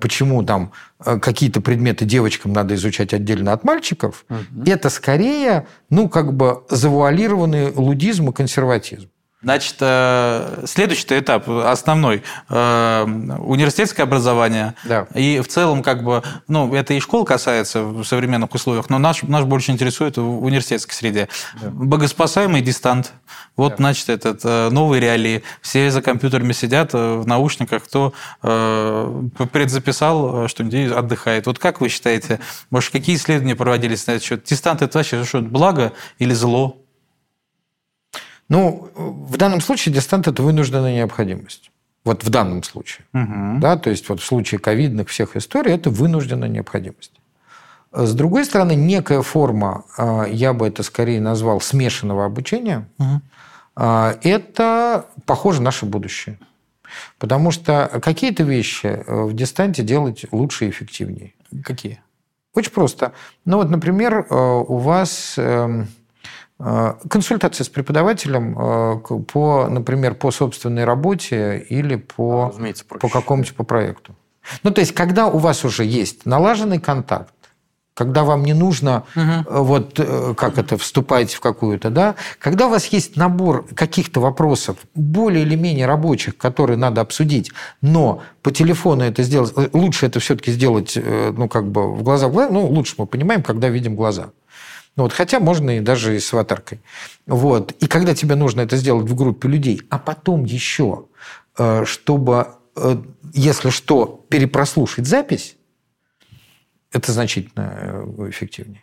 почему 0.00 0.42
там 0.42 0.72
э, 1.04 1.18
какие-то 1.18 1.60
предметы 1.60 2.04
девочкам 2.04 2.52
надо 2.52 2.74
изучать 2.74 3.12
отдельно 3.12 3.52
от 3.52 3.64
мальчиков, 3.64 4.24
угу. 4.28 4.64
это 4.66 4.90
скорее, 4.90 5.66
ну, 5.90 6.08
как 6.08 6.34
бы 6.34 6.64
завуалированный 6.70 7.72
лудизм 7.72 8.30
и 8.30 8.32
консерватизм. 8.32 9.08
Значит, 9.40 9.76
э, 9.78 10.64
следующий 10.66 11.06
этап, 11.10 11.48
основной, 11.48 12.24
э, 12.48 13.04
университетское 13.38 14.04
образование. 14.04 14.74
Да. 14.82 15.06
И 15.14 15.38
в 15.38 15.46
целом, 15.46 15.84
как 15.84 16.02
бы, 16.02 16.24
ну, 16.48 16.74
это 16.74 16.94
и 16.94 16.98
школ 16.98 17.24
касается 17.24 17.84
в 17.84 18.02
современных 18.02 18.52
условиях, 18.52 18.90
но 18.90 18.98
наш, 18.98 19.22
наш 19.22 19.44
больше 19.44 19.70
интересует 19.70 20.16
в 20.16 20.42
университетской 20.42 20.92
среде. 20.92 21.28
Да. 21.62 21.70
Богоспасаемый 21.70 22.62
дистант. 22.62 23.12
Вот, 23.56 23.70
да. 23.70 23.76
значит, 23.76 24.08
этот 24.08 24.40
э, 24.42 24.70
новые 24.70 25.00
реалии. 25.00 25.44
Все 25.62 25.92
за 25.92 26.02
компьютерами 26.02 26.52
сидят 26.52 26.92
в 26.92 27.24
наушниках, 27.24 27.84
кто 27.84 28.12
предзаписал 28.40 30.48
что-нибудь 30.48 30.90
отдыхает. 30.90 31.46
Вот 31.46 31.60
как 31.60 31.80
вы 31.80 31.88
считаете, 31.88 32.40
может, 32.70 32.90
какие 32.90 33.14
исследования 33.14 33.54
проводились 33.54 34.04
на 34.08 34.12
этот 34.12 34.24
счет? 34.24 34.42
Дистант– 34.42 34.82
это 34.82 34.98
вообще 34.98 35.24
что, 35.24 35.40
благо 35.40 35.92
или 36.18 36.34
зло? 36.34 36.76
Ну, 38.48 38.90
в 38.94 39.36
данном 39.36 39.60
случае 39.60 39.94
дистант– 39.94 40.26
это 40.28 40.42
вынужденная 40.42 40.94
необходимость. 40.94 41.70
Вот 42.04 42.24
в 42.24 42.30
данном 42.30 42.62
случае. 42.62 43.04
Угу. 43.12 43.60
Да, 43.60 43.76
то 43.76 43.90
есть 43.90 44.08
вот 44.08 44.20
в 44.20 44.24
случае 44.24 44.58
ковидных 44.58 45.08
всех 45.08 45.36
историй 45.36 45.74
это 45.74 45.90
вынужденная 45.90 46.48
необходимость. 46.48 47.12
С 47.92 48.14
другой 48.14 48.44
стороны, 48.44 48.74
некая 48.74 49.22
форма, 49.22 49.84
а, 49.96 50.24
я 50.24 50.52
бы 50.52 50.66
это 50.66 50.82
скорее 50.82 51.20
назвал 51.20 51.60
смешанного 51.60 52.24
обучения, 52.24 52.88
угу. 52.98 53.20
это, 53.76 55.06
похоже, 55.26 55.62
наше 55.62 55.86
будущее. 55.86 56.38
Потому 57.18 57.50
что 57.50 58.00
какие-то 58.02 58.42
вещи 58.42 58.86
э, 58.86 59.22
в 59.24 59.34
дистанте 59.34 59.82
делать 59.82 60.24
лучше 60.32 60.66
и 60.66 60.70
эффективнее. 60.70 61.34
Какие? 61.62 62.00
Очень 62.54 62.72
просто. 62.72 63.12
Ну 63.44 63.58
вот, 63.58 63.70
например, 63.70 64.26
э, 64.28 64.34
у 64.34 64.78
вас 64.78 65.34
эм, 65.36 65.88
консультация 66.58 67.64
с 67.64 67.68
преподавателем 67.68 68.58
э, 68.58 69.20
по, 69.32 69.68
например, 69.68 70.14
по 70.14 70.32
собственной 70.32 70.84
работе 70.84 71.58
или 71.68 71.94
по, 71.94 72.52
а, 72.58 72.98
по 72.98 73.08
какому-то 73.08 73.54
по 73.54 73.62
проекту. 73.62 74.14
Ну, 74.64 74.72
то 74.72 74.80
есть, 74.80 74.92
когда 74.92 75.26
у 75.26 75.38
вас 75.38 75.64
уже 75.64 75.84
есть 75.84 76.26
налаженный 76.26 76.80
контакт, 76.80 77.32
когда 77.94 78.24
вам 78.24 78.44
не 78.44 78.54
нужно 78.54 79.04
угу. 79.14 79.64
вот 79.64 80.00
как 80.36 80.56
это 80.56 80.78
вступать 80.78 81.34
в 81.34 81.40
какую-то, 81.40 81.90
да, 81.90 82.14
когда 82.38 82.66
у 82.68 82.70
вас 82.70 82.86
есть 82.86 83.16
набор 83.16 83.66
каких-то 83.74 84.20
вопросов 84.20 84.76
более 84.94 85.42
или 85.42 85.56
менее 85.56 85.86
рабочих, 85.86 86.36
которые 86.36 86.76
надо 86.76 87.00
обсудить, 87.00 87.50
но 87.82 88.22
по 88.42 88.52
телефону 88.52 89.02
это 89.02 89.24
сделать, 89.24 89.52
лучше 89.72 90.06
это 90.06 90.20
все-таки 90.20 90.52
сделать, 90.52 90.96
ну 90.96 91.48
как 91.48 91.66
бы 91.70 91.92
в 91.92 92.04
глаза 92.04 92.28
в 92.28 92.32
глаза, 92.32 92.52
ну 92.52 92.66
лучше 92.66 92.94
мы 92.98 93.06
понимаем, 93.06 93.42
когда 93.42 93.68
видим 93.68 93.96
глаза. 93.96 94.30
Ну, 94.98 95.04
вот, 95.04 95.12
хотя 95.12 95.38
можно 95.38 95.78
и 95.78 95.80
даже 95.80 96.16
и 96.16 96.18
с 96.18 96.34
аватаркой. 96.34 96.80
Вот. 97.24 97.70
И 97.78 97.86
когда 97.86 98.16
тебе 98.16 98.34
нужно 98.34 98.62
это 98.62 98.76
сделать 98.76 99.08
в 99.08 99.14
группе 99.14 99.48
людей, 99.48 99.80
а 99.90 99.98
потом 100.00 100.44
еще, 100.44 101.04
э, 101.56 101.84
чтобы, 101.84 102.48
э, 102.74 102.96
если 103.32 103.70
что, 103.70 104.26
перепрослушать 104.28 105.06
запись, 105.06 105.56
это 106.90 107.12
значительно 107.12 107.78
э, 107.80 108.28
эффективнее. 108.28 108.82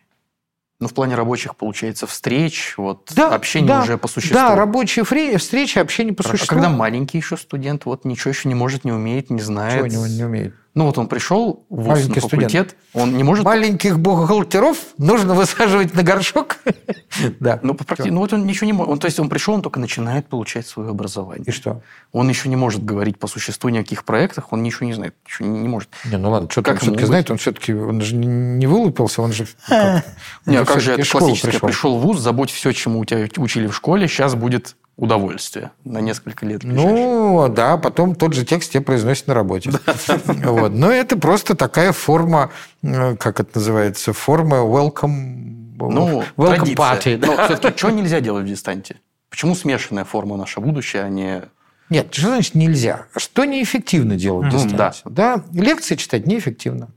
Ну, 0.80 0.88
в 0.88 0.94
плане 0.94 1.16
рабочих, 1.16 1.58
получается, 1.58 2.08
встреч, 2.08 2.76
вот 2.78 3.12
да, 3.14 3.36
общение 3.36 3.68
да, 3.68 3.82
уже 3.82 3.98
по 3.98 4.08
существу. 4.08 4.36
Да, 4.36 4.56
рабочие 4.56 5.04
встречи, 5.04 5.80
общение 5.80 6.14
по 6.14 6.24
Хорошо. 6.24 6.38
существу. 6.38 6.60
А 6.60 6.62
когда 6.62 6.74
маленький 6.74 7.18
еще 7.18 7.36
студент, 7.36 7.84
вот 7.84 8.06
ничего 8.06 8.30
еще 8.30 8.48
не 8.48 8.56
может, 8.56 8.86
не 8.86 8.94
умеет, 8.94 9.30
не 9.30 9.42
знает. 9.42 9.92
Чего 9.92 10.08
не, 10.08 10.16
не 10.16 10.24
умеет? 10.24 10.56
Ну 10.76 10.88
вот 10.88 10.98
он 10.98 11.08
пришел 11.08 11.66
в 11.70 11.84
ВУЗ 11.84 12.10
на 12.10 12.16
факультет, 12.16 12.42
студент. 12.42 12.76
он 12.94 13.16
не 13.16 13.24
может... 13.24 13.46
Маленьких 13.46 13.98
бухгалтеров 13.98 14.78
нужно 14.98 15.34
высаживать 15.34 15.94
на 15.94 16.04
горшок. 16.04 16.58
да. 17.40 17.62
Ну, 17.64 17.78
ну 18.06 18.20
вот 18.20 18.34
он 18.34 18.46
ничего 18.46 18.68
не 18.68 18.74
может. 18.74 19.00
То 19.00 19.06
есть 19.06 19.18
он 19.18 19.30
пришел, 19.30 19.54
он 19.54 19.62
только 19.62 19.80
начинает 19.80 20.28
получать 20.28 20.68
свое 20.68 20.90
образование. 20.90 21.46
И 21.48 21.52
что? 21.52 21.82
Он 22.12 22.28
еще 22.28 22.50
не 22.50 22.58
может 22.58 22.84
говорить 22.84 23.18
по 23.18 23.28
существу 23.28 23.70
ни 23.70 23.78
о 23.78 23.84
каких 23.84 24.04
проектах, 24.04 24.52
он 24.52 24.64
ничего 24.64 24.86
не 24.86 24.94
знает, 24.94 25.16
ничего 25.26 25.48
не, 25.48 25.62
не 25.62 25.70
может. 25.70 25.88
Не, 26.04 26.18
ну 26.18 26.30
ладно, 26.30 26.50
что-то 26.52 26.72
он 26.72 26.78
все-таки 26.78 27.06
знает, 27.06 27.32
он 27.32 27.38
все-таки 27.38 27.74
он 27.74 28.02
же 28.02 28.14
не 28.18 28.68
вылупился, 28.68 29.22
он 29.22 29.32
же... 29.32 29.48
Не, 30.46 30.58
а 30.58 30.66
как 30.66 30.82
же 30.82 30.92
это 30.92 31.10
классическое? 31.10 31.60
Пришел 31.60 31.98
в 31.98 32.02
ВУЗ, 32.02 32.20
забудь 32.20 32.52
все, 32.52 32.74
чему 32.74 33.00
у 33.00 33.06
тебя 33.06 33.28
учили 33.38 33.68
в 33.68 33.76
школе, 33.76 34.10
сейчас 34.10 34.36
будет 34.36 34.76
удовольствие 34.98 35.72
на 35.84 36.00
несколько 36.00 36.46
лет. 36.46 36.64
Ну, 36.64 37.48
да, 37.50 37.78
потом 37.78 38.16
тот 38.16 38.34
же 38.34 38.46
текст 38.46 38.72
тебе 38.72 38.82
произносит 38.82 39.28
на 39.28 39.34
работе. 39.34 39.72
Вот. 40.26 40.72
Но 40.72 40.92
это 40.92 41.18
просто 41.18 41.56
такая 41.56 41.92
форма, 41.92 42.52
э, 42.82 43.16
как 43.18 43.40
это 43.40 43.52
называется, 43.56 44.14
форма 44.14 44.58
welcome, 44.58 45.76
ну, 45.78 46.24
welcome 46.38 46.76
party. 46.76 47.18
Но 47.18 47.46
все-таки 47.46 47.78
что 47.78 47.90
нельзя 47.90 48.22
делать 48.22 48.46
в 48.46 48.48
дистанте? 48.48 48.98
Почему 49.30 49.56
смешанная 49.56 50.06
форма 50.06 50.38
наше 50.38 50.60
будущее, 50.62 51.04
а 51.04 51.10
не 51.10 51.44
нет, 51.90 52.14
что 52.14 52.30
значит 52.30 52.56
нельзя? 52.56 53.06
Что 53.16 53.46
неэффективно 53.46 54.16
делать 54.16 54.48
в 54.48 54.52
дистанте? 54.52 55.02
Да. 55.06 55.38
да, 55.38 55.44
лекции 55.54 55.96
читать 55.96 56.26
неэффективно. 56.26 56.90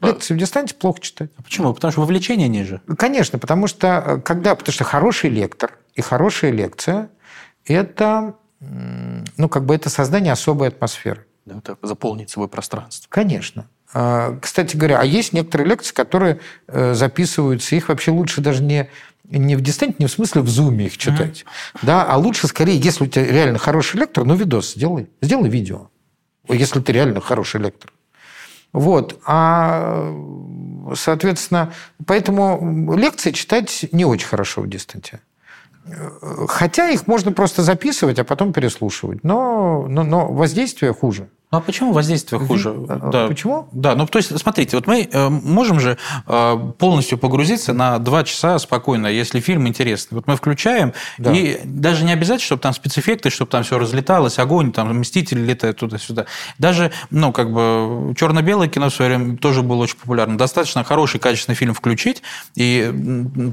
Лекции 0.00 0.34
в 0.34 0.36
дистанте 0.36 0.74
плохо 0.74 1.00
читать. 1.00 1.30
А 1.36 1.42
почему? 1.42 1.74
Потому 1.74 1.90
что 1.92 2.00
вовлечение 2.00 2.48
ниже. 2.48 2.80
Конечно, 2.96 3.38
потому 3.38 3.66
что 3.66 4.02
э, 4.06 4.20
когда, 4.20 4.54
потому 4.54 4.72
что 4.72 4.84
хороший 4.84 5.28
лектор 5.30 5.76
и 5.98 6.00
хорошая 6.00 6.52
лекция– 6.52 7.10
это, 7.66 8.36
ну, 8.60 9.48
как 9.48 9.66
бы 9.66 9.74
это 9.74 9.90
создание 9.90 10.32
особой 10.32 10.68
атмосферы. 10.68 11.26
Да, 11.44 11.58
это 11.58 11.76
заполнить 11.82 12.30
свое 12.30 12.48
пространство. 12.48 13.08
Конечно. 13.10 13.68
А, 13.92 14.38
кстати 14.40 14.76
говоря, 14.76 15.00
а 15.00 15.04
есть 15.04 15.32
некоторые 15.32 15.68
лекции, 15.68 15.92
которые 15.92 16.38
э, 16.68 16.94
записываются, 16.94 17.74
их 17.74 17.88
вообще 17.88 18.12
лучше 18.12 18.40
даже 18.40 18.62
не, 18.62 18.88
не 19.24 19.56
в 19.56 19.60
дистанте, 19.60 19.96
не 19.98 20.06
в 20.06 20.10
смысле 20.12 20.42
в 20.42 20.48
зуме 20.48 20.86
их 20.86 20.98
читать, 20.98 21.40
mm-hmm. 21.42 21.78
да, 21.82 22.04
а 22.04 22.16
лучше 22.16 22.46
скорее, 22.46 22.78
если 22.78 23.02
у 23.04 23.06
тебя 23.08 23.24
реально 23.24 23.58
хороший 23.58 23.98
лектор, 23.98 24.24
ну, 24.24 24.36
видос 24.36 24.74
сделай, 24.74 25.10
сделай 25.20 25.50
видео, 25.50 25.90
если 26.48 26.78
ты 26.78 26.92
реально 26.92 27.20
хороший 27.20 27.60
лектор. 27.60 27.92
Вот. 28.72 29.18
А, 29.26 30.14
соответственно, 30.94 31.72
поэтому 32.06 32.94
лекции 32.94 33.32
читать 33.32 33.86
не 33.90 34.04
очень 34.04 34.28
хорошо 34.28 34.60
в 34.60 34.68
дистанте. 34.68 35.20
Хотя 36.48 36.88
их 36.90 37.06
можно 37.06 37.32
просто 37.32 37.62
записывать, 37.62 38.18
а 38.18 38.24
потом 38.24 38.52
переслушивать. 38.52 39.24
Но, 39.24 39.86
но, 39.88 40.04
но 40.04 40.32
воздействие 40.32 40.92
хуже. 40.92 41.28
Ну 41.50 41.58
а 41.58 41.60
почему 41.62 41.92
воздействие 41.92 42.38
хуже? 42.38 42.74
А, 42.88 43.10
да. 43.10 43.26
Почему? 43.26 43.68
Да, 43.72 43.94
ну 43.94 44.06
то 44.06 44.18
есть, 44.18 44.38
смотрите, 44.38 44.76
вот 44.76 44.86
мы 44.86 45.08
э, 45.10 45.28
можем 45.30 45.80
же 45.80 45.96
э, 46.26 46.72
полностью 46.76 47.16
погрузиться 47.16 47.72
на 47.72 47.98
два 47.98 48.22
часа 48.24 48.58
спокойно, 48.58 49.06
если 49.06 49.40
фильм 49.40 49.66
интересный. 49.66 50.16
Вот 50.16 50.26
мы 50.26 50.36
включаем, 50.36 50.92
да. 51.16 51.32
и 51.32 51.60
даже 51.64 52.04
не 52.04 52.12
обязательно, 52.12 52.44
чтобы 52.44 52.60
там 52.60 52.74
спецэффекты, 52.74 53.30
чтобы 53.30 53.50
там 53.50 53.62
все 53.62 53.78
разлеталось, 53.78 54.38
огонь, 54.38 54.72
там 54.72 54.98
мстители 54.98 55.40
летают 55.40 55.78
туда-сюда. 55.78 56.26
Даже, 56.58 56.92
ну, 57.10 57.32
как 57.32 57.50
бы 57.50 58.14
черно-белое 58.14 58.68
кино 58.68 58.90
в 58.90 58.94
свое 58.94 59.16
время 59.16 59.38
тоже 59.38 59.62
было 59.62 59.84
очень 59.84 59.96
популярно. 59.96 60.36
Достаточно 60.36 60.84
хороший, 60.84 61.18
качественный 61.18 61.56
фильм 61.56 61.72
включить, 61.72 62.22
и 62.56 62.92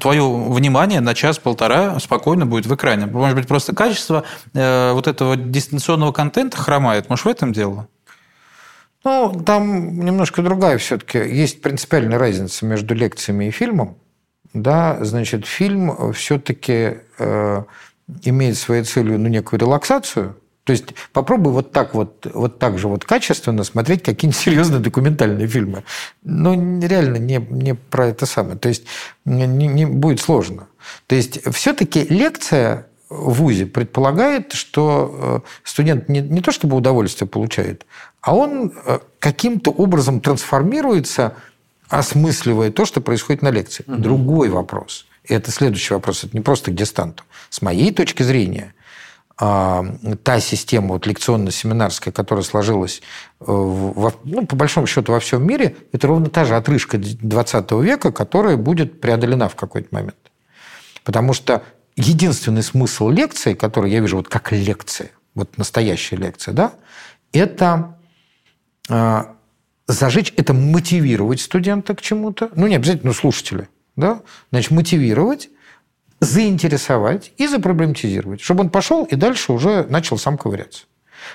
твое 0.01 0.29
внимание 0.49 0.99
на 0.99 1.15
час-полтора 1.15 1.97
спокойно 2.01 2.45
будет 2.45 2.65
в 2.65 2.75
экране. 2.75 3.05
Может 3.05 3.37
быть, 3.37 3.47
просто 3.47 3.73
качество 3.73 4.25
э, 4.53 4.91
вот 4.91 5.07
этого 5.07 5.37
дистанционного 5.37 6.11
контента 6.11 6.57
хромает. 6.57 7.09
Может, 7.09 7.23
в 7.23 7.29
этом 7.29 7.53
дело? 7.53 7.85
Ну, 9.05 9.43
там 9.45 9.99
немножко 9.99 10.41
другая 10.41 10.77
все-таки. 10.79 11.19
Есть 11.19 11.61
принципиальная 11.61 12.17
разница 12.17 12.65
между 12.65 12.95
лекциями 12.95 13.45
и 13.45 13.51
фильмом. 13.51 13.97
Да, 14.53 14.97
значит, 15.01 15.45
фильм 15.45 16.13
все-таки 16.13 16.97
э, 17.19 17.63
имеет 18.23 18.57
своей 18.57 18.83
целью 18.83 19.19
ну, 19.19 19.27
некую 19.27 19.59
релаксацию, 19.59 20.35
то 20.65 20.71
есть 20.71 20.85
попробуй 21.13 21.53
вот 21.53 21.71
так 21.71 21.93
вот, 21.93 22.25
вот 22.33 22.57
так 22.57 22.79
же 22.79 22.87
вот 22.87 23.05
качественно 23.05 23.63
смотреть 23.63 24.01
какие-нибудь 24.01 24.41
серьезные 24.41 24.79
документальные 24.79 25.47
фильмы. 25.47 25.83
Но 26.23 26.53
реально 26.55 27.17
не, 27.17 27.37
не 27.37 27.75
про 27.75 28.07
это 28.07 28.25
самое. 28.25 28.57
То 28.57 28.69
есть 28.69 28.85
не, 29.25 29.45
не 29.45 29.85
будет 29.85 30.19
сложно. 30.19 30.67
То 31.05 31.15
есть 31.15 31.39
все-таки 31.53 32.03
лекция 32.05 32.87
в 33.09 33.33
ВУЗе 33.33 33.67
предполагает, 33.67 34.53
что 34.53 35.43
э, 35.45 35.49
студент 35.63 36.09
не, 36.09 36.21
не 36.21 36.41
то 36.41 36.51
чтобы 36.51 36.75
удовольствие 36.75 37.27
получает, 37.27 37.85
а 38.25 38.35
он 38.35 38.73
э, 38.73 38.99
каким-то 39.19 39.69
образом 39.69 40.19
трансформируется, 40.19 41.35
осмысливая 41.89 42.71
то, 42.71 42.85
что 42.85 42.99
происходит 42.99 43.43
на 43.43 43.51
лекции. 43.51 43.85
Угу. 43.87 43.97
Другой 43.97 44.49
вопрос. 44.49 45.05
И 45.25 45.33
это 45.35 45.51
следующий 45.51 45.93
вопрос. 45.93 46.23
Это 46.23 46.35
не 46.35 46.41
просто 46.41 46.71
к 46.71 46.73
дистанту. 46.73 47.23
С 47.51 47.61
моей 47.61 47.93
точки 47.93 48.23
зрения, 48.23 48.73
а, 49.37 49.85
та 50.23 50.39
система 50.39 50.93
вот, 50.93 51.05
лекционно-семинарская, 51.05 52.11
которая 52.11 52.43
сложилась 52.43 53.03
э, 53.41 53.43
во, 53.47 54.11
ну, 54.23 54.47
по 54.47 54.55
большому 54.55 54.87
счету 54.87 55.11
во 55.11 55.19
всем 55.19 55.45
мире, 55.45 55.75
это 55.91 56.07
ровно 56.07 56.27
та 56.27 56.45
же 56.45 56.55
отрыжка 56.55 56.97
20 56.97 57.71
века, 57.73 58.11
которая 58.11 58.57
будет 58.57 59.01
преодолена 59.01 59.49
в 59.49 59.55
какой-то 59.55 59.89
момент. 59.91 60.17
Потому 61.03 61.33
что 61.33 61.61
единственный 61.95 62.63
смысл 62.63 63.09
лекции, 63.09 63.53
который 63.53 63.91
я 63.91 63.99
вижу 63.99 64.17
вот 64.17 64.29
как 64.29 64.51
лекция, 64.51 65.11
вот 65.35 65.59
настоящая 65.59 66.15
лекция, 66.15 66.55
да, 66.55 66.73
это 67.31 67.95
зажечь, 69.87 70.33
это 70.37 70.53
мотивировать 70.53 71.41
студента 71.41 71.95
к 71.95 72.01
чему-то, 72.01 72.49
ну, 72.55 72.67
не 72.67 72.75
обязательно 72.75 73.13
слушателя, 73.13 73.69
да, 73.95 74.21
значит, 74.51 74.71
мотивировать, 74.71 75.49
заинтересовать 76.19 77.33
и 77.37 77.47
запроблематизировать, 77.47 78.41
чтобы 78.41 78.61
он 78.61 78.69
пошел 78.69 79.05
и 79.05 79.15
дальше 79.15 79.51
уже 79.51 79.85
начал 79.89 80.17
сам 80.17 80.37
ковыряться. 80.37 80.85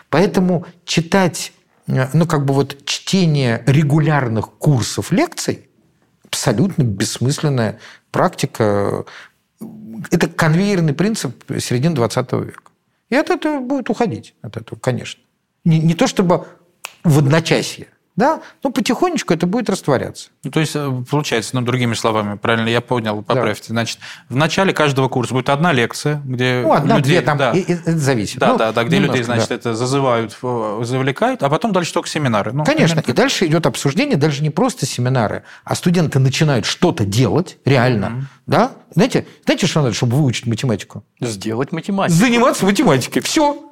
Поэтому 0.08 0.66
читать, 0.84 1.52
э, 1.86 2.08
ну, 2.12 2.26
как 2.26 2.44
бы 2.44 2.54
вот 2.54 2.84
чтение 2.84 3.62
регулярных 3.66 4.52
курсов 4.52 5.12
лекций 5.12 5.68
абсолютно 6.24 6.82
бессмысленная 6.82 7.80
практика 8.10 9.04
это 10.10 10.28
конвейерный 10.28 10.94
принцип 10.94 11.44
середины 11.60 11.94
20 11.94 12.32
века. 12.32 12.62
И 13.10 13.16
от 13.16 13.30
этого 13.30 13.60
будет 13.60 13.90
уходить, 13.90 14.34
от 14.40 14.56
этого, 14.56 14.78
конечно. 14.78 15.22
Не, 15.64 15.78
не 15.78 15.94
то 15.94 16.06
чтобы 16.06 16.46
в 17.04 17.18
одночасье, 17.18 17.88
да, 18.16 18.42
но 18.62 18.70
потихонечку 18.70 19.32
это 19.32 19.46
будет 19.46 19.70
растворяться. 19.70 20.28
Ну, 20.44 20.50
то 20.50 20.60
есть, 20.60 20.72
э, 20.74 21.02
получается, 21.10 21.54
ну, 21.54 21.62
другими 21.62 21.94
словами, 21.94 22.36
правильно 22.36 22.68
я 22.68 22.80
понял, 22.82 23.22
поправьте. 23.22 23.68
Да. 23.68 23.74
Значит, 23.74 23.98
в 24.28 24.36
начале 24.36 24.74
каждого 24.74 25.08
курса 25.08 25.32
будет 25.32 25.48
одна 25.48 25.72
лекция, 25.72 26.20
где 26.24 26.60
ну, 26.62 26.72
одна, 26.72 26.98
людей, 26.98 27.12
две, 27.12 27.20
там, 27.22 27.38
да, 27.38 27.52
и, 27.52 27.60
и, 27.60 27.72
это 27.72 27.96
зависит. 27.96 28.38
Да, 28.38 28.48
ну, 28.48 28.58
да, 28.58 28.72
да, 28.72 28.84
где 28.84 28.96
немножко, 28.96 29.16
людей, 29.16 29.24
значит, 29.24 29.48
да. 29.48 29.54
это 29.54 29.74
зазывают, 29.74 30.36
завлекают, 30.82 31.42
а 31.42 31.48
потом 31.48 31.72
дальше 31.72 31.94
только 31.94 32.08
семинары. 32.08 32.52
Ну, 32.52 32.64
Конечно, 32.64 32.96
примерно... 32.96 33.10
и 33.10 33.14
дальше 33.14 33.46
идет 33.46 33.64
обсуждение, 33.64 34.18
даже 34.18 34.42
не 34.42 34.50
просто 34.50 34.84
семинары, 34.84 35.44
а 35.64 35.74
студенты 35.74 36.18
начинают 36.18 36.66
что-то 36.66 37.06
делать, 37.06 37.58
реально, 37.64 38.04
mm-hmm. 38.04 38.42
да? 38.46 38.72
Знаете, 38.94 39.26
знаете, 39.44 39.66
что 39.66 39.80
надо, 39.80 39.94
чтобы 39.94 40.16
выучить 40.16 40.46
математику? 40.46 41.04
Сделать 41.20 41.72
математику. 41.72 42.18
Заниматься 42.18 42.66
математикой, 42.66 43.22
все. 43.22 43.69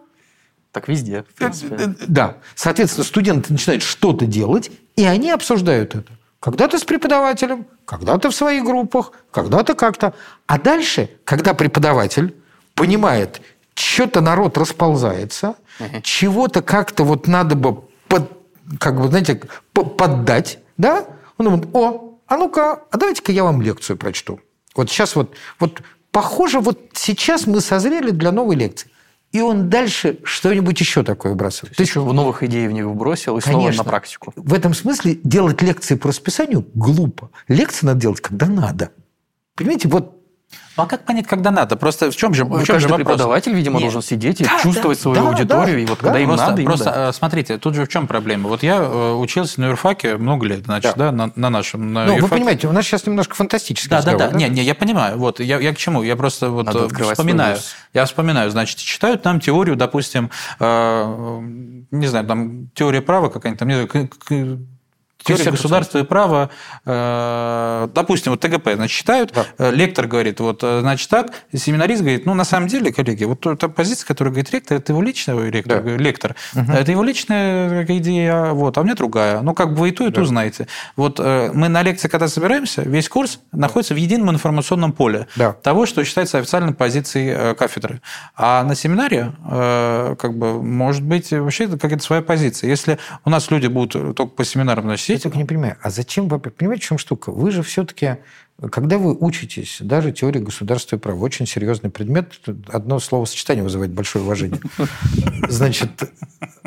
Так 0.72 0.88
везде, 0.88 1.22
в 1.22 1.34
принципе. 1.34 1.74
Э, 1.76 1.88
э, 1.88 1.94
да. 2.06 2.36
Соответственно, 2.54 3.04
студенты 3.04 3.52
начинают 3.52 3.82
что-то 3.82 4.26
делать, 4.26 4.70
и 4.96 5.04
они 5.04 5.30
обсуждают 5.30 5.94
это. 5.94 6.12
Когда-то 6.40 6.78
с 6.78 6.84
преподавателем, 6.84 7.66
когда-то 7.84 8.30
в 8.30 8.34
своих 8.34 8.64
группах, 8.64 9.12
когда-то 9.32 9.74
как-то. 9.74 10.14
А 10.46 10.58
дальше, 10.58 11.10
когда 11.24 11.54
преподаватель 11.54 12.36
понимает, 12.74 13.40
что-то 13.74 14.20
народ 14.20 14.56
расползается, 14.56 15.56
угу. 15.80 16.00
чего-то 16.02 16.62
как-то 16.62 17.04
вот 17.04 17.26
надо 17.26 17.56
бы 17.56 17.82
под, 18.06 18.30
как 18.78 19.00
бы, 19.00 19.08
знаете, 19.08 19.40
поддать, 19.72 20.58
да? 20.76 21.06
Он 21.38 21.46
думает, 21.46 21.68
о, 21.72 22.18
а 22.26 22.36
ну-ка, 22.36 22.82
а 22.90 22.98
давайте-ка 22.98 23.32
я 23.32 23.44
вам 23.44 23.62
лекцию 23.62 23.96
прочту. 23.96 24.40
Вот 24.76 24.90
сейчас 24.90 25.16
вот, 25.16 25.34
вот 25.58 25.82
похоже, 26.12 26.60
вот 26.60 26.78
сейчас 26.92 27.46
мы 27.46 27.60
созрели 27.60 28.10
для 28.10 28.32
новой 28.32 28.54
лекции 28.54 28.90
и 29.32 29.40
он 29.40 29.68
дальше 29.68 30.18
что-нибудь 30.24 30.80
еще 30.80 31.02
такое 31.02 31.34
бросает. 31.34 31.78
Есть 31.78 31.90
еще 31.90 32.02
новых 32.02 32.42
идей 32.42 32.66
в 32.66 32.72
них 32.72 32.86
вбросил 32.86 33.36
и 33.36 33.40
Конечно. 33.40 33.72
снова 33.72 33.76
на 33.76 33.84
практику. 33.84 34.32
В 34.36 34.54
этом 34.54 34.74
смысле 34.74 35.18
делать 35.22 35.60
лекции 35.62 35.96
по 35.96 36.08
расписанию 36.08 36.66
глупо. 36.74 37.30
Лекции 37.46 37.86
надо 37.86 38.00
делать, 38.00 38.20
когда 38.20 38.46
надо. 38.46 38.90
Понимаете, 39.54 39.88
вот 39.88 40.17
ну, 40.78 40.84
а 40.84 40.86
как 40.86 41.04
понять, 41.04 41.26
когда 41.26 41.50
надо? 41.50 41.76
Просто 41.76 42.08
в 42.12 42.16
чем 42.16 42.34
же, 42.34 42.44
в 42.44 42.64
чем 42.64 42.78
же 42.78 42.86
вопрос? 42.86 43.04
преподаватель, 43.04 43.52
видимо, 43.52 43.74
Нет. 43.74 43.82
должен 43.82 44.00
сидеть 44.00 44.40
и 44.40 44.44
да, 44.44 44.60
чувствовать 44.62 44.98
да, 44.98 45.02
свою 45.02 45.22
да, 45.22 45.28
аудиторию. 45.28 45.74
Да, 45.74 45.82
и 45.82 45.86
вот 45.86 45.98
да, 45.98 46.04
когда 46.04 46.18
им 46.20 46.28
просто, 46.28 46.50
надо, 46.50 46.62
Просто 46.62 46.84
да. 46.84 47.08
Э, 47.08 47.12
смотрите, 47.12 47.58
тут 47.58 47.74
же 47.74 47.84
в 47.84 47.88
чем 47.88 48.06
проблема? 48.06 48.48
Вот 48.48 48.62
я 48.62 48.76
э, 48.76 49.12
учился 49.14 49.60
на 49.60 49.66
юрфаке 49.66 50.16
много 50.18 50.46
лет, 50.46 50.66
значит, 50.66 50.92
да, 50.96 51.10
да 51.10 51.12
на, 51.12 51.32
на 51.34 51.50
нашем 51.50 51.92
на 51.92 52.04
Ну, 52.04 52.12
юрфаке. 52.12 52.22
вы 52.22 52.38
понимаете, 52.38 52.68
у 52.68 52.72
нас 52.72 52.84
сейчас 52.84 53.06
немножко 53.06 53.34
фантастический 53.34 53.90
да, 53.90 53.96
разговор. 53.96 54.20
Да, 54.20 54.26
да, 54.28 54.32
да. 54.32 54.38
Не, 54.38 54.48
не, 54.48 54.62
я 54.62 54.76
понимаю. 54.76 55.18
Вот, 55.18 55.40
я, 55.40 55.58
я 55.58 55.74
к 55.74 55.78
чему? 55.78 56.04
Я 56.04 56.14
просто 56.14 56.48
вот 56.50 56.72
э, 56.72 56.88
вспоминаю. 57.12 57.58
Я 57.92 58.04
вспоминаю, 58.04 58.48
значит, 58.52 58.78
читают 58.78 59.24
нам 59.24 59.40
теорию, 59.40 59.74
допустим, 59.74 60.30
э, 60.60 61.38
не 61.90 62.06
знаю, 62.06 62.24
там 62.24 62.68
теория 62.74 63.02
права 63.02 63.30
какая-нибудь, 63.30 63.58
там, 63.58 63.68
не 63.68 63.74
знаю, 63.74 64.68
Теория 65.36 65.50
государства 65.50 65.98
и 65.98 66.04
права, 66.04 66.50
э, 66.84 67.88
допустим, 67.94 68.32
вот 68.32 68.40
ТГП, 68.40 68.74
значит, 68.74 68.96
читают, 68.96 69.32
да. 69.34 69.46
Э, 69.58 69.70
лектор 69.70 70.06
говорит, 70.06 70.40
вот, 70.40 70.60
э, 70.62 70.80
значит, 70.80 71.08
так, 71.08 71.32
семинарист 71.54 72.02
говорит, 72.02 72.26
ну, 72.26 72.34
на 72.34 72.44
самом 72.44 72.68
деле, 72.68 72.92
коллеги, 72.92 73.24
вот 73.24 73.40
та 73.40 73.68
позиция, 73.68 74.06
которую 74.06 74.32
говорит 74.32 74.52
ректор, 74.52 74.78
это 74.78 74.92
его 74.92 75.02
личная, 75.02 75.50
ректор, 75.50 75.82
да. 75.82 75.96
лектор, 75.96 76.34
угу. 76.54 76.72
это 76.72 76.90
его 76.90 77.02
личная 77.02 77.84
идея, 77.84 78.52
вот, 78.52 78.76
а 78.78 78.80
у 78.80 78.84
меня 78.84 78.94
другая. 78.94 79.40
Ну, 79.40 79.54
как 79.54 79.74
бы 79.74 79.80
вы 79.80 79.88
и 79.90 79.92
ту, 79.92 80.06
и 80.06 80.10
ту 80.10 80.22
да. 80.22 80.26
знаете. 80.26 80.66
Вот 80.96 81.18
мы 81.18 81.68
на 81.68 81.82
лекции, 81.82 82.08
когда 82.08 82.28
собираемся, 82.28 82.82
весь 82.82 83.08
курс 83.08 83.40
находится 83.52 83.94
в 83.94 83.96
едином 83.96 84.30
информационном 84.30 84.92
поле 84.92 85.26
да. 85.36 85.52
того, 85.52 85.86
что 85.86 86.04
считается 86.04 86.38
официальной 86.38 86.74
позицией 86.74 87.54
кафедры. 87.54 88.00
А 88.36 88.64
на 88.64 88.74
семинаре, 88.74 89.32
как 89.44 90.36
бы, 90.36 90.62
может 90.62 91.02
быть, 91.02 91.32
вообще 91.32 91.68
какая-то 91.68 92.02
своя 92.02 92.22
позиция. 92.22 92.70
Если 92.70 92.98
у 93.24 93.30
нас 93.30 93.50
люди 93.50 93.66
будут 93.66 94.16
только 94.16 94.32
по 94.34 94.44
семинарам, 94.44 94.84
значит, 94.84 95.08
я 95.18 95.22
только 95.22 95.38
не 95.38 95.44
понимаю, 95.44 95.76
а 95.82 95.90
зачем 95.90 96.28
вы... 96.28 96.38
Понимаете, 96.38 96.84
в 96.84 96.88
чем 96.88 96.98
штука? 96.98 97.30
Вы 97.30 97.50
же 97.50 97.62
все-таки, 97.62 98.16
когда 98.70 98.98
вы 98.98 99.14
учитесь, 99.14 99.78
даже 99.80 100.12
теория 100.12 100.40
государства 100.40 100.96
и 100.96 100.98
права, 100.98 101.22
очень 101.22 101.46
серьезный 101.46 101.90
предмет, 101.90 102.40
одно 102.68 102.98
словосочетание 103.00 103.62
вызывает 103.62 103.92
большое 103.92 104.24
уважение. 104.24 104.60
Значит, 105.48 105.90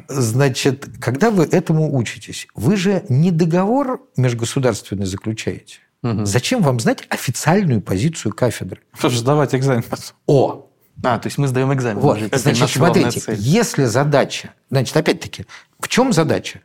значит, 0.08 0.90
когда 1.00 1.32
вы 1.32 1.46
этому 1.46 1.96
учитесь, 1.96 2.48
вы 2.56 2.76
же 2.76 3.04
не 3.10 3.32
договор 3.32 4.02
межгосударственный 4.18 5.06
заключаете. 5.06 5.80
Угу. 6.04 6.26
Зачем 6.26 6.62
вам 6.62 6.80
знать 6.80 7.04
официальную 7.10 7.82
позицию 7.82 8.34
кафедры? 8.34 8.82
Что 8.98 9.10
же 9.10 9.20
сдавать 9.20 9.54
экзамен? 9.54 9.84
О, 10.26 10.68
а, 11.04 11.20
то 11.20 11.28
есть 11.28 11.38
мы 11.38 11.48
сдаем 11.48 11.74
экзамен. 11.74 12.00
Вот, 12.00 12.20
значит, 12.34 12.70
смотрите, 12.70 13.22
если 13.38 13.86
задача, 13.86 14.54
значит, 14.70 14.96
опять-таки, 14.96 15.46
в 15.80 15.88
чем 15.88 16.14
задача? 16.14 16.62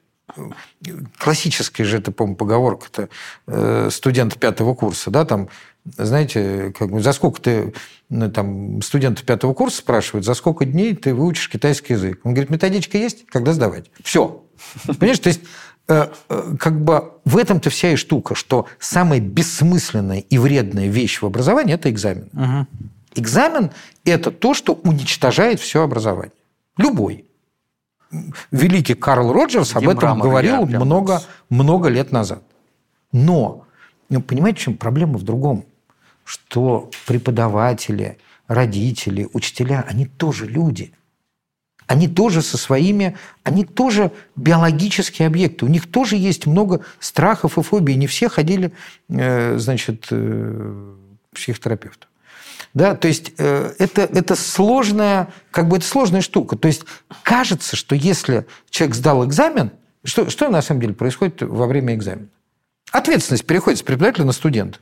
Классическая 1.18 1.84
же 1.84 1.98
это, 1.98 2.12
по-моему, 2.12 2.36
поговорка-то 2.36 3.08
э, 3.46 3.88
студент 3.90 4.38
пятого 4.38 4.74
курса, 4.74 5.10
да, 5.10 5.24
там, 5.24 5.48
знаете, 5.96 6.72
как 6.78 6.90
бы, 6.90 7.00
за 7.00 7.12
сколько 7.12 7.40
ты, 7.40 7.74
ну, 8.08 8.30
там, 8.30 8.82
студенты 8.82 9.24
пятого 9.24 9.54
курса 9.54 9.78
спрашивают, 9.78 10.24
за 10.24 10.34
сколько 10.34 10.64
дней 10.64 10.94
ты 10.94 11.14
выучишь 11.14 11.48
китайский 11.48 11.94
язык? 11.94 12.20
Он 12.24 12.32
говорит, 12.32 12.50
методичка 12.50 12.98
есть, 12.98 13.26
когда 13.26 13.52
сдавать? 13.52 13.90
Все. 14.02 14.44
Понимаешь, 14.86 15.18
то 15.18 15.28
есть 15.28 15.40
э, 15.88 16.08
э, 16.28 16.54
как 16.58 16.80
бы 16.82 17.12
в 17.24 17.36
этом-то 17.36 17.70
вся 17.70 17.92
и 17.92 17.96
штука, 17.96 18.34
что 18.34 18.66
самая 18.78 19.20
бессмысленная 19.20 20.20
и 20.20 20.38
вредная 20.38 20.88
вещь 20.88 21.20
в 21.20 21.26
образовании– 21.26 21.74
это 21.76 21.90
экзамен. 21.90 22.28
Угу. 22.32 22.66
Экзамен– 23.16 23.70
это 24.04 24.30
то, 24.30 24.54
что 24.54 24.74
уничтожает 24.74 25.60
все 25.60 25.82
образование. 25.82 26.32
Любой 26.76 27.25
великий 28.50 28.94
Карл 28.94 29.32
Роджерс 29.32 29.76
об 29.76 29.88
этом 29.88 30.20
говорил 30.20 30.66
много, 30.66 31.22
много 31.48 31.88
лет 31.88 32.12
назад. 32.12 32.42
Но, 33.12 33.66
ну, 34.08 34.22
понимаете, 34.22 34.60
чем 34.60 34.76
проблема 34.76 35.18
в 35.18 35.22
другом? 35.22 35.64
Что 36.24 36.90
преподаватели, 37.06 38.18
родители, 38.48 39.28
учителя, 39.32 39.84
они 39.88 40.06
тоже 40.06 40.46
люди. 40.46 40.92
Они 41.86 42.08
тоже 42.08 42.42
со 42.42 42.58
своими, 42.58 43.16
они 43.44 43.64
тоже 43.64 44.10
биологические 44.34 45.28
объекты. 45.28 45.64
У 45.64 45.68
них 45.68 45.88
тоже 45.88 46.16
есть 46.16 46.46
много 46.46 46.84
страхов 46.98 47.58
и 47.58 47.62
фобий. 47.62 47.94
Не 47.94 48.08
все 48.08 48.28
ходили, 48.28 48.72
э, 49.08 49.56
значит, 49.58 50.08
э, 50.10 50.94
психотерапевту. 51.32 52.08
Да, 52.76 52.94
то 52.94 53.08
есть 53.08 53.32
э, 53.38 53.72
это, 53.78 54.02
это 54.02 54.36
сложная, 54.36 55.28
как 55.50 55.66
бы 55.66 55.78
это 55.78 55.86
сложная 55.86 56.20
штука. 56.20 56.56
То 56.56 56.68
есть 56.68 56.82
кажется, 57.22 57.74
что 57.74 57.94
если 57.94 58.46
человек 58.68 58.94
сдал 58.94 59.24
экзамен, 59.24 59.70
что, 60.04 60.28
что 60.28 60.50
на 60.50 60.60
самом 60.60 60.82
деле 60.82 60.92
происходит 60.92 61.40
во 61.40 61.66
время 61.66 61.94
экзамена? 61.94 62.28
Ответственность 62.92 63.46
переходит 63.46 63.78
с 63.78 63.82
преподавателя 63.82 64.26
на 64.26 64.32
студента. 64.32 64.78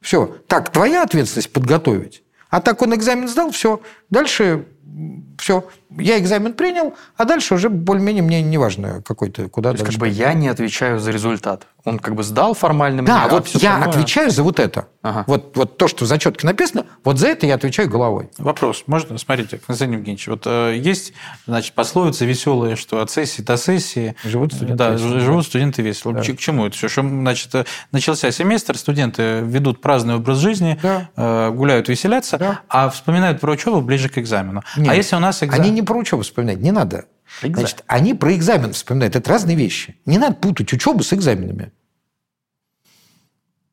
Все. 0.00 0.36
Так, 0.46 0.70
твоя 0.70 1.02
ответственность 1.02 1.52
подготовить. 1.52 2.22
А 2.48 2.60
так 2.60 2.80
он 2.80 2.94
экзамен 2.94 3.26
сдал, 3.26 3.50
все. 3.50 3.82
Дальше 4.08 4.64
все, 5.42 5.64
я 5.98 6.18
экзамен 6.20 6.52
принял, 6.54 6.94
а 7.16 7.24
дальше 7.24 7.54
уже 7.54 7.68
более-менее 7.68 8.22
мне 8.22 8.40
не 8.42 8.58
важно 8.58 9.02
какой-то, 9.02 9.48
куда 9.48 9.72
То 9.74 9.84
как 9.84 9.94
бы 9.94 10.08
я 10.08 10.32
не 10.34 10.46
отвечаю 10.48 11.00
за 11.00 11.10
результат. 11.10 11.66
Он 11.84 11.98
как 11.98 12.14
бы 12.14 12.22
сдал 12.22 12.54
формально 12.54 13.04
Да, 13.04 13.18
мне, 13.18 13.24
а 13.24 13.28
вот 13.28 13.48
я 13.48 13.56
остальное- 13.74 13.88
отвечаю 13.88 14.30
за 14.30 14.44
вот 14.44 14.60
это. 14.60 14.86
Ага. 15.02 15.24
Вот, 15.26 15.56
вот 15.56 15.76
то, 15.78 15.88
что 15.88 16.04
в 16.04 16.08
зачетке 16.08 16.46
написано, 16.46 16.86
вот 17.02 17.18
за 17.18 17.26
это 17.26 17.44
я 17.46 17.56
отвечаю 17.56 17.88
головой. 17.90 18.30
Вопрос. 18.38 18.84
Можно? 18.86 19.18
Смотрите, 19.18 19.58
Константин 19.66 19.98
Евгеньевич, 19.98 20.28
вот 20.28 20.42
э, 20.46 20.76
есть, 20.78 21.12
значит, 21.48 21.74
пословица 21.74 22.24
веселая, 22.24 22.76
что 22.76 23.00
от 23.02 23.10
сессии 23.10 23.42
до 23.42 23.56
сессии 23.56 24.14
Живут 24.22 24.52
студенты 24.52 24.76
да, 24.78 24.90
весело. 24.90 25.18
живут 25.18 25.44
студенты 25.46 25.82
весело. 25.82 26.14
Да. 26.14 26.22
К 26.22 26.36
чему 26.38 26.66
это 26.66 26.76
все? 26.76 26.86
Что, 26.88 27.02
значит, 27.02 27.52
э, 27.56 27.64
начался 27.90 28.30
семестр, 28.30 28.78
студенты 28.78 29.40
ведут 29.40 29.80
праздный 29.80 30.14
образ 30.14 30.38
жизни, 30.38 30.78
Да. 30.80 31.08
э, 31.16 31.50
гуляют, 31.50 31.88
веселятся, 31.88 32.38
Да. 32.38 32.60
а 32.68 32.88
вспоминают 32.90 33.40
про 33.40 33.50
учебу 33.50 33.80
ближе 33.80 34.08
к 34.08 34.18
экзамену. 34.18 34.62
Нет, 34.76 34.88
а 34.88 34.94
если 34.94 35.16
у 35.16 35.18
нас 35.18 35.31
экзамен? 35.40 35.62
Они 35.64 35.70
не 35.70 35.82
про 35.82 35.96
учебу 35.96 36.22
вспоминают, 36.22 36.60
не 36.60 36.72
надо. 36.72 37.06
Экзамен. 37.42 37.56
Значит, 37.60 37.84
они 37.86 38.14
про 38.14 38.34
экзамен 38.34 38.72
вспоминают. 38.72 39.14
Это 39.14 39.30
разные 39.30 39.56
вещи. 39.56 39.96
Не 40.04 40.18
надо 40.18 40.34
путать 40.34 40.72
учебу 40.72 41.02
с 41.02 41.12
экзаменами. 41.12 41.70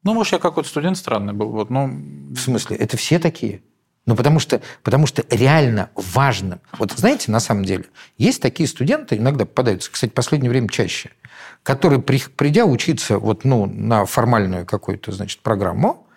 Ну, 0.03 0.13
может, 0.13 0.33
я 0.33 0.39
какой-то 0.39 0.69
студент 0.69 0.97
странный 0.97 1.33
был. 1.33 1.49
Вот, 1.49 1.69
ну, 1.69 1.87
В 1.87 2.37
смысле, 2.37 2.77
это 2.77 2.95
все 2.97 3.19
такие. 3.19 3.61
Ну, 4.05 4.15
потому 4.15 4.39
что, 4.39 4.61
потому 4.81 5.05
что 5.05 5.23
реально 5.29 5.89
важно. 5.95 6.59
Вот 6.77 6.93
знаете, 6.93 7.31
на 7.31 7.39
самом 7.39 7.65
деле, 7.65 7.85
есть 8.17 8.41
такие 8.41 8.67
студенты, 8.67 9.17
иногда 9.17 9.45
попадаются, 9.45 9.91
кстати, 9.91 10.09
в 10.11 10.13
последнее 10.15 10.49
время 10.49 10.69
чаще, 10.69 11.11
которые, 11.63 12.01
при- 12.01 12.23
придя 12.35 12.65
учиться 12.65 13.19
вот, 13.19 13.43
ну, 13.43 13.65
на 13.67 14.05
формальную 14.05 14.65
какую-то, 14.65 15.11
значит, 15.11 15.41
программу, 15.41 16.07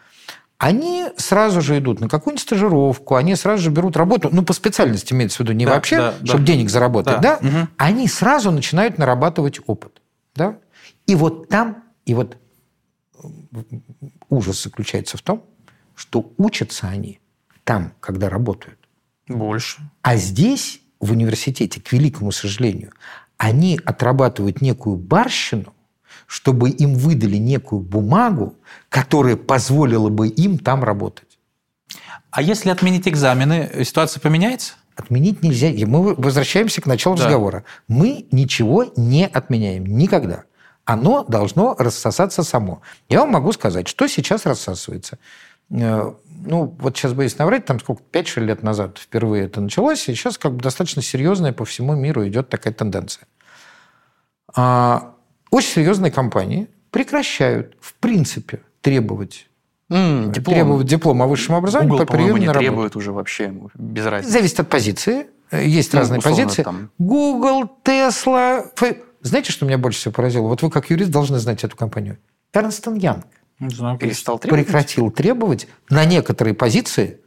они 0.63 1.07
сразу 1.17 1.61
же 1.61 1.77
идут 1.79 1.99
на 1.99 2.09
какую-нибудь 2.09 2.41
стажировку, 2.43 3.17
они 3.17 3.35
сразу 3.35 3.65
же 3.65 3.71
берут 3.71 3.97
работу, 3.97 4.29
ну, 4.31 4.45
по 4.45 4.53
специальности 4.53 5.13
имеется 5.13 5.39
в 5.39 5.41
виду, 5.41 5.53
не 5.55 5.65
Да, 5.67 5.73
вообще, 5.75 5.97
да, 5.97 6.15
да. 6.21 6.27
чтобы 6.27 6.45
денег 6.45 6.71
заработать, 6.71 7.21
Да, 7.21 7.41
да, 7.43 7.49
мгм. 7.49 7.69
они 7.79 8.07
сразу 8.07 8.53
начинают 8.53 8.97
нарабатывать 8.97 9.59
опыт. 9.67 10.01
Да? 10.37 10.59
И 11.09 11.17
вот 11.17 11.49
там, 11.49 11.83
и 12.07 12.15
вот 12.15 12.37
ужас 14.29 14.63
заключается 14.63 15.19
в 15.19 15.23
том, 15.23 15.43
что 15.97 16.33
учатся 16.39 16.87
они 16.87 17.19
там, 17.65 17.93
когда 17.99 18.29
работают. 18.29 18.79
больше. 19.27 19.83
А 20.03 20.15
здесь, 20.17 20.81
в 21.01 21.11
университете, 21.11 21.81
к 21.81 21.91
великому 21.93 22.31
сожалению, 22.31 22.93
они 23.37 23.81
отрабатывают 23.85 24.61
некую 24.61 24.95
барщину, 24.97 25.75
чтобы 26.33 26.71
им 26.71 26.95
выдали 26.95 27.37
некую 27.37 27.83
бумагу, 27.83 28.55
которая 28.89 29.37
позволила 29.37 30.09
бы 30.09 30.29
им 30.29 30.59
там 30.59 30.83
работать. 30.83 31.39
А 32.31 32.41
если 32.41 32.71
отменить 32.71 33.07
экзамены, 33.07 33.85
ситуация 33.85 34.19
поменяется? 34.19 34.73
Отменить 34.97 35.43
нельзя. 35.43 35.69
И 35.69 35.85
мы 35.85 36.15
возвращаемся 36.15 36.81
к 36.81 36.87
началу 36.87 37.17
Да. 37.19 37.25
разговора. 37.25 37.65
Мы 37.87 38.25
ничего 38.31 38.87
не 38.97 39.27
отменяем. 39.27 39.85
Никогда. 39.85 40.45
Оно 40.87 41.23
должно 41.25 41.75
рассосаться 41.79 42.43
само. 42.45 42.81
Я 43.11 43.21
вам 43.21 43.33
могу 43.33 43.53
сказать, 43.53 43.87
что 43.87 44.07
сейчас 44.07 44.47
рассасывается. 44.47 45.19
Э, 45.71 46.13
Ну, 46.45 46.75
вот 46.81 46.97
сейчас 46.97 47.13
боюсь 47.13 47.37
наврать, 47.39 47.67
там 47.67 47.79
сколько, 47.79 48.03
5 48.11 48.37
лет 48.39 48.63
назад 48.63 48.99
впервые 48.99 49.45
это 49.45 49.61
началось, 49.61 50.09
и 50.09 50.15
сейчас 50.15 50.39
как 50.39 50.55
бы 50.55 50.63
достаточно 50.63 51.03
серьезная 51.03 51.53
по 51.53 51.65
всему 51.67 51.95
миру 51.95 52.27
идет 52.27 52.49
такая 52.49 52.73
тенденция. 52.73 53.27
А, 54.57 55.12
Очень 55.53 55.69
серьезные 55.69 56.11
компании 56.11 56.67
прекращают, 56.91 57.77
в 57.81 57.95
принципе, 57.95 58.61
требовать, 58.81 59.47
М, 59.91 60.33
диплом. 60.33 60.55
требовать 60.55 60.87
диплом 60.87 61.23
о 61.23 61.27
высшем 61.27 61.55
образовании 61.57 61.91
Google, 61.91 62.07
по 62.07 62.13
приему 62.13 62.29
по-моему, 62.31 62.39
не 62.41 62.47
на 62.47 62.53
работу. 62.55 62.67
требует 62.71 62.97
уже 62.97 63.13
вообще, 63.13 63.53
без 63.75 64.07
разницы. 64.07 64.33
Зависит 64.33 64.59
от 64.61 64.69
позиции. 64.71 65.27
Есть 65.53 65.93
Ну, 65.93 65.99
разные 66.01 66.19
условно, 66.21 66.45
позиции. 66.45 66.63
там. 66.63 66.91
Google, 66.99 67.71
Tesla. 67.85 68.67
Фе- 68.77 69.03
Знаете, 69.21 69.53
что 69.53 69.67
меня 69.67 69.77
больше 69.79 69.99
всего 70.01 70.13
поразило? 70.13 70.49
Вот 70.49 70.63
вы, 70.63 70.71
как 70.71 70.89
юрист, 70.91 71.11
должны 71.11 71.39
знать 71.39 71.63
эту 71.63 71.77
компанию. 71.77 72.19
Эрнст 72.55 72.87
Янг 72.87 73.27
Не 73.61 73.69
знаю, 73.69 73.99
Перестал 73.99 74.39
требовать? 74.39 74.65
прекратил 74.67 75.11
требовать 75.13 75.69
на 75.91 76.05
некоторые 76.07 76.55
позиции 76.55 77.21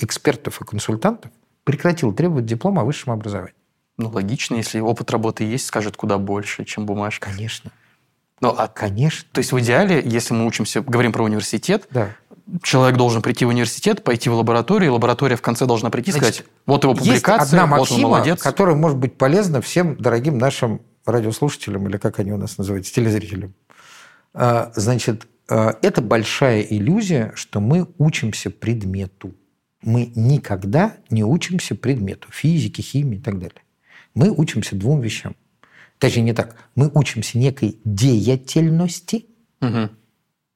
экспертов 0.00 0.60
и 0.60 0.64
консультантов, 0.64 1.30
прекратил 1.64 2.12
требовать 2.12 2.46
диплома 2.46 2.82
о 2.82 2.84
высшем 2.84 3.12
образовании. 3.12 3.54
Ну, 3.98 4.10
логично, 4.10 4.56
если 4.56 4.80
опыт 4.80 5.10
работы 5.10 5.44
есть, 5.44 5.66
скажет 5.66 5.96
куда 5.96 6.18
больше, 6.18 6.64
чем 6.64 6.84
бумажка. 6.86 7.30
Конечно. 7.30 7.70
Ну, 8.40 8.50
а 8.56 8.68
Конечно. 8.68 9.26
то 9.32 9.38
есть 9.38 9.52
в 9.52 9.58
идеале, 9.60 10.02
если 10.04 10.34
мы 10.34 10.46
учимся, 10.46 10.82
говорим 10.82 11.12
про 11.12 11.24
университет, 11.24 11.88
Да. 11.90 12.10
человек 12.62 12.98
должен 12.98 13.22
прийти 13.22 13.46
в 13.46 13.48
университет, 13.48 14.04
пойти 14.04 14.28
в 14.28 14.34
лабораторию, 14.34 14.90
и 14.90 14.92
лаборатория 14.92 15.36
в 15.36 15.42
конце 15.42 15.64
должна 15.64 15.88
прийти 15.88 16.10
и 16.10 16.12
сказать, 16.12 16.44
вот 16.66 16.84
его 16.84 16.92
Есть 16.92 17.04
публикация, 17.06 17.62
одна 17.62 17.66
вот 17.66 17.72
он 17.72 17.78
максима, 17.80 18.08
молодец. 18.10 18.42
которая 18.42 18.76
может 18.76 18.98
быть 18.98 19.16
полезна 19.16 19.62
всем 19.62 19.96
дорогим 19.96 20.36
нашим 20.36 20.82
радиослушателям, 21.06 21.88
или 21.88 21.96
как 21.96 22.18
они 22.18 22.32
у 22.32 22.36
нас 22.36 22.58
называются, 22.58 22.92
телезрителям. 22.92 23.54
А, 24.34 24.70
Значит, 24.74 25.26
а, 25.48 25.78
это 25.80 26.02
большая 26.02 26.60
иллюзия, 26.60 27.32
что 27.36 27.60
мы 27.60 27.88
учимся 27.96 28.50
предмету. 28.50 29.34
Мы 29.82 30.12
никогда 30.14 30.96
не 31.08 31.24
учимся 31.24 31.74
предмету. 31.74 32.28
Физике, 32.32 32.82
химии 32.82 33.18
и 33.18 33.22
так 33.22 33.38
далее. 33.38 33.62
Мы 34.16 34.30
учимся 34.30 34.74
двум 34.74 35.00
вещам. 35.02 35.36
Даже 36.00 36.20
не 36.22 36.32
так. 36.32 36.56
Мы 36.74 36.90
учимся 36.92 37.38
некой 37.38 37.78
деятельности. 37.84 39.26
Мгм. 39.60 39.90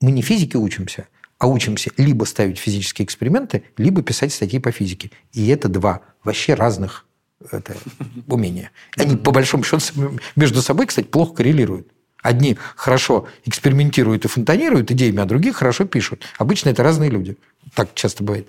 Мы 0.01 0.13
не 0.13 0.23
физике 0.23 0.57
учимся, 0.57 1.09
а 1.39 1.47
учимся 1.47 1.91
либо 1.99 2.25
ставить 2.25 2.59
физические 2.59 3.05
эксперименты, 3.05 3.63
либо 3.77 4.03
писать 4.03 4.33
статьи 4.33 4.59
по 4.59 4.73
физике. 4.73 5.11
И 5.33 5.47
это 5.49 5.69
два 5.69 6.01
вообще 6.25 6.55
разных 6.55 7.07
это, 7.51 7.77
умения. 8.27 8.71
Они, 8.97 9.17
по 9.17 9.31
большому 9.31 9.63
счету, 9.63 10.19
между 10.37 10.63
собой, 10.63 10.87
кстати, 10.87 11.07
плохо 11.07 11.35
коррелируют. 11.35 11.89
Одни 12.23 12.57
хорошо 12.77 13.29
экспериментируют 13.45 14.25
и 14.25 14.29
фонтанируют 14.29 14.91
идеями, 14.91 15.21
а 15.21 15.27
другие 15.27 15.53
хорошо 15.53 15.85
пишут. 15.85 16.25
Обычно 16.39 16.71
это 16.71 16.83
разные 16.83 17.11
люди. 17.11 17.37
Так 17.75 17.95
часто 17.95 18.25
бывает. 18.25 18.49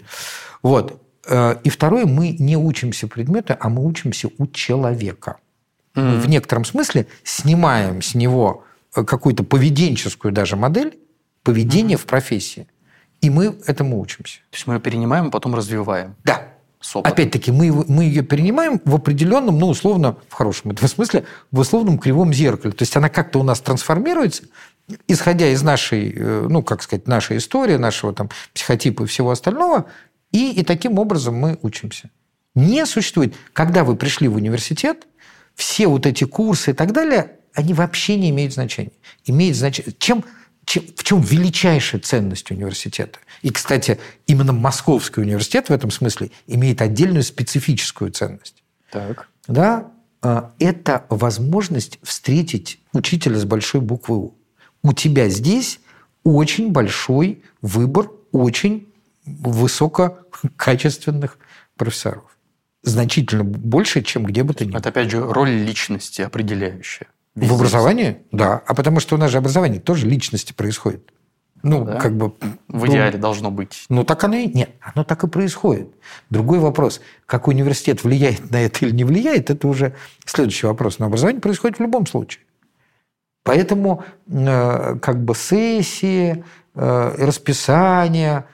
Вот. 0.61 1.01
Э, 1.27 1.55
И 1.63 1.69
второе, 1.69 2.05
мы 2.05 2.35
не 2.39 2.57
учимся 2.57 3.07
предмету, 3.07 3.55
а 3.59 3.69
мы 3.69 3.85
учимся 3.85 4.29
у 4.37 4.47
человека. 4.47 5.37
Мы 5.93 6.19
в 6.19 6.29
некотором 6.29 6.63
смысле 6.63 7.07
снимаем 7.23 8.01
с 8.01 8.15
него 8.15 8.63
э, 8.95 9.03
какую-то 9.03 9.43
поведенческую 9.43 10.31
даже 10.31 10.55
модель 10.55 10.97
поведения 11.43 11.97
в 11.97 12.05
профессии. 12.05 12.67
И 13.19 13.29
мы 13.29 13.55
этому 13.67 13.99
учимся. 13.99 14.37
То 14.49 14.55
есть 14.55 14.67
мы 14.67 14.75
ее 14.75 14.79
перенимаем, 14.79 15.27
а 15.27 15.29
потом 15.29 15.53
развиваем. 15.53 16.15
Да. 16.23 16.47
Опять-таки, 17.11 17.51
мы, 17.51 17.71
мы 17.87 18.05
ее 18.05 18.23
перенимаем 18.23 18.81
в 18.85 18.95
определенном, 18.95 19.59
ну, 19.59 19.67
условно, 19.67 20.17
в 20.29 20.33
хорошем 20.33 20.71
этого 20.71 20.87
смысле, 20.87 21.25
в 21.51 21.59
условном 21.59 21.99
кривом 21.99 22.33
зеркале. 22.33 22.73
То 22.73 22.81
есть 22.81 22.95
она 22.97 23.09
как-то 23.09 23.39
у 23.39 23.43
нас 23.43 23.59
трансформируется, 23.59 24.43
исходя 25.07 25.47
из 25.47 25.61
нашей, 25.61 26.11
э, 26.15 26.47
ну, 26.49 26.63
как 26.63 26.81
сказать, 26.81 27.07
нашей 27.07 27.37
истории, 27.37 27.75
нашего 27.75 28.13
там 28.13 28.29
психотипа 28.53 29.03
и 29.03 29.05
всего 29.05 29.29
остального, 29.29 29.85
и, 30.31 30.51
и 30.51 30.63
таким 30.63 30.99
образом 30.99 31.35
мы 31.35 31.57
учимся. 31.61 32.09
Не 32.55 32.85
существует. 32.85 33.35
Когда 33.53 33.83
вы 33.83 33.95
пришли 33.95 34.27
в 34.27 34.35
университет, 34.35 35.07
все 35.55 35.87
вот 35.87 36.05
эти 36.05 36.23
курсы 36.23 36.71
и 36.71 36.73
так 36.73 36.91
далее, 36.91 37.37
они 37.53 37.73
вообще 37.73 38.17
не 38.17 38.29
имеют 38.29 38.53
значения. 38.53 38.91
Имеют 39.25 39.57
значение... 39.57 39.93
Чем, 39.99 40.23
чем, 40.65 40.83
в 40.95 41.03
чем 41.03 41.21
величайшая 41.21 42.01
ценность 42.01 42.51
университета? 42.51 43.19
И, 43.41 43.49
кстати, 43.49 43.99
именно 44.27 44.53
Московский 44.53 45.21
университет 45.21 45.69
в 45.69 45.71
этом 45.71 45.91
смысле 45.91 46.31
имеет 46.47 46.81
отдельную 46.81 47.23
специфическую 47.23 48.11
ценность. 48.11 48.63
Так. 48.91 49.29
Да? 49.47 49.91
А, 50.21 50.51
Это 50.59 51.05
возможность 51.09 51.99
встретить 52.03 52.79
учителя 52.93 53.37
с 53.37 53.45
большой 53.45 53.81
буквы 53.81 54.17
У. 54.17 54.35
У 54.83 54.93
тебя 54.93 55.29
здесь 55.29 55.79
очень 56.23 56.71
большой 56.71 57.43
выбор 57.61 58.11
очень 58.31 58.87
высококачественных 59.25 61.37
профессоров. 61.77 62.23
Значительно 62.83 63.43
больше, 63.43 64.01
чем 64.01 64.25
где 64.25 64.43
бы 64.43 64.53
то 64.53 64.65
ни 64.65 64.71
было. 64.71 64.79
Это, 64.79 64.89
опять 64.89 65.11
же, 65.11 65.21
роль 65.21 65.49
личности 65.49 66.21
определяющая. 66.21 67.07
В 67.35 67.53
образовании? 67.53 68.17
Да. 68.31 68.61
А 68.65 68.73
потому 68.73 68.99
что 68.99 69.15
у 69.15 69.17
нас 69.17 69.31
же 69.31 69.37
образование 69.37 69.79
тоже 69.79 70.07
личности 70.07 70.53
происходит. 70.53 71.11
Ну, 71.63 71.85
Да. 71.85 71.99
как 71.99 72.17
бы... 72.17 72.33
В 72.67 72.85
ну, 72.85 72.87
идеале 72.87 73.19
должно 73.19 73.51
быть. 73.51 73.85
Ну, 73.89 74.03
так 74.03 74.23
оно 74.23 74.35
и... 74.35 74.47
Нет, 74.47 74.71
оно 74.81 75.03
так 75.03 75.23
и 75.23 75.27
происходит. 75.27 75.89
Другой 76.29 76.59
вопрос, 76.59 77.01
как 77.25 77.47
университет 77.47 78.03
влияет 78.03 78.49
на 78.49 78.57
это 78.57 78.85
или 78.85 78.93
не 78.93 79.03
влияет, 79.03 79.49
это 79.49 79.67
уже 79.67 79.95
следующий 80.25 80.65
вопрос. 80.65 80.99
Но 80.99 81.05
образование 81.05 81.41
происходит 81.41 81.77
в 81.77 81.81
любом 81.81 82.07
случае. 82.07 82.43
Поэтому 83.43 84.03
э, 84.27 84.95
как 85.01 85.23
бы 85.23 85.35
сессии, 85.35 86.43
э, 86.73 87.15
расписание, 87.17 88.45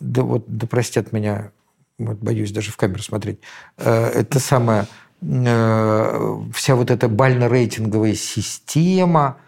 да 0.00 0.22
вот, 0.22 0.44
да 0.46 0.66
простят 0.66 1.12
меня, 1.12 1.52
вот 1.98 2.18
боюсь 2.18 2.52
даже 2.52 2.70
в 2.70 2.76
камеру 2.76 3.02
смотреть, 3.02 3.38
э, 3.76 4.06
это 4.06 4.40
самое, 4.40 4.86
э, 5.22 6.42
вся 6.52 6.74
вот 6.74 6.90
эта 6.90 7.08
бально-рейтинговая 7.08 8.14
система, 8.14 9.38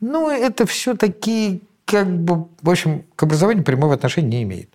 ну, 0.00 0.30
это 0.30 0.66
все 0.66 0.94
такие, 0.94 1.60
как 1.84 2.08
бы, 2.08 2.48
в 2.60 2.70
общем, 2.70 3.04
к 3.16 3.22
образованию 3.22 3.64
прямого 3.64 3.94
отношения 3.94 4.38
не 4.38 4.42
имеет. 4.42 4.70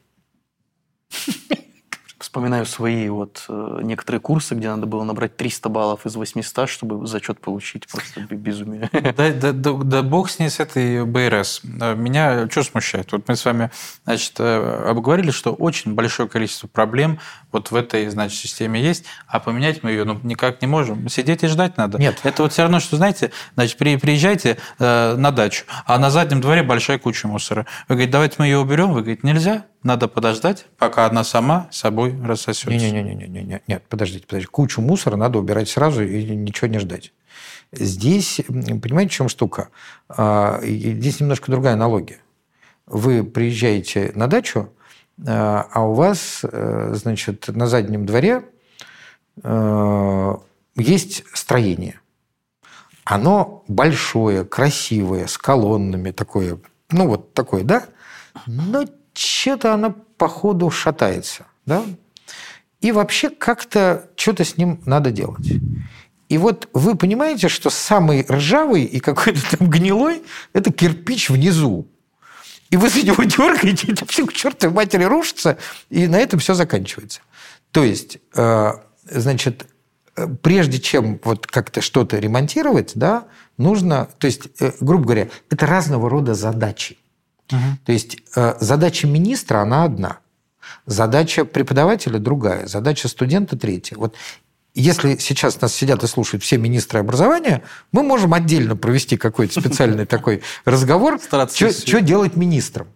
Вспоминаю 2.30 2.68
свои 2.68 3.10
вот 3.10 3.44
э, 3.50 3.80
некоторые 3.82 4.22
курсы, 4.22 4.54
где 4.54 4.70
надо 4.70 4.86
было 4.86 5.04
набрать 5.04 5.36
300 5.36 5.68
баллов 5.68 6.06
из 6.06 6.16
800, 6.16 6.70
чтобы 6.70 7.08
зачет 7.08 7.42
получить. 7.42 7.88
Просто 7.88 8.22
безумие. 8.22 8.88
Да, 9.20 9.32
да, 9.32 9.52
да, 9.52 9.74
да 9.74 10.04
бог 10.04 10.30
с 10.30 10.38
ней, 10.38 10.50
с 10.50 10.60
этой 10.60 11.04
БРС. 11.06 11.62
Меня 11.64 12.48
что 12.50 12.64
смущает? 12.64 13.12
Вот 13.12 13.28
мы 13.28 13.36
с 13.36 13.44
вами 13.44 13.72
значит, 14.06 14.34
э, 14.38 14.86
обговорили, 14.88 15.32
что 15.32 15.54
очень 15.54 15.96
большое 15.96 16.30
количество 16.30 16.68
проблем 16.68 17.20
вот 17.52 17.72
в 17.72 17.76
этой 17.76 18.08
значит, 18.10 18.38
системе 18.38 18.80
есть, 18.80 19.06
а 19.28 19.40
поменять 19.40 19.82
мы 19.82 19.90
ее 19.90 20.04
ну, 20.04 20.20
никак 20.22 20.62
не 20.62 20.68
можем. 20.68 21.10
Сидеть 21.10 21.44
и 21.44 21.48
ждать 21.48 21.78
надо. 21.78 21.98
Нет. 21.98 22.20
Это 22.24 22.44
вот 22.44 22.54
все 22.54 22.62
равно, 22.62 22.80
что, 22.80 22.98
знаете, 22.98 23.32
значит, 23.56 23.78
приезжайте 23.78 24.58
э, 24.78 25.16
на 25.16 25.32
дачу, 25.32 25.66
а 25.88 25.98
на 25.98 26.12
заднем 26.12 26.42
дворе 26.42 26.62
большая 26.62 27.00
куча 27.00 27.28
мусора. 27.28 27.66
Вы 27.88 27.96
говорите, 27.96 28.12
давайте 28.12 28.36
мы 28.38 28.46
ее 28.46 28.60
уберем. 28.60 28.92
Вы 28.94 29.02
говорите, 29.02 29.22
нельзя, 29.24 29.66
надо 29.84 30.08
подождать, 30.08 30.66
пока 30.78 31.06
она 31.06 31.24
сама 31.24 31.68
собой 31.72 32.20
рассосется. 32.22 32.70
Не-не-не, 32.70 33.62
нет, 33.68 33.84
подождите, 33.88 34.26
подождите. 34.26 34.52
Кучу 34.52 34.82
мусора 34.82 35.16
надо 35.16 35.40
убирать 35.40 35.70
сразу 35.70 36.04
и 36.04 36.24
ничего 36.36 36.68
не 36.68 36.80
ждать. 36.80 37.14
Здесь, 37.72 38.42
понимаете, 38.48 39.12
в 39.12 39.14
чем 39.14 39.30
штука? 39.30 39.70
А, 40.10 40.60
здесь 40.64 41.20
немножко 41.20 41.52
другая 41.52 41.74
аналогия. 41.74 42.20
Вы 42.88 43.24
приезжаете 43.24 44.12
на 44.16 44.28
дачу, 44.28 44.74
а, 45.26 45.68
а 45.72 45.82
у 45.84 45.94
вас, 45.94 46.42
э, 46.44 46.94
значит, 46.96 47.48
на 47.48 47.68
заднем 47.68 48.06
дворе 48.06 48.46
э, 49.44 50.36
есть 50.76 51.24
строение. 51.34 52.00
Оно 53.04 53.64
большое, 53.68 54.46
красивое, 54.46 55.28
с 55.28 55.38
колоннами, 55.38 56.12
такое, 56.12 56.60
ну 56.90 57.08
вот 57.08 57.34
такое, 57.34 57.64
да? 57.64 57.86
Но 58.46 58.86
что-то 59.20 59.74
оно, 59.74 59.92
походу, 60.18 60.70
шатается. 60.70 61.46
Да? 61.66 61.84
И 62.82 62.92
вообще 62.92 63.30
как-то 63.30 64.10
что-то 64.16 64.44
с 64.44 64.58
ним 64.58 64.82
надо 64.86 65.12
делать. 65.12 65.48
И 66.30 66.38
вот 66.38 66.70
вы 66.74 66.96
понимаете, 66.96 67.50
что 67.50 67.70
самый 67.70 68.26
ржавый 68.30 68.84
и 68.84 69.00
какой-то 69.00 69.58
там 69.58 69.70
гнилой– 69.70 70.24
это 70.54 70.72
кирпич 70.72 71.30
внизу. 71.30 71.88
И 72.70 72.78
вы 72.78 72.90
за 72.90 73.02
него 73.02 73.24
дергаете, 73.24 73.92
это 73.92 74.06
все 74.06 74.26
к 74.26 74.34
чертовой 74.34 74.76
матери 74.76 75.04
рушится, 75.04 75.58
и 75.90 76.08
на 76.08 76.18
этом 76.18 76.40
все 76.40 76.54
заканчивается. 76.54 77.22
То 77.72 77.84
есть, 77.84 78.20
э, 78.36 78.72
значит, 79.06 79.68
э, 80.16 80.28
прежде 80.42 80.80
чем 80.80 81.20
вот 81.24 81.48
как-то 81.48 81.82
что-то 81.82 82.20
ремонтировать, 82.20 82.92
да, 82.94 83.26
нужно, 83.58 84.08
то 84.20 84.28
есть, 84.28 84.50
э, 84.60 84.72
грубо 84.80 85.06
говоря, 85.06 85.30
это 85.50 85.66
разного 85.66 86.10
рода 86.10 86.36
задачи. 86.36 86.98
Угу. 87.52 87.60
То 87.86 87.92
есть 87.92 88.18
э, 88.36 88.56
задача 88.60 89.08
министра, 89.08 89.60
она 89.60 89.84
одна. 89.84 90.20
Задача 90.86 91.46
преподавателя 91.46 92.20
другая, 92.20 92.68
задача 92.68 93.08
студента 93.08 93.58
третья. 93.58 93.98
Вот 93.98 94.16
если 94.76 95.18
сейчас 95.18 95.60
нас 95.62 95.74
сидят 95.74 96.04
и 96.04 96.08
слушают 96.08 96.44
все 96.44 96.58
министры 96.58 97.00
образования, 97.00 97.64
мы 97.92 98.04
можем 98.04 98.34
отдельно 98.34 98.76
провести 98.76 99.18
какой-то 99.18 99.60
специальный 99.60 100.06
такой 100.08 100.42
разговор, 100.66 101.20
что 101.80 102.02
делать 102.02 102.36
министрам. 102.36 102.88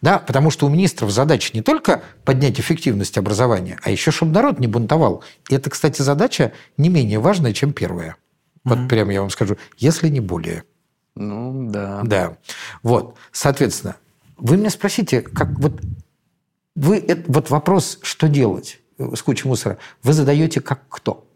Да, 0.00 0.18
потому 0.18 0.50
что 0.50 0.66
у 0.66 0.68
министров 0.68 1.10
задача 1.10 1.50
не 1.54 1.62
только 1.62 2.02
поднять 2.24 2.60
эффективность 2.60 3.16
образования, 3.16 3.78
а 3.82 3.90
еще, 3.90 4.10
чтобы 4.10 4.32
народ 4.32 4.58
не 4.58 4.66
бунтовал. 4.66 5.22
И 5.48 5.54
это, 5.54 5.70
кстати, 5.70 6.02
задача 6.02 6.52
не 6.76 6.88
менее 6.88 7.18
важная, 7.18 7.52
чем 7.52 7.72
первая. 7.72 8.16
Вот 8.64 8.88
прямо 8.88 9.12
я 9.12 9.20
вам 9.20 9.30
скажу, 9.30 9.56
если 9.76 10.08
не 10.08 10.20
более. 10.20 10.64
Ну, 11.18 11.70
да. 11.70 12.02
Да. 12.04 12.36
Вот, 12.82 13.16
соответственно, 13.32 13.96
вы 14.36 14.56
меня 14.56 14.70
спросите, 14.70 15.20
как 15.20 15.50
вот 15.58 15.80
вы 16.74 17.24
вот 17.26 17.50
вопрос, 17.50 17.98
что 18.02 18.28
делать 18.28 18.80
с 18.98 19.22
кучей 19.22 19.48
мусора, 19.48 19.78
вы 20.02 20.12
задаете 20.12 20.60
как 20.60 20.82
кто? 20.88 21.27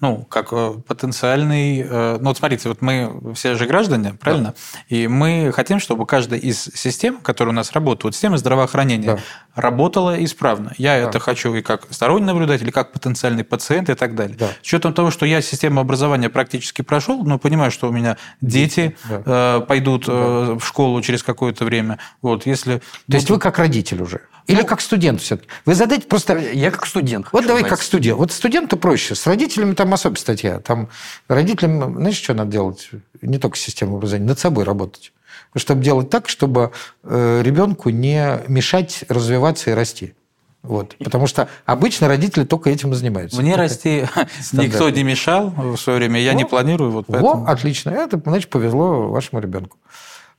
Ну, 0.00 0.24
как 0.28 0.48
э, 0.52 0.74
потенциальный... 0.86 1.80
Э, 1.80 2.18
ну, 2.20 2.28
вот 2.28 2.38
смотрите, 2.38 2.68
вот 2.68 2.80
мы 2.80 3.34
все 3.34 3.54
же 3.54 3.66
граждане, 3.66 4.14
правильно? 4.14 4.54
Да. 4.54 4.80
И 4.88 5.06
мы 5.08 5.52
хотим, 5.54 5.78
чтобы 5.78 6.06
каждая 6.06 6.40
из 6.40 6.62
систем, 6.74 7.18
которые 7.18 7.52
у 7.52 7.54
нас 7.54 7.72
работают, 7.72 8.04
вот 8.04 8.14
система 8.14 8.38
здравоохранения, 8.38 9.16
да. 9.16 9.18
работала 9.54 10.22
исправно. 10.24 10.72
Я 10.78 11.00
да. 11.00 11.08
это 11.08 11.20
хочу 11.20 11.54
и 11.54 11.60
как 11.60 11.86
сторонний 11.90 12.26
наблюдатель, 12.26 12.68
и 12.68 12.72
как 12.72 12.92
потенциальный 12.92 13.44
пациент 13.44 13.90
и 13.90 13.94
так 13.94 14.14
далее. 14.14 14.36
Да. 14.38 14.48
С 14.62 14.66
учетом 14.66 14.94
того, 14.94 15.10
что 15.10 15.26
я 15.26 15.42
систему 15.42 15.80
образования 15.80 16.30
практически 16.30 16.80
прошел, 16.80 17.22
но 17.22 17.38
понимаю, 17.38 17.70
что 17.70 17.88
у 17.88 17.92
меня 17.92 18.16
дети 18.40 18.96
да. 19.08 19.22
э, 19.58 19.60
пойдут 19.66 20.06
да. 20.06 20.54
в 20.54 20.60
школу 20.62 21.02
через 21.02 21.22
какое-то 21.22 21.66
время. 21.66 21.98
Вот, 22.22 22.46
если... 22.46 22.78
То 22.78 23.16
есть 23.16 23.28
вы 23.28 23.38
как 23.38 23.58
родитель 23.58 24.02
уже? 24.02 24.22
Или 24.50 24.62
ну, 24.62 24.66
как 24.66 24.80
студент 24.80 25.20
все-таки? 25.20 25.48
Вы 25.64 25.74
задайте 25.74 26.06
просто... 26.06 26.36
Я 26.36 26.70
как 26.70 26.86
студент. 26.86 27.28
Вот 27.32 27.46
давай 27.46 27.60
знать. 27.60 27.70
как 27.70 27.82
студент. 27.82 28.18
Вот 28.18 28.32
студенту 28.32 28.76
проще. 28.76 29.14
С 29.14 29.26
родителями 29.26 29.74
там 29.74 29.92
особая 29.92 30.16
статья. 30.16 30.58
Там 30.60 30.88
родителям, 31.28 31.94
знаешь, 31.96 32.16
что 32.16 32.34
надо 32.34 32.50
делать? 32.50 32.90
Не 33.22 33.38
только 33.38 33.56
систему 33.56 33.96
образования, 33.96 34.26
над 34.26 34.38
собой 34.38 34.64
работать. 34.64 35.12
Чтобы 35.56 35.82
делать 35.82 36.10
так, 36.10 36.28
чтобы 36.28 36.72
э, 37.02 37.42
ребенку 37.44 37.90
не 37.90 38.40
мешать 38.48 39.04
развиваться 39.08 39.70
и 39.70 39.74
расти. 39.74 40.14
Вот. 40.62 40.96
Потому 40.98 41.26
что 41.26 41.48
обычно 41.64 42.08
родители 42.08 42.44
только 42.44 42.70
этим 42.70 42.92
и 42.92 42.94
занимаются. 42.94 43.40
Мне 43.40 43.56
расти 43.56 44.04
никто 44.52 44.90
не 44.90 45.02
мешал 45.02 45.50
в 45.50 45.76
свое 45.76 45.98
время, 45.98 46.20
я 46.20 46.32
Во. 46.32 46.38
не 46.38 46.44
планирую. 46.44 46.90
Вот 46.90 47.06
поэтому... 47.06 47.44
Во, 47.44 47.50
отлично. 47.50 47.90
Это, 47.90 48.20
значит, 48.24 48.50
повезло 48.50 49.08
вашему 49.08 49.40
ребенку. 49.40 49.78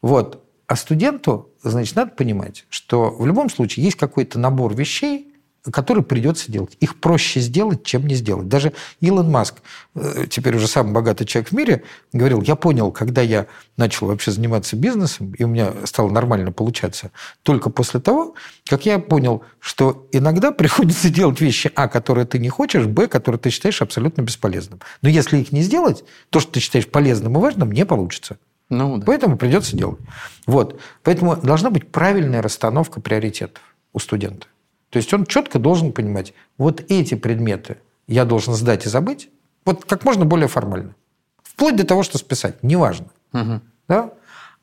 Вот. 0.01 0.43
А 0.71 0.77
студенту, 0.77 1.49
значит, 1.63 1.97
надо 1.97 2.11
понимать, 2.11 2.63
что 2.69 3.09
в 3.09 3.27
любом 3.27 3.49
случае 3.49 3.83
есть 3.83 3.97
какой-то 3.97 4.39
набор 4.39 4.73
вещей, 4.73 5.33
которые 5.69 6.05
придется 6.05 6.49
делать. 6.49 6.77
Их 6.79 7.01
проще 7.01 7.41
сделать, 7.41 7.83
чем 7.83 8.07
не 8.07 8.15
сделать. 8.15 8.47
Даже 8.47 8.71
Илон 9.01 9.29
Маск, 9.29 9.55
э, 9.95 10.27
теперь 10.29 10.55
уже 10.55 10.69
самый 10.69 10.93
богатый 10.93 11.25
человек 11.25 11.49
в 11.49 11.51
мире, 11.51 11.83
говорил, 12.13 12.41
я 12.41 12.55
понял, 12.55 12.93
когда 12.93 13.21
я 13.21 13.47
начал 13.75 14.07
вообще 14.07 14.31
заниматься 14.31 14.77
бизнесом, 14.77 15.33
и 15.33 15.43
у 15.43 15.49
меня 15.49 15.73
стало 15.83 16.09
нормально 16.09 16.53
получаться, 16.53 17.11
только 17.43 17.69
после 17.69 17.99
того, 17.99 18.35
как 18.65 18.85
я 18.85 18.97
понял, 18.97 19.43
что 19.59 20.07
иногда 20.13 20.53
приходится 20.53 21.09
делать 21.09 21.41
вещи, 21.41 21.69
а, 21.75 21.89
которые 21.89 22.25
ты 22.25 22.39
не 22.39 22.47
хочешь, 22.47 22.85
б, 22.85 23.07
которые 23.07 23.39
ты 23.39 23.49
считаешь 23.49 23.81
абсолютно 23.81 24.21
бесполезным. 24.21 24.79
Но 25.01 25.09
если 25.09 25.37
их 25.39 25.51
не 25.51 25.63
сделать, 25.63 26.05
то, 26.29 26.39
что 26.39 26.53
ты 26.53 26.61
считаешь 26.61 26.87
полезным 26.87 27.37
и 27.37 27.41
важным, 27.41 27.73
не 27.73 27.85
получится. 27.85 28.37
Ну, 28.71 28.97
да. 28.97 29.05
Поэтому 29.05 29.37
придется 29.37 29.77
делать. 29.77 29.99
Вот. 30.47 30.79
Поэтому 31.03 31.35
должна 31.35 31.69
быть 31.69 31.91
правильная 31.91 32.41
расстановка 32.41 33.01
приоритетов 33.01 33.61
у 33.93 33.99
студента. 33.99 34.47
То 34.89 34.97
есть 34.97 35.13
он 35.13 35.25
четко 35.25 35.59
должен 35.59 35.91
понимать, 35.91 36.33
вот 36.57 36.83
эти 36.89 37.15
предметы 37.15 37.77
я 38.07 38.25
должен 38.25 38.53
сдать 38.53 38.85
и 38.85 38.89
забыть, 38.89 39.29
вот 39.65 39.85
как 39.85 40.03
можно 40.05 40.25
более 40.25 40.47
формально. 40.47 40.95
Вплоть 41.43 41.75
до 41.75 41.85
того, 41.85 42.03
что 42.03 42.17
списать, 42.17 42.63
неважно. 42.63 43.07
Угу. 43.33 43.61
Да? 43.87 44.13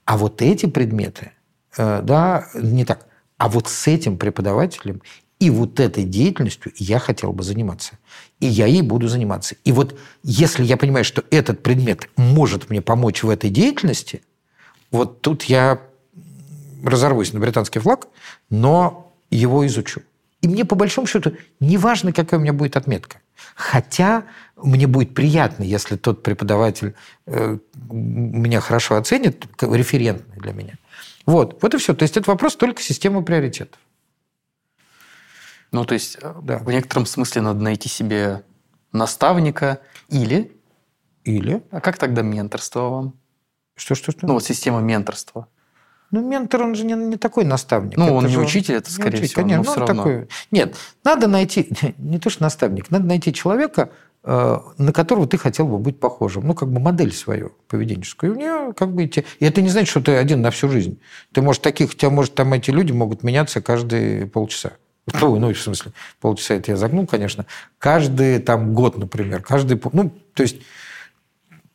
А 0.04 0.16
вот 0.16 0.42
эти 0.42 0.66
предметы, 0.66 1.32
э, 1.76 2.00
да, 2.02 2.48
не 2.54 2.84
так. 2.84 3.06
А 3.36 3.48
вот 3.48 3.68
с 3.68 3.86
этим 3.86 4.18
преподавателем 4.18 5.02
и 5.38 5.50
вот 5.50 5.78
этой 5.78 6.04
деятельностью 6.04 6.72
я 6.76 6.98
хотел 6.98 7.32
бы 7.32 7.42
заниматься. 7.44 7.98
И 8.40 8.46
я 8.46 8.66
ей 8.66 8.82
буду 8.82 9.08
заниматься. 9.08 9.54
И 9.64 9.72
вот 9.72 9.98
если 10.22 10.64
я 10.64 10.76
понимаю, 10.76 11.04
что 11.04 11.24
этот 11.30 11.62
предмет 11.62 12.08
может 12.16 12.70
мне 12.70 12.82
помочь 12.82 13.22
в 13.22 13.30
этой 13.30 13.50
деятельности, 13.50 14.22
вот 14.90 15.20
тут 15.20 15.44
я 15.44 15.80
разорвусь 16.82 17.32
на 17.32 17.40
британский 17.40 17.78
флаг, 17.78 18.08
но 18.50 19.12
его 19.30 19.66
изучу. 19.66 20.02
И 20.40 20.48
мне, 20.48 20.64
по 20.64 20.76
большому 20.76 21.06
счету, 21.06 21.32
не 21.58 21.76
важно, 21.76 22.12
какая 22.12 22.38
у 22.38 22.40
меня 22.40 22.52
будет 22.52 22.76
отметка. 22.76 23.18
Хотя 23.54 24.24
мне 24.56 24.86
будет 24.86 25.14
приятно, 25.14 25.64
если 25.64 25.96
тот 25.96 26.22
преподаватель 26.22 26.94
э, 27.26 27.58
меня 27.90 28.60
хорошо 28.60 28.96
оценит, 28.96 29.46
референтный 29.60 30.40
для 30.40 30.52
меня. 30.52 30.74
Вот, 31.26 31.58
вот 31.60 31.74
и 31.74 31.78
все. 31.78 31.94
То 31.94 32.04
есть 32.04 32.16
это 32.16 32.30
вопрос 32.30 32.56
только 32.56 32.80
системы 32.82 33.22
приоритетов. 33.22 33.80
Ну, 35.72 35.84
то 35.84 35.94
есть, 35.94 36.18
э, 36.20 36.34
да. 36.42 36.58
в 36.58 36.70
некотором 36.70 37.06
смысле 37.06 37.42
надо 37.42 37.62
найти 37.62 37.88
себе 37.88 38.42
наставника 38.92 39.80
или... 40.08 40.52
Или? 41.24 41.62
А 41.70 41.80
как 41.80 41.98
тогда 41.98 42.22
менторство 42.22 42.88
вам? 42.88 43.14
Что, 43.76 43.94
что, 43.94 44.12
что? 44.12 44.26
Ну, 44.26 44.34
вот 44.34 44.44
система 44.44 44.80
менторства. 44.80 45.48
Ну, 46.10 46.26
ментор, 46.26 46.62
он 46.62 46.74
же 46.74 46.84
не, 46.84 46.94
не 46.94 47.16
такой 47.16 47.44
наставник. 47.44 47.98
Ну, 47.98 48.04
это 48.04 48.14
он 48.14 48.24
не 48.24 48.32
же... 48.32 48.40
учитель, 48.40 48.76
это, 48.76 48.90
скорее 48.90 49.18
учитель, 49.18 49.28
всего, 49.28 49.42
конечно, 49.42 49.64
но 49.64 49.70
все 49.70 49.80
равно. 49.80 50.02
Такой... 50.02 50.28
Нет, 50.50 50.76
надо 51.04 51.28
найти, 51.28 51.68
не 51.98 52.18
то 52.18 52.30
что 52.30 52.42
наставник, 52.42 52.90
надо 52.90 53.06
найти 53.06 53.32
человека, 53.32 53.90
э, 54.24 54.58
на 54.78 54.92
которого 54.94 55.26
ты 55.26 55.36
хотел 55.36 55.68
бы 55.68 55.78
быть 55.78 56.00
похожим. 56.00 56.46
Ну, 56.46 56.54
как 56.54 56.70
бы 56.70 56.80
модель 56.80 57.12
свою 57.12 57.52
поведенческую. 57.68 58.32
И 58.32 58.34
у 58.34 58.38
нее 58.38 58.72
как 58.72 58.94
бы 58.94 59.04
идти... 59.04 59.26
И 59.38 59.44
это 59.44 59.60
не 59.60 59.68
значит, 59.68 59.90
что 59.90 60.00
ты 60.00 60.16
один 60.16 60.40
на 60.40 60.50
всю 60.50 60.70
жизнь. 60.70 60.98
Ты 61.32 61.42
можешь 61.42 61.60
таких... 61.60 61.90
У 61.90 61.92
тебя, 61.92 62.08
может, 62.08 62.34
там 62.34 62.54
эти 62.54 62.70
люди 62.70 62.92
могут 62.92 63.22
меняться 63.22 63.60
каждые 63.60 64.26
полчаса. 64.26 64.72
Ну, 65.20 65.38
ну, 65.38 65.52
в 65.52 65.60
смысле, 65.60 65.92
полчаса 66.20 66.54
это 66.54 66.72
я 66.72 66.76
загнул, 66.76 67.06
конечно. 67.06 67.46
Каждый 67.78 68.38
там 68.38 68.74
год, 68.74 68.98
например, 68.98 69.42
каждый... 69.42 69.80
Ну, 69.92 70.10
то 70.34 70.42
есть 70.42 70.56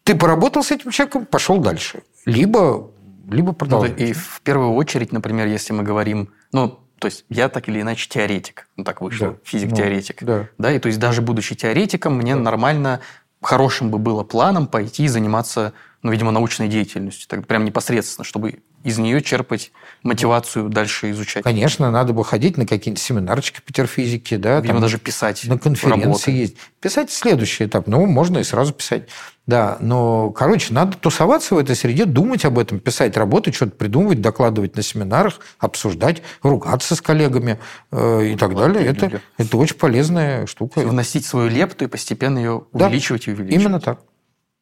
ты 0.03 0.15
поработал 0.15 0.63
с 0.63 0.71
этим 0.71 0.91
человеком, 0.91 1.25
пошел 1.25 1.59
дальше. 1.59 2.03
Либо, 2.25 2.91
либо 3.29 3.53
продолжать. 3.53 3.97
Ну, 3.97 4.05
и 4.05 4.13
в 4.13 4.41
первую 4.43 4.73
очередь, 4.73 5.11
например, 5.11 5.47
если 5.47 5.73
мы 5.73 5.84
говорим... 5.84 6.29
Ну, 6.51 6.79
То 6.99 7.07
есть 7.07 7.25
я 7.29 7.49
так 7.49 7.69
или 7.69 7.81
иначе 7.81 8.07
теоретик. 8.09 8.67
Ну, 8.77 8.84
так 8.84 9.01
вышло. 9.01 9.31
Да. 9.31 9.36
Физик-теоретик. 9.43 10.21
Ну, 10.21 10.27
да. 10.27 10.49
да. 10.57 10.71
И 10.71 10.79
то 10.79 10.88
есть 10.88 10.99
даже 10.99 11.21
будучи 11.21 11.55
теоретиком, 11.55 12.15
мне 12.15 12.36
да. 12.36 12.41
нормально, 12.41 12.99
хорошим 13.41 13.89
бы 13.91 13.97
было 13.97 14.23
планом 14.23 14.67
пойти 14.67 15.07
заниматься, 15.07 15.73
ну, 16.01 16.11
видимо, 16.11 16.31
научной 16.31 16.67
деятельностью. 16.67 17.27
Так 17.27 17.47
прям 17.47 17.65
непосредственно, 17.65 18.25
чтобы 18.25 18.61
из 18.84 18.97
нее 18.97 19.21
черпать 19.21 19.71
мотивацию 20.03 20.69
дальше 20.69 21.11
изучать. 21.11 21.43
Конечно, 21.43 21.89
надо 21.89 22.13
бы 22.13 22.23
ходить 22.25 22.57
на 22.57 22.65
какие-нибудь 22.65 23.01
семинарчики 23.01 23.61
по 23.65 23.71
терфизике, 23.71 24.38
да. 24.38 24.57
Видимо, 24.57 24.73
там, 24.73 24.81
даже 24.81 24.97
писать. 24.97 25.43
На 25.45 25.57
конференции 25.57 26.31
есть. 26.31 26.55
Писать 26.81 27.11
следующий 27.11 27.65
этап. 27.65 27.88
Ну, 27.88 28.05
можно 28.05 28.39
и 28.39 28.43
сразу 28.43 28.73
писать. 28.73 29.07
Да, 29.45 29.77
но, 29.81 30.31
короче, 30.31 30.73
надо 30.73 30.97
тусоваться 30.97 31.55
в 31.55 31.57
этой 31.57 31.75
среде, 31.75 32.05
думать 32.05 32.45
об 32.45 32.57
этом, 32.57 32.79
писать 32.79 33.17
работы, 33.17 33.51
что-то 33.51 33.71
придумывать, 33.71 34.21
докладывать 34.21 34.77
на 34.77 34.84
семинарах, 34.84 35.39
обсуждать, 35.59 36.21
ругаться 36.41 36.95
с 36.95 37.01
коллегами 37.01 37.59
э, 37.91 38.27
и 38.27 38.38
так 38.38 38.55
далее. 38.55 38.86
Это, 38.86 39.21
это 39.38 39.57
очень 39.57 39.75
полезная 39.75 40.45
штука. 40.45 40.79
Вносить 40.79 41.25
свою 41.25 41.49
лепту 41.49 41.86
и 41.86 41.88
постепенно 41.88 42.38
ее 42.38 42.63
увеличивать 42.71 43.25
да, 43.25 43.31
и 43.31 43.36
увеличивать. 43.36 43.61
Именно 43.61 43.79
так. 43.81 43.99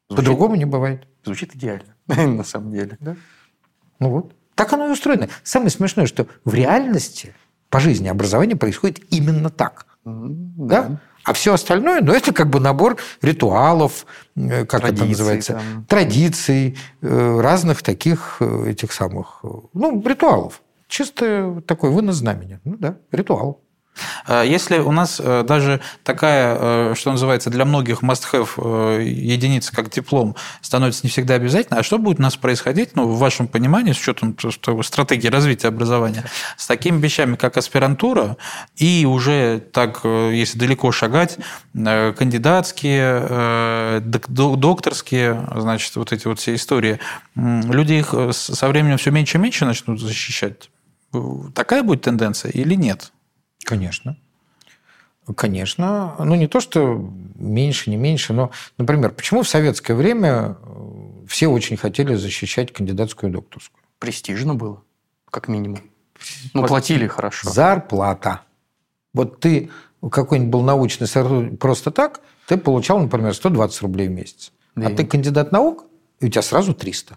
По-другому 0.08 0.56
не 0.56 0.64
бывает. 0.64 1.06
Звучит 1.24 1.54
идеально, 1.54 1.94
на 2.06 2.44
самом 2.44 2.72
деле. 2.72 2.96
Да. 3.00 3.16
Ну 4.02 4.10
вот. 4.10 4.34
Так 4.56 4.72
оно 4.72 4.88
и 4.88 4.90
устроено. 4.90 5.28
Самое 5.44 5.70
смешное, 5.70 6.06
что 6.06 6.26
в 6.44 6.54
реальности 6.54 7.34
по 7.70 7.78
жизни 7.78 8.08
образование 8.08 8.56
происходит 8.56 9.00
именно 9.10 9.48
так. 9.48 9.86
Да. 10.04 10.82
да? 10.82 11.00
А 11.24 11.32
все 11.34 11.54
остальное, 11.54 12.00
ну, 12.00 12.12
это 12.12 12.34
как 12.34 12.50
бы 12.50 12.58
набор 12.58 12.96
ритуалов, 13.22 14.06
э, 14.34 14.66
как 14.66 14.80
Традиции, 14.80 15.04
это 15.04 15.08
называется, 15.08 15.52
там. 15.52 15.84
традиций, 15.88 16.76
э, 17.00 17.40
разных 17.40 17.84
таких 17.84 18.38
э, 18.40 18.70
этих 18.70 18.92
самых, 18.92 19.44
ну, 19.72 20.02
ритуалов. 20.04 20.62
Чисто 20.88 21.62
такой 21.64 21.90
вынос 21.90 22.16
знамени. 22.16 22.58
Ну 22.64 22.76
да, 22.76 22.96
ритуал. 23.12 23.60
А 24.24 24.42
если 24.42 24.78
у 24.78 24.92
нас 24.92 25.20
э, 25.22 25.44
даже 25.46 25.80
такая, 26.02 26.56
э, 26.58 26.94
что 26.96 27.12
называется, 27.12 27.50
для 27.50 27.64
многих 27.64 28.02
must-have 28.02 28.48
э, 28.56 29.02
единица, 29.04 29.74
как 29.74 29.90
диплом, 29.90 30.36
становится 30.60 31.02
не 31.04 31.10
всегда 31.10 31.34
обязательно, 31.34 31.80
а 31.80 31.82
что 31.82 31.98
будет 31.98 32.18
у 32.18 32.22
нас 32.22 32.36
происходить, 32.36 32.96
ну, 32.96 33.06
в 33.06 33.18
вашем 33.18 33.48
понимании, 33.48 33.92
с 33.92 33.98
учетом 33.98 34.36
стратегии 34.82 35.28
развития 35.28 35.68
образования, 35.68 36.24
с 36.56 36.66
такими 36.66 37.00
вещами, 37.00 37.36
как 37.36 37.56
аспирантура, 37.56 38.36
и 38.76 39.06
уже 39.08 39.60
так, 39.72 40.04
если 40.04 40.58
далеко 40.58 40.92
шагать, 40.92 41.38
кандидатские, 41.74 44.00
докторские, 44.00 45.48
значит, 45.56 45.96
вот 45.96 46.12
эти 46.12 46.26
вот 46.26 46.38
все 46.38 46.54
истории, 46.54 46.98
люди 47.34 47.94
их 47.94 48.14
со 48.32 48.68
временем 48.68 48.98
все 48.98 49.10
меньше 49.10 49.38
и 49.38 49.40
меньше 49.40 49.64
начнут 49.64 50.00
защищать. 50.00 50.70
Такая 51.54 51.82
будет 51.82 52.02
тенденция 52.02 52.50
или 52.50 52.74
нет? 52.74 53.11
Конечно. 53.76 54.16
Конечно. 55.36 56.16
Ну, 56.18 56.34
не 56.34 56.48
то, 56.48 56.60
что 56.60 57.10
меньше, 57.36 57.90
не 57.90 57.96
меньше, 57.96 58.32
но, 58.32 58.50
например, 58.76 59.12
почему 59.12 59.42
в 59.42 59.48
советское 59.48 59.94
время 59.94 60.56
э, 60.60 61.26
все 61.28 61.46
очень 61.46 61.76
хотели 61.76 62.14
защищать 62.16 62.72
кандидатскую 62.72 63.30
и 63.30 63.32
докторскую? 63.32 63.82
Престижно 63.98 64.54
было, 64.54 64.82
как 65.30 65.48
минимум. 65.48 65.80
Ну, 66.54 66.66
платили 66.66 67.06
хорошо. 67.06 67.50
Зарплата. 67.50 68.42
Вот 69.14 69.40
ты 69.40 69.70
какой-нибудь 70.10 70.50
был 70.50 70.62
научный 70.62 71.06
сотрудник 71.06 71.58
просто 71.58 71.90
так, 71.90 72.20
ты 72.48 72.56
получал, 72.56 72.98
например, 72.98 73.32
120 73.32 73.82
рублей 73.82 74.08
в 74.08 74.10
месяц. 74.10 74.52
Да. 74.74 74.88
А 74.88 74.90
ты 74.90 75.06
кандидат 75.06 75.52
наук, 75.52 75.84
и 76.20 76.26
у 76.26 76.28
тебя 76.28 76.42
сразу 76.42 76.74
300. 76.74 77.14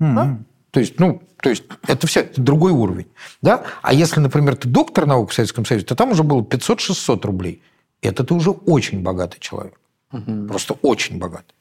Mm-hmm. 0.00 0.14
Да? 0.14 0.38
То 0.78 0.82
есть, 0.82 1.00
ну, 1.00 1.20
то 1.42 1.50
есть 1.50 1.64
это 1.88 2.06
все 2.06 2.20
это 2.20 2.40
другой 2.40 2.70
уровень. 2.70 3.08
Да? 3.42 3.64
А 3.82 3.92
если, 3.92 4.20
например, 4.20 4.54
ты 4.54 4.68
доктор 4.68 5.06
наук 5.06 5.32
в 5.32 5.34
Советском 5.34 5.64
Союзе, 5.64 5.84
то 5.86 5.96
там 5.96 6.12
уже 6.12 6.22
было 6.22 6.40
500-600 6.42 7.26
рублей. 7.26 7.62
Это 8.00 8.22
ты 8.22 8.32
уже 8.32 8.50
очень 8.50 9.02
богатый 9.02 9.40
человек. 9.40 9.74
Угу. 10.12 10.46
Просто 10.46 10.74
очень 10.82 11.18
богатый. 11.18 11.52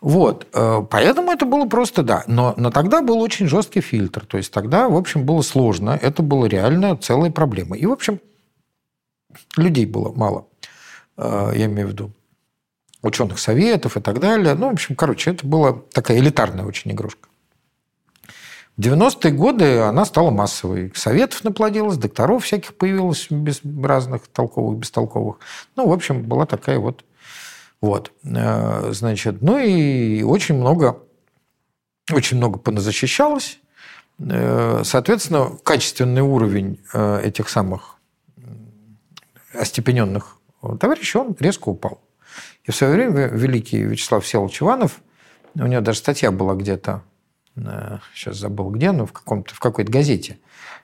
Вот, 0.00 0.46
э, 0.54 0.82
поэтому 0.88 1.32
это 1.32 1.44
было 1.44 1.66
просто, 1.66 2.04
да. 2.04 2.22
Но, 2.28 2.54
но 2.56 2.70
тогда 2.70 3.02
был 3.02 3.20
очень 3.20 3.48
жесткий 3.48 3.80
фильтр. 3.80 4.24
То 4.26 4.36
есть 4.36 4.52
тогда, 4.52 4.88
в 4.88 4.96
общем, 4.96 5.26
было 5.26 5.42
сложно. 5.42 5.98
Это 6.00 6.22
была 6.22 6.46
реально 6.46 6.96
целая 6.96 7.32
проблема. 7.32 7.76
И, 7.76 7.84
в 7.84 7.90
общем, 7.90 8.20
людей 9.56 9.86
было 9.86 10.12
мало. 10.12 10.46
Э, 11.16 11.50
я 11.56 11.66
имею 11.66 11.88
в 11.88 11.90
виду 11.90 12.12
ученых 13.02 13.40
советов 13.40 13.96
и 13.96 14.00
так 14.00 14.20
далее. 14.20 14.54
Ну, 14.54 14.68
в 14.68 14.74
общем, 14.74 14.94
короче, 14.94 15.32
это 15.32 15.44
была 15.44 15.82
такая 15.92 16.18
элитарная 16.18 16.64
очень 16.64 16.92
игрушка. 16.92 17.29
В 18.80 18.82
90-е 18.82 19.32
годы 19.32 19.80
она 19.80 20.06
стала 20.06 20.30
массовой. 20.30 20.90
Советов 20.94 21.44
наплодилось, 21.44 21.98
докторов 21.98 22.44
всяких 22.44 22.74
появилось 22.74 23.26
без 23.28 23.60
разных 23.62 24.26
толковых, 24.28 24.78
бестолковых. 24.78 25.36
Ну, 25.76 25.86
в 25.86 25.92
общем, 25.92 26.22
была 26.22 26.46
такая 26.46 26.78
вот... 26.78 27.04
Вот. 27.82 28.10
Э, 28.24 28.90
значит, 28.92 29.42
ну 29.42 29.58
и 29.58 30.22
очень 30.22 30.54
много, 30.54 30.98
очень 32.10 32.38
много 32.38 32.58
поназащищалось. 32.58 33.60
Э, 34.18 34.80
соответственно, 34.82 35.58
качественный 35.62 36.22
уровень 36.22 36.80
э, 36.94 37.20
этих 37.22 37.50
самых 37.50 37.96
остепененных 39.52 40.38
товарищей, 40.80 41.18
он 41.18 41.36
резко 41.38 41.68
упал. 41.68 42.00
И 42.64 42.70
в 42.70 42.74
свое 42.74 42.94
время 42.94 43.26
великий 43.26 43.82
Вячеслав 43.82 44.24
Всеволодович 44.24 44.62
Иванов, 44.62 45.02
у 45.54 45.66
него 45.66 45.82
даже 45.82 45.98
статья 45.98 46.30
была 46.30 46.54
где-то 46.54 47.02
сейчас 48.14 48.36
забыл 48.36 48.70
где, 48.70 48.92
но 48.92 49.06
в, 49.06 49.12
каком-то, 49.12 49.54
в 49.54 49.60
какой-то 49.60 49.90
газете, 49.90 50.38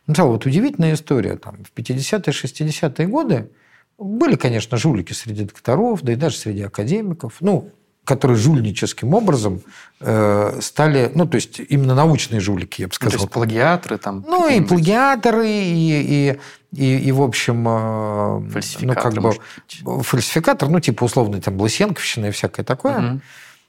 написал, 0.07 0.29
вот 0.29 0.47
удивительная 0.47 0.95
история, 0.95 1.37
там, 1.37 1.65
в 1.65 1.77
50-е, 1.77 2.33
60-е 2.33 3.07
годы 3.09 3.51
были, 3.99 4.37
конечно, 4.37 4.77
жулики 4.77 5.13
среди 5.13 5.45
докторов, 5.45 6.03
да 6.03 6.13
и 6.13 6.17
даже 6.17 6.37
среди 6.37 6.63
академиков, 6.63 7.37
ну, 7.41 7.73
которые 8.07 8.37
жульническим 8.37 9.15
образом 9.15 9.63
э, 10.01 10.61
стали, 10.61 11.11
ну, 11.15 11.27
то 11.27 11.35
есть 11.35 11.61
именно 11.69 11.95
научные 11.95 12.41
жулики, 12.41 12.83
я 12.83 12.89
бы 12.89 12.95
сказал. 12.95 13.13
Ну, 13.13 13.19
то 13.19 13.25
есть 13.25 13.33
плагиаторы 13.33 13.99
там? 13.99 14.25
Ну, 14.27 14.49
и 14.49 14.61
плагиаторы, 14.61 15.49
и, 15.49 16.31
и, 16.31 16.39
и, 16.73 16.99
и 16.99 17.13
в 17.13 17.21
общем... 17.21 17.67
Э, 17.69 18.49
фальсификатор, 18.51 19.15
ну, 19.15 19.33
как 19.33 19.85
бы, 19.85 20.03
Фальсификатор, 20.05 20.69
ну, 20.69 20.79
типа 20.79 21.05
условный 21.05 21.41
там 21.41 21.61
Лысенковщина 21.61 22.27
и 22.27 22.31
всякое 22.31 22.63
такое. 22.63 22.99
Угу. 22.99 23.21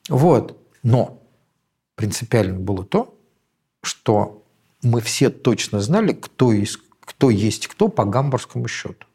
Вот. 0.10 0.58
Но 0.84 1.17
принципиально 1.98 2.60
было 2.60 2.86
то, 2.86 3.20
что 3.82 4.46
мы 4.84 5.02
все 5.02 5.30
точно 5.30 5.82
знали, 5.82 6.14
кто, 6.14 6.54
есть, 6.54 6.78
кто 7.02 7.30
есть 7.30 7.68
кто 7.68 7.90
по 7.90 8.06
гамбургскому 8.06 8.68
счету. 8.68 9.06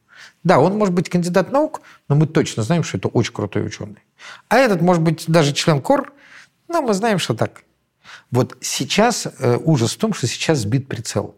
Да, 0.42 0.58
он 0.58 0.76
может 0.76 0.92
быть 0.92 1.08
кандидат 1.08 1.52
наук, 1.52 1.80
но 2.08 2.16
мы 2.16 2.26
точно 2.26 2.64
знаем, 2.64 2.82
что 2.82 2.98
это 2.98 3.08
очень 3.08 3.32
крутой 3.32 3.64
ученый. 3.64 4.02
А 4.48 4.58
этот 4.58 4.82
может 4.82 5.02
быть 5.02 5.24
даже 5.28 5.52
член 5.52 5.80
КОР, 5.80 6.12
но 6.68 6.82
мы 6.82 6.92
знаем, 6.92 7.18
что 7.18 7.34
так. 7.34 7.62
Вот 8.32 8.56
сейчас 8.60 9.26
э, 9.26 9.58
ужас 9.62 9.92
в 9.92 9.98
том, 9.98 10.12
что 10.12 10.26
сейчас 10.26 10.58
сбит 10.58 10.88
прицел. 10.88 11.36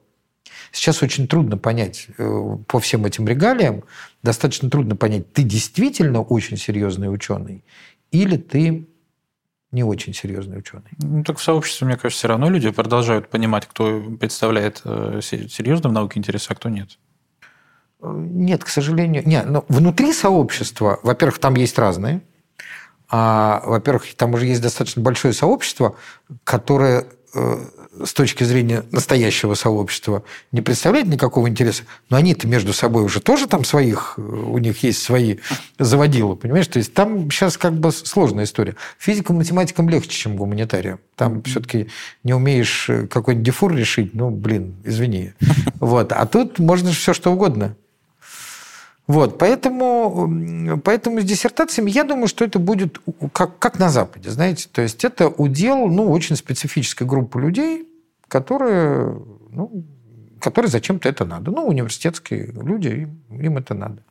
Сейчас 0.73 1.03
очень 1.03 1.29
трудно 1.29 1.59
понять 1.59 2.07
э, 2.17 2.57
по 2.67 2.81
всем 2.81 3.05
этим 3.05 3.29
регалиям, 3.29 3.85
достаточно 4.23 4.71
трудно 4.71 4.97
понять, 4.97 5.33
ты 5.33 5.43
действительно 5.43 6.23
очень 6.23 6.57
серьезный 6.57 7.13
ученый 7.13 7.63
или 8.11 8.37
ты 8.37 8.89
не 9.75 9.85
очень 9.85 10.15
серьезный 10.15 10.59
ученый. 10.59 10.91
Ну, 11.03 11.25
так 11.25 11.39
в 11.39 11.43
сообществе, 11.43 11.87
мне 11.87 11.97
кажется, 11.97 12.21
все 12.21 12.29
равно 12.29 12.49
люди 12.49 12.71
продолжают 12.71 13.29
понимать, 13.29 13.67
кто 13.67 14.01
представляет 14.19 14.81
э, 14.85 15.21
серьезно 15.23 15.91
в 15.91 15.93
науке 15.93 16.19
интерес, 16.19 16.47
а 16.49 16.55
кто 16.55 16.69
нет. 16.69 16.99
Э, 18.01 18.11
нет, 18.15 18.65
к 18.65 18.69
сожалению. 18.69 19.23
Нет, 19.27 19.47
но 19.47 19.65
внутри 19.69 20.13
сообщества, 20.13 21.01
во-первых, 21.03 21.39
там 21.39 21.55
есть 21.57 21.79
разные. 21.79 22.23
А, 23.11 23.63
во-первых, 23.67 24.15
там 24.17 24.35
уже 24.35 24.47
есть 24.47 24.63
достаточно 24.63 25.03
большое 25.03 25.35
сообщество, 25.35 25.97
которое 26.45 27.07
э, 27.35 27.57
с 28.03 28.13
точки 28.13 28.45
зрения 28.45 28.85
настоящего 28.91 29.55
сообщества 29.55 30.25
не 30.53 30.61
представляет 30.61 31.07
никакого 31.07 31.49
интереса, 31.49 31.85
но 32.11 32.17
они-то 32.17 32.47
между 32.47 32.73
собой 32.73 33.05
уже 33.05 33.21
тоже 33.21 33.47
там 33.47 33.65
своих, 33.65 34.19
у 34.19 34.59
них 34.59 34.83
есть 34.83 35.03
свои 35.03 35.39
заводилы, 35.79 36.37
понимаешь? 36.37 36.67
То 36.67 36.79
есть 36.79 36.95
там 36.95 37.31
сейчас 37.31 37.57
как 37.57 37.75
бы 37.75 37.93
сложная 37.93 38.45
история. 38.45 38.77
Физикам, 38.99 39.37
математикам 39.37 39.89
легче, 39.89 40.11
чем 40.11 40.37
гуманитариям. 40.37 41.01
Там 41.17 41.43
все-таки 41.43 41.89
не 42.23 42.35
умеешь 42.35 42.91
какой-нибудь 43.11 43.45
дефур 43.45 43.75
решить, 43.75 44.15
ну, 44.15 44.31
блин, 44.31 44.77
извини. 44.85 45.33
Вот. 45.81 46.13
А 46.13 46.25
тут 46.27 46.59
можно 46.59 46.93
все 46.93 47.13
что 47.13 47.31
угодно. 47.31 47.77
Вот, 49.07 49.37
поэтому, 49.39 50.81
поэтому 50.83 51.21
с 51.21 51.25
диссертациями 51.25 51.91
я 51.91 52.05
думаю, 52.05 52.27
что 52.27 52.45
это 52.45 52.59
будет 52.59 53.01
как, 53.33 53.59
как 53.59 53.79
на 53.79 53.91
Западе, 53.91 54.31
знаете. 54.31 54.69
То 54.73 54.81
есть 54.81 55.05
это 55.05 55.29
удел 55.29 55.89
ну, 55.89 56.11
очень 56.11 56.37
специфической 56.37 57.07
группы 57.07 57.39
людей, 57.39 57.87
которые, 58.29 59.21
ну, 59.51 59.85
которые 60.41 60.71
зачем-то 60.71 61.09
это 61.09 61.27
надо. 61.27 61.51
Ну, 61.51 61.67
университетские 61.67 62.47
люди, 62.47 62.89
им, 63.29 63.41
им 63.41 63.59
это 63.59 63.75
надо. 63.75 64.03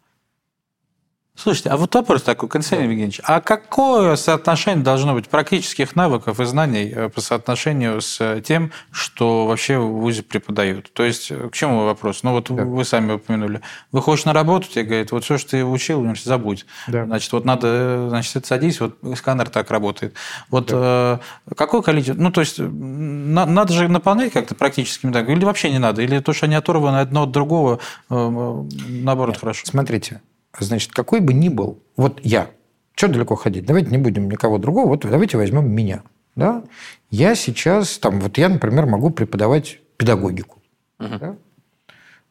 Слушайте, 1.35 1.69
а 1.69 1.77
вот 1.77 1.95
вопрос 1.95 2.21
такой, 2.21 2.47
Константин 2.47 2.85
да. 2.85 2.91
Евгеньевич, 2.91 3.19
а 3.23 3.41
какое 3.41 4.15
соотношение 4.17 4.83
должно 4.83 5.15
быть 5.15 5.29
практических 5.29 5.95
навыков 5.95 6.39
и 6.39 6.45
знаний 6.45 6.93
э, 6.93 7.09
по 7.09 7.21
соотношению 7.21 8.01
с 8.01 8.41
тем, 8.41 8.71
что 8.91 9.47
вообще 9.47 9.79
в 9.79 9.99
ВУЗе 9.99 10.21
преподают? 10.21 10.93
То 10.93 11.03
есть, 11.03 11.29
к 11.29 11.51
чему 11.53 11.85
вопрос? 11.85 12.21
Ну, 12.21 12.33
вот 12.33 12.51
да. 12.51 12.63
вы 12.63 12.85
сами 12.85 13.13
упомянули. 13.13 13.61
Выходишь 13.91 14.25
на 14.25 14.33
работу, 14.33 14.67
тебе 14.69 14.83
говорят, 14.83 15.11
вот 15.11 15.23
все, 15.23 15.39
что 15.39 15.51
ты 15.51 15.65
учил, 15.65 16.01
значит, 16.01 16.23
забудь. 16.23 16.67
Да. 16.87 17.05
Значит, 17.05 17.31
вот 17.33 17.45
надо, 17.45 18.09
значит, 18.09 18.45
садись, 18.45 18.79
вот 18.79 18.95
сканер 19.17 19.49
так 19.49 19.71
работает. 19.71 20.13
Вот 20.51 20.67
да. 20.67 21.19
э, 21.47 21.55
какое 21.55 21.81
количество... 21.81 22.21
Ну, 22.21 22.31
то 22.31 22.41
есть, 22.41 22.59
на, 22.59 23.47
надо 23.47 23.73
же 23.73 23.87
наполнять 23.87 24.33
как-то 24.33 24.53
практическими 24.53 25.09
навыками, 25.09 25.37
или 25.37 25.45
вообще 25.45 25.71
не 25.71 25.79
надо? 25.79 26.03
Или 26.03 26.19
то, 26.19 26.31
что 26.31 26.45
они 26.45 26.53
оторваны 26.53 26.97
одно 26.97 27.23
от 27.23 27.31
другого, 27.31 27.79
э, 28.11 28.15
э 28.15 28.63
наоборот, 28.87 29.33
Нет. 29.35 29.39
хорошо? 29.41 29.65
Смотрите, 29.65 30.21
Значит, 30.59 30.91
какой 30.91 31.19
бы 31.19 31.33
ни 31.33 31.49
был, 31.49 31.81
вот 31.97 32.19
я, 32.23 32.51
что 32.95 33.07
далеко 33.07 33.35
ходить, 33.35 33.65
давайте 33.65 33.89
не 33.89 33.97
будем 33.97 34.29
никого 34.29 34.57
другого, 34.57 34.87
вот 34.87 35.01
давайте 35.01 35.37
возьмем 35.37 35.69
меня. 35.71 36.03
Да? 36.35 36.63
Я 37.09 37.35
сейчас, 37.35 37.97
там, 37.97 38.19
вот 38.19 38.37
я, 38.37 38.49
например, 38.49 38.85
могу 38.85 39.09
преподавать 39.09 39.79
педагогику. 39.97 40.61
Угу. 40.99 41.17
Да? 41.19 41.35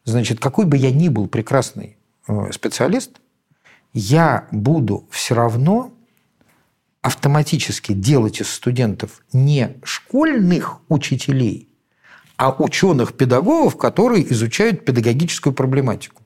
Значит, 0.05 0.39
какой 0.39 0.65
бы 0.65 0.77
я 0.77 0.91
ни 0.91 1.09
был 1.09 1.27
прекрасный 1.27 1.97
э, 2.27 2.51
специалист, 2.51 3.11
я 3.93 4.47
буду 4.51 5.07
все 5.09 5.35
равно 5.35 5.93
автоматически 7.01 7.93
делать 7.93 8.41
из 8.41 8.49
студентов 8.49 9.23
не 9.33 9.77
школьных 9.83 10.79
учителей, 10.89 11.69
а 12.37 12.51
ученых-педагогов, 12.51 13.77
которые 13.77 14.31
изучают 14.31 14.85
педагогическую 14.85 15.53
проблематику. 15.53 16.22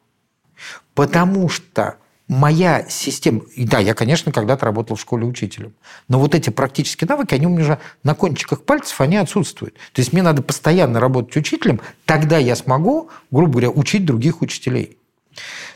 Потому 0.93 1.49
что 1.49 1.97
моя 2.28 2.86
система... 2.89 3.41
Да, 3.55 3.80
я, 3.80 3.93
конечно, 3.93 4.32
когда-то 4.32 4.66
работал 4.66 4.95
в 4.95 5.01
школе 5.01 5.26
учителем. 5.26 5.74
Но 6.08 6.20
вот 6.20 6.36
эти 6.36 6.49
практические 6.49 7.08
навыки, 7.08 7.34
они 7.34 7.47
у 7.47 7.49
меня 7.49 7.62
уже 7.62 7.80
на 8.03 8.16
кончиках 8.16 8.64
пальцев, 8.64 8.99
они 9.01 9.18
отсутствуют. 9.18 9.76
То 9.93 10.01
есть 10.01 10.14
мне 10.14 10.22
надо 10.22 10.41
постоянно 10.41 10.99
работать 10.99 11.36
учителем, 11.38 11.82
тогда 12.05 12.38
я 12.38 12.55
смогу, 12.55 13.10
грубо 13.32 13.53
говоря, 13.53 13.70
учить 13.70 14.05
других 14.05 14.41
учителей. 14.41 14.97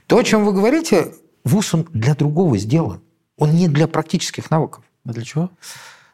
То, 0.08 0.18
о 0.18 0.24
чем 0.24 0.44
вы 0.44 0.54
говорите, 0.54 1.14
ВУЗ 1.44 1.74
он 1.76 1.88
для 1.94 2.16
другого 2.16 2.58
сделан. 2.58 3.02
Он 3.38 3.52
не 3.52 3.68
для 3.68 3.88
практических 3.88 4.52
навыков. 4.52 4.84
А 5.06 5.14
для 5.14 5.24
чего? 5.24 5.50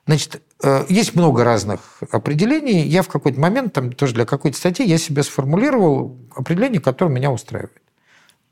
Значит, 0.06 0.42
э, 0.64 0.86
есть 0.88 1.16
много 1.16 1.44
разных 1.44 2.02
определений. 2.12 2.84
Я 2.84 3.02
в 3.02 3.10
какой-то 3.10 3.40
момент, 3.40 3.74
там 3.74 3.92
тоже 3.92 4.14
для 4.14 4.26
какой-то 4.26 4.58
статьи, 4.58 4.86
я 4.86 4.98
себе 4.98 5.24
сформулировал 5.24 6.18
определение, 6.34 6.80
которое 6.80 7.14
меня 7.14 7.32
устраивает 7.32 7.82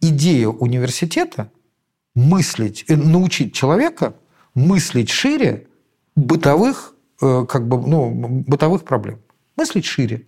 идея 0.10 0.48
университета 0.48 1.52
мыслить, 2.14 2.86
э, 2.88 2.96
научить 2.96 3.54
человека 3.54 4.16
мыслить 4.54 5.10
шире 5.10 5.68
бытовых, 6.16 6.96
э, 7.22 7.46
как 7.48 7.68
бы, 7.68 7.78
ну, 7.86 8.44
бытовых 8.48 8.84
проблем. 8.84 9.20
Мыслить 9.58 9.86
шире. 9.86 10.26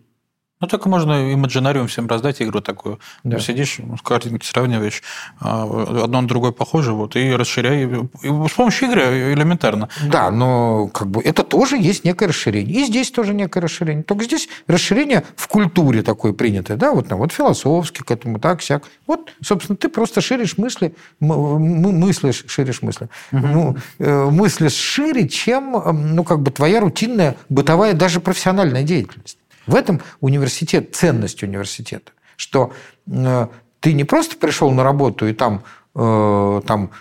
Ну, 0.59 0.67
только 0.67 0.89
можно 0.89 1.33
имаджинариум 1.33 1.87
всем 1.87 2.07
раздать 2.07 2.41
игру 2.41 2.61
такую. 2.61 2.99
Да. 3.23 3.39
Сидишь, 3.39 3.77
с 3.77 4.01
картинки 4.01 4.43
сравниваешь, 4.43 5.03
а, 5.39 5.63
одно 6.03 6.21
на 6.21 6.27
другое 6.27 6.51
похоже, 6.51 6.93
вот, 6.93 7.15
и 7.15 7.31
расширяй. 7.31 7.83
И 8.23 8.27
с 8.27 8.53
помощью 8.53 8.89
игры 8.89 9.33
элементарно. 9.33 9.89
Да, 10.09 10.31
но 10.31 10.87
как 10.87 11.09
бы 11.09 11.21
это 11.21 11.43
тоже 11.43 11.77
есть 11.77 12.05
некое 12.05 12.27
расширение. 12.27 12.81
И 12.81 12.85
здесь 12.85 13.11
тоже 13.11 13.35
некое 13.35 13.61
расширение. 13.61 14.03
Только 14.03 14.23
здесь 14.23 14.49
расширение 14.65 15.23
в 15.35 15.47
культуре 15.47 16.01
такое 16.01 16.33
принятое, 16.33 16.75
да, 16.75 16.91
вот, 16.91 17.11
вот 17.11 17.31
философски 17.31 18.01
к 18.01 18.09
этому, 18.09 18.39
так, 18.39 18.63
сяк. 18.63 18.83
Вот, 19.05 19.31
собственно, 19.43 19.77
ты 19.77 19.89
просто 19.89 20.21
ширишь 20.21 20.57
мысли, 20.57 20.95
мыслишь, 21.19 22.45
ширишь 22.47 22.81
мысли. 22.81 23.09
Угу. 23.31 23.47
Ну, 23.47 23.77
э, 23.99 24.25
мыслишь 24.31 24.73
шире, 24.73 25.29
чем, 25.29 26.15
ну, 26.15 26.23
как 26.23 26.41
бы 26.41 26.49
твоя 26.49 26.79
рутинная, 26.79 27.35
бытовая, 27.49 27.93
даже 27.93 28.19
профессиональная 28.19 28.81
деятельность. 28.81 29.37
В 29.67 29.75
этом 29.75 30.01
университет, 30.21 30.95
ценность 30.95 31.43
университета, 31.43 32.11
что 32.35 32.71
э, 33.05 33.47
ты 33.79 33.93
не 33.93 34.05
просто 34.05 34.37
пришел 34.37 34.71
на 34.71 34.83
работу 34.83 35.27
и 35.27 35.33
там, 35.33 35.63
э, 35.95 36.61
там 36.65 36.91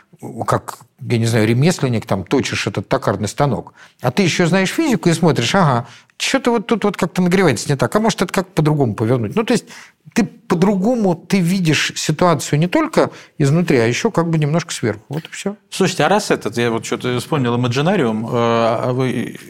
как, 0.46 0.78
я 1.00 1.18
не 1.18 1.26
знаю, 1.26 1.46
ремесленник, 1.46 2.06
там 2.06 2.24
точишь 2.24 2.66
этот 2.66 2.88
токарный 2.88 3.28
станок, 3.28 3.74
а 4.00 4.10
ты 4.10 4.22
еще 4.22 4.46
знаешь 4.46 4.70
физику 4.70 5.08
и 5.08 5.12
смотришь, 5.12 5.54
ага, 5.54 5.86
что-то 6.18 6.50
вот 6.50 6.66
тут 6.66 6.84
вот 6.84 6.96
как-то 6.96 7.20
нагревается 7.22 7.68
не 7.68 7.76
так, 7.76 7.94
а 7.94 8.00
может 8.00 8.22
это 8.22 8.32
как 8.32 8.48
по-другому 8.48 8.94
повернуть. 8.94 9.36
Ну, 9.36 9.44
то 9.44 9.52
есть 9.52 9.66
ты 10.14 10.24
по-другому 10.24 11.14
ты 11.14 11.40
видишь 11.40 11.92
ситуацию 11.96 12.58
не 12.58 12.68
только 12.68 13.10
изнутри, 13.36 13.78
а 13.78 13.86
еще 13.86 14.10
как 14.10 14.30
бы 14.30 14.38
немножко 14.38 14.72
сверху. 14.72 15.02
Вот 15.08 15.24
и 15.24 15.28
все. 15.30 15.56
Слушайте, 15.68 16.04
а 16.04 16.08
раз 16.08 16.30
этот, 16.30 16.56
я 16.56 16.70
вот 16.70 16.86
что-то 16.86 17.18
вспомнил 17.18 17.56
Imaginarium, 17.56 18.24
э, 18.24 18.28
а, 18.32 18.94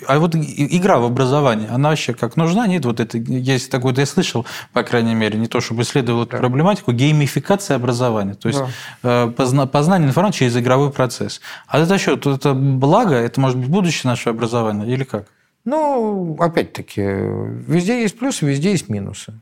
а 0.09 0.19
вот 0.19 0.35
игра 0.35 0.99
в 0.99 1.05
образовании, 1.05 1.69
она 1.71 1.91
вообще 1.91 2.15
как 2.15 2.37
нужна? 2.37 2.67
Нет, 2.67 2.85
вот 2.85 2.99
это, 2.99 3.19
есть 3.19 3.71
такое, 3.71 3.95
я 3.95 4.07
слышал, 4.07 4.47
по 4.73 4.83
крайней 4.83 5.15
мере, 5.15 5.39
не 5.39 5.47
то 5.47 5.61
чтобы 5.61 5.83
исследовал 5.83 6.23
эту 6.23 6.33
да. 6.33 6.39
проблематику, 6.39 6.93
геймификация 6.93 7.77
образования, 7.77 8.35
то 8.35 8.49
есть 8.49 8.61
да. 9.03 9.31
Э, 9.35 9.67
познание 9.67 10.09
информации 10.09 10.39
через 10.39 10.57
игровой 10.57 10.91
процесс. 10.91 11.41
А 11.69 11.79
это 11.79 11.99
что, 11.99 12.35
это 12.35 12.55
благо, 12.55 13.15
это 13.15 13.41
может 13.41 13.59
быть 13.59 13.69
будущее 13.69 14.11
нашего 14.11 14.35
образования 14.35 14.87
или 14.93 15.05
как? 15.05 15.27
Ну, 15.67 16.37
опять-таки, 16.39 17.03
везде 17.03 18.01
есть 18.01 18.17
плюсы, 18.17 18.47
везде 18.47 18.71
есть 18.71 18.89
минусы. 18.89 19.35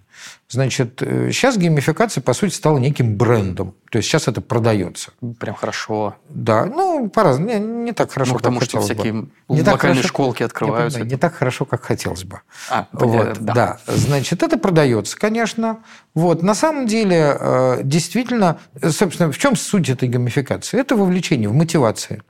Значит, 0.48 1.00
сейчас 1.00 1.58
геймификация, 1.58 2.22
по 2.22 2.32
сути, 2.32 2.54
стала 2.54 2.78
неким 2.78 3.16
брендом. 3.16 3.74
То 3.90 3.98
есть 3.98 4.08
сейчас 4.08 4.26
это 4.26 4.40
продается. 4.40 5.10
Прям 5.38 5.54
хорошо. 5.54 6.16
Да, 6.30 6.64
ну, 6.64 7.10
по-разному. 7.10 7.50
Не, 7.50 7.58
не 7.58 7.92
так 7.92 8.10
хорошо, 8.10 8.32
ну, 8.32 8.38
потому 8.38 8.60
как 8.60 8.68
что 8.70 8.80
всякие 8.80 9.12
бы. 9.12 9.28
не 9.50 9.60
локальные 9.60 9.96
хорошо, 9.96 10.08
школки 10.08 10.42
открываются. 10.42 11.02
Не, 11.02 11.10
не 11.10 11.16
так 11.16 11.34
хорошо, 11.34 11.66
как 11.66 11.82
хотелось 11.82 12.24
бы. 12.24 12.40
А, 12.70 12.88
вот, 12.92 13.36
да. 13.40 13.52
да. 13.52 13.78
Значит, 13.86 14.42
это 14.42 14.56
продается, 14.56 15.18
конечно. 15.18 15.80
Вот. 16.14 16.42
На 16.42 16.54
самом 16.54 16.86
деле, 16.86 17.36
э, 17.38 17.80
действительно, 17.84 18.60
собственно, 18.82 19.30
в 19.30 19.36
чем 19.36 19.56
суть 19.56 19.90
этой 19.90 20.08
геймификации? 20.08 20.80
Это 20.80 20.96
вовлечение 20.96 21.50
в 21.50 21.54
мотивации. 21.54 22.22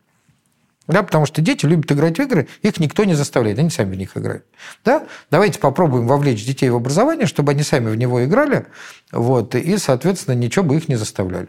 Да, 0.87 1.03
потому 1.03 1.25
что 1.25 1.41
дети 1.41 1.65
любят 1.65 1.91
играть 1.91 2.19
в 2.19 2.23
игры, 2.23 2.47
их 2.61 2.79
никто 2.79 3.05
не 3.05 3.15
заставляет, 3.15 3.59
они 3.59 3.71
сами 3.71 3.95
в 3.95 3.99
них 3.99 4.17
играют. 4.17 4.45
Да? 4.85 5.07
Давайте 5.31 5.59
попробуем 5.59 6.07
вовлечь 6.07 6.45
детей 6.45 6.69
в 6.69 6.77
образование, 6.77 7.27
чтобы 7.27 7.53
они 7.53 7.63
сами 7.63 7.89
в 7.89 7.97
него 7.97 8.23
играли, 8.25 8.67
вот, 9.11 9.55
и, 9.55 9.79
соответственно, 9.79 10.35
ничего 10.35 10.65
бы 10.65 10.77
их 10.77 10.89
не 10.89 10.97
заставляли. 10.97 11.49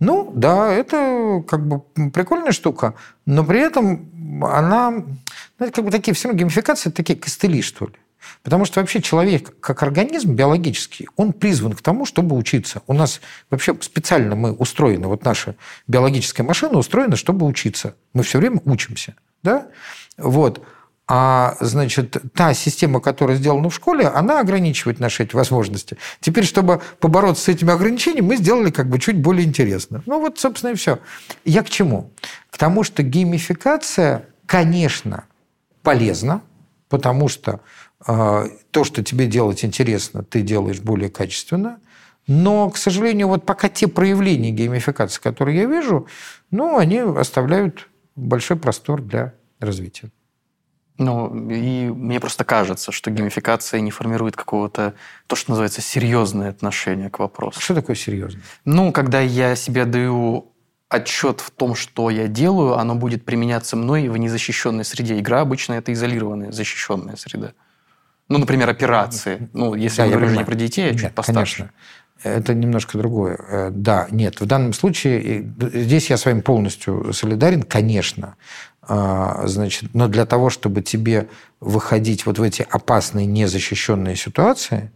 Ну, 0.00 0.32
да, 0.34 0.72
это 0.72 1.44
как 1.46 1.66
бы 1.66 1.80
прикольная 2.10 2.52
штука, 2.52 2.94
но 3.26 3.44
при 3.44 3.60
этом 3.60 4.42
она, 4.42 4.90
ну, 4.90 5.06
это 5.58 5.70
как 5.70 5.84
бы 5.84 5.90
такие, 5.90 6.14
все 6.14 6.28
равно 6.28 6.38
геймификация, 6.38 6.90
это 6.90 6.96
такие 6.96 7.18
костыли, 7.18 7.60
что 7.60 7.86
ли. 7.86 7.94
Потому 8.42 8.64
что 8.64 8.80
вообще 8.80 9.00
человек, 9.00 9.58
как 9.60 9.82
организм 9.82 10.34
биологический, 10.34 11.08
он 11.16 11.32
призван 11.32 11.72
к 11.72 11.82
тому, 11.82 12.06
чтобы 12.06 12.36
учиться. 12.36 12.82
У 12.86 12.94
нас 12.94 13.20
вообще 13.50 13.76
специально 13.80 14.34
мы 14.36 14.52
устроены, 14.52 15.08
вот 15.08 15.24
наша 15.24 15.56
биологическая 15.86 16.46
машина 16.46 16.78
устроена, 16.78 17.16
чтобы 17.16 17.46
учиться. 17.46 17.94
Мы 18.12 18.22
все 18.22 18.38
время 18.38 18.60
учимся. 18.64 19.14
Да? 19.42 19.68
Вот. 20.16 20.64
А, 21.06 21.56
значит, 21.60 22.16
та 22.34 22.54
система, 22.54 23.00
которая 23.00 23.36
сделана 23.36 23.68
в 23.68 23.74
школе, 23.74 24.06
она 24.06 24.40
ограничивает 24.40 25.00
наши 25.00 25.24
эти 25.24 25.36
возможности. 25.36 25.98
Теперь, 26.20 26.44
чтобы 26.44 26.80
побороться 26.98 27.44
с 27.44 27.48
этими 27.48 27.72
ограничениями, 27.72 28.26
мы 28.26 28.36
сделали 28.36 28.70
как 28.70 28.88
бы 28.88 28.98
чуть 28.98 29.18
более 29.18 29.46
интересно. 29.46 30.02
Ну 30.06 30.20
вот, 30.20 30.38
собственно, 30.38 30.70
и 30.70 30.74
все. 30.74 30.98
Я 31.44 31.62
к 31.62 31.68
чему? 31.68 32.10
К 32.50 32.56
тому, 32.56 32.84
что 32.84 33.02
геймификация, 33.02 34.26
конечно, 34.46 35.24
полезна, 35.82 36.40
потому 36.88 37.28
что 37.28 37.60
то, 38.06 38.84
что 38.84 39.02
тебе 39.02 39.26
делать 39.26 39.64
интересно, 39.64 40.22
ты 40.22 40.42
делаешь 40.42 40.80
более 40.80 41.10
качественно. 41.10 41.80
Но, 42.26 42.70
к 42.70 42.76
сожалению, 42.76 43.28
вот 43.28 43.44
пока 43.44 43.68
те 43.68 43.86
проявления 43.86 44.50
геймификации, 44.50 45.20
которые 45.20 45.58
я 45.58 45.66
вижу, 45.66 46.06
ну, 46.50 46.78
они 46.78 46.98
оставляют 46.98 47.88
большой 48.16 48.56
простор 48.56 49.02
для 49.02 49.34
развития. 49.60 50.10
Ну, 50.96 51.50
и 51.50 51.88
мне 51.88 52.20
просто 52.20 52.44
кажется, 52.44 52.92
что 52.92 53.10
геймификация 53.10 53.80
не 53.80 53.90
формирует 53.90 54.36
какого-то, 54.36 54.94
то, 55.26 55.34
что 55.34 55.50
называется, 55.50 55.80
серьезное 55.82 56.50
отношение 56.50 57.10
к 57.10 57.18
вопросу. 57.18 57.60
Что 57.60 57.74
такое 57.74 57.96
серьезное? 57.96 58.42
Ну, 58.64 58.92
когда 58.92 59.20
я 59.20 59.56
себе 59.56 59.86
даю 59.86 60.52
отчет 60.88 61.40
в 61.40 61.50
том, 61.50 61.74
что 61.74 62.10
я 62.10 62.28
делаю, 62.28 62.78
оно 62.78 62.94
будет 62.94 63.24
применяться 63.24 63.76
мной 63.76 64.08
в 64.08 64.16
незащищенной 64.16 64.84
среде. 64.84 65.18
Игра 65.18 65.40
обычно 65.40 65.74
это 65.74 65.92
изолированная, 65.92 66.52
защищенная 66.52 67.16
среда. 67.16 67.52
Ну, 68.28 68.38
например, 68.38 68.70
операции. 68.70 69.48
Ну, 69.52 69.74
если 69.74 69.98
да, 69.98 70.04
мы 70.06 70.12
говорим 70.12 70.34
не 70.34 70.44
про 70.44 70.54
детей, 70.54 70.90
а 70.90 70.92
чуть 70.94 71.02
нет, 71.04 71.14
постарше. 71.14 71.56
Конечно. 71.56 71.72
Это 72.22 72.54
немножко 72.54 72.96
другое. 72.96 73.38
Э, 73.48 73.70
да, 73.70 74.08
нет, 74.10 74.40
в 74.40 74.46
данном 74.46 74.72
случае, 74.72 75.52
здесь 75.58 76.08
я 76.08 76.16
с 76.16 76.24
вами 76.24 76.40
полностью 76.40 77.12
солидарен, 77.12 77.62
конечно. 77.62 78.36
А, 78.86 79.46
значит, 79.46 79.94
но 79.94 80.08
для 80.08 80.26
того, 80.26 80.50
чтобы 80.50 80.82
тебе 80.82 81.28
выходить 81.60 82.26
вот 82.26 82.38
в 82.38 82.42
эти 82.42 82.66
опасные, 82.70 83.26
незащищенные 83.26 84.16
ситуации, 84.16 84.90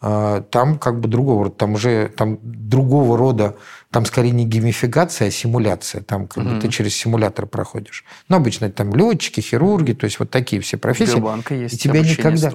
там 0.00 0.78
как 0.78 1.00
бы 1.00 1.08
другого 1.08 1.44
рода, 1.44 1.56
там 1.56 1.74
уже 1.74 2.12
там 2.16 2.38
другого 2.42 3.16
рода, 3.16 3.56
там 3.90 4.04
скорее 4.04 4.32
не 4.32 4.44
геймификация, 4.44 5.28
а 5.28 5.30
симуляция. 5.30 6.02
Там 6.02 6.28
как 6.28 6.44
mm-hmm. 6.44 6.54
бы 6.56 6.60
ты 6.60 6.68
через 6.68 6.94
симулятор 6.94 7.46
проходишь. 7.46 8.04
Но 8.28 8.36
обычно 8.36 8.70
там 8.70 8.94
летчики, 8.94 9.40
хирурги, 9.40 9.94
то 9.94 10.04
есть 10.04 10.18
вот 10.18 10.30
такие 10.30 10.60
все 10.60 10.76
профессии. 10.76 11.12
Сбербанка 11.12 11.54
есть 11.54 11.74
и 11.74 11.78
тебя 11.78 12.00
никогда, 12.02 12.52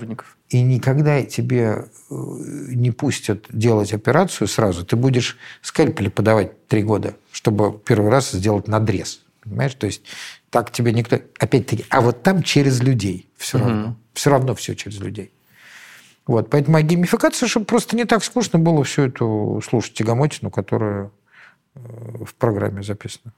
И 0.50 0.62
никогда 0.62 1.24
тебе 1.24 1.86
э, 2.12 2.14
не 2.14 2.92
пустят 2.92 3.46
делать 3.50 3.92
операцию 3.92 4.48
сразу. 4.48 4.86
Ты 4.86 4.96
будешь 4.96 5.38
скальпели 5.64 6.10
подавать 6.10 6.68
три 6.68 6.84
года, 6.84 7.16
чтобы 7.32 7.76
первый 7.80 8.12
раз 8.12 8.32
сделать 8.32 8.68
надрез. 8.68 9.22
Понимаешь? 9.44 9.74
То 9.74 9.88
есть 9.88 10.04
так 10.52 10.72
тебе 10.72 10.94
никто... 10.94 11.20
Опять-таки, 11.40 11.86
а 11.90 12.02
вот 12.02 12.22
там 12.22 12.44
через 12.44 12.82
людей 12.82 13.28
все 13.36 13.58
mm-hmm. 13.58 13.62
равно. 13.62 13.96
Все 14.14 14.30
равно 14.30 14.54
все 14.54 14.76
через 14.76 15.00
людей. 15.00 15.32
Вот, 16.28 16.50
поэтому 16.50 16.78
а 16.78 16.82
геймификация, 16.82 17.48
чтобы 17.48 17.66
просто 17.66 17.96
не 17.96 18.06
так 18.06 18.24
скучно 18.24 18.60
было 18.60 18.84
всю 18.84 19.04
эту 19.04 19.62
слушать 19.68 19.94
тягомотину, 19.94 20.52
которая 20.52 21.12
э, 21.76 21.80
в 22.26 22.36
программе 22.36 22.84
записана. 22.84 23.34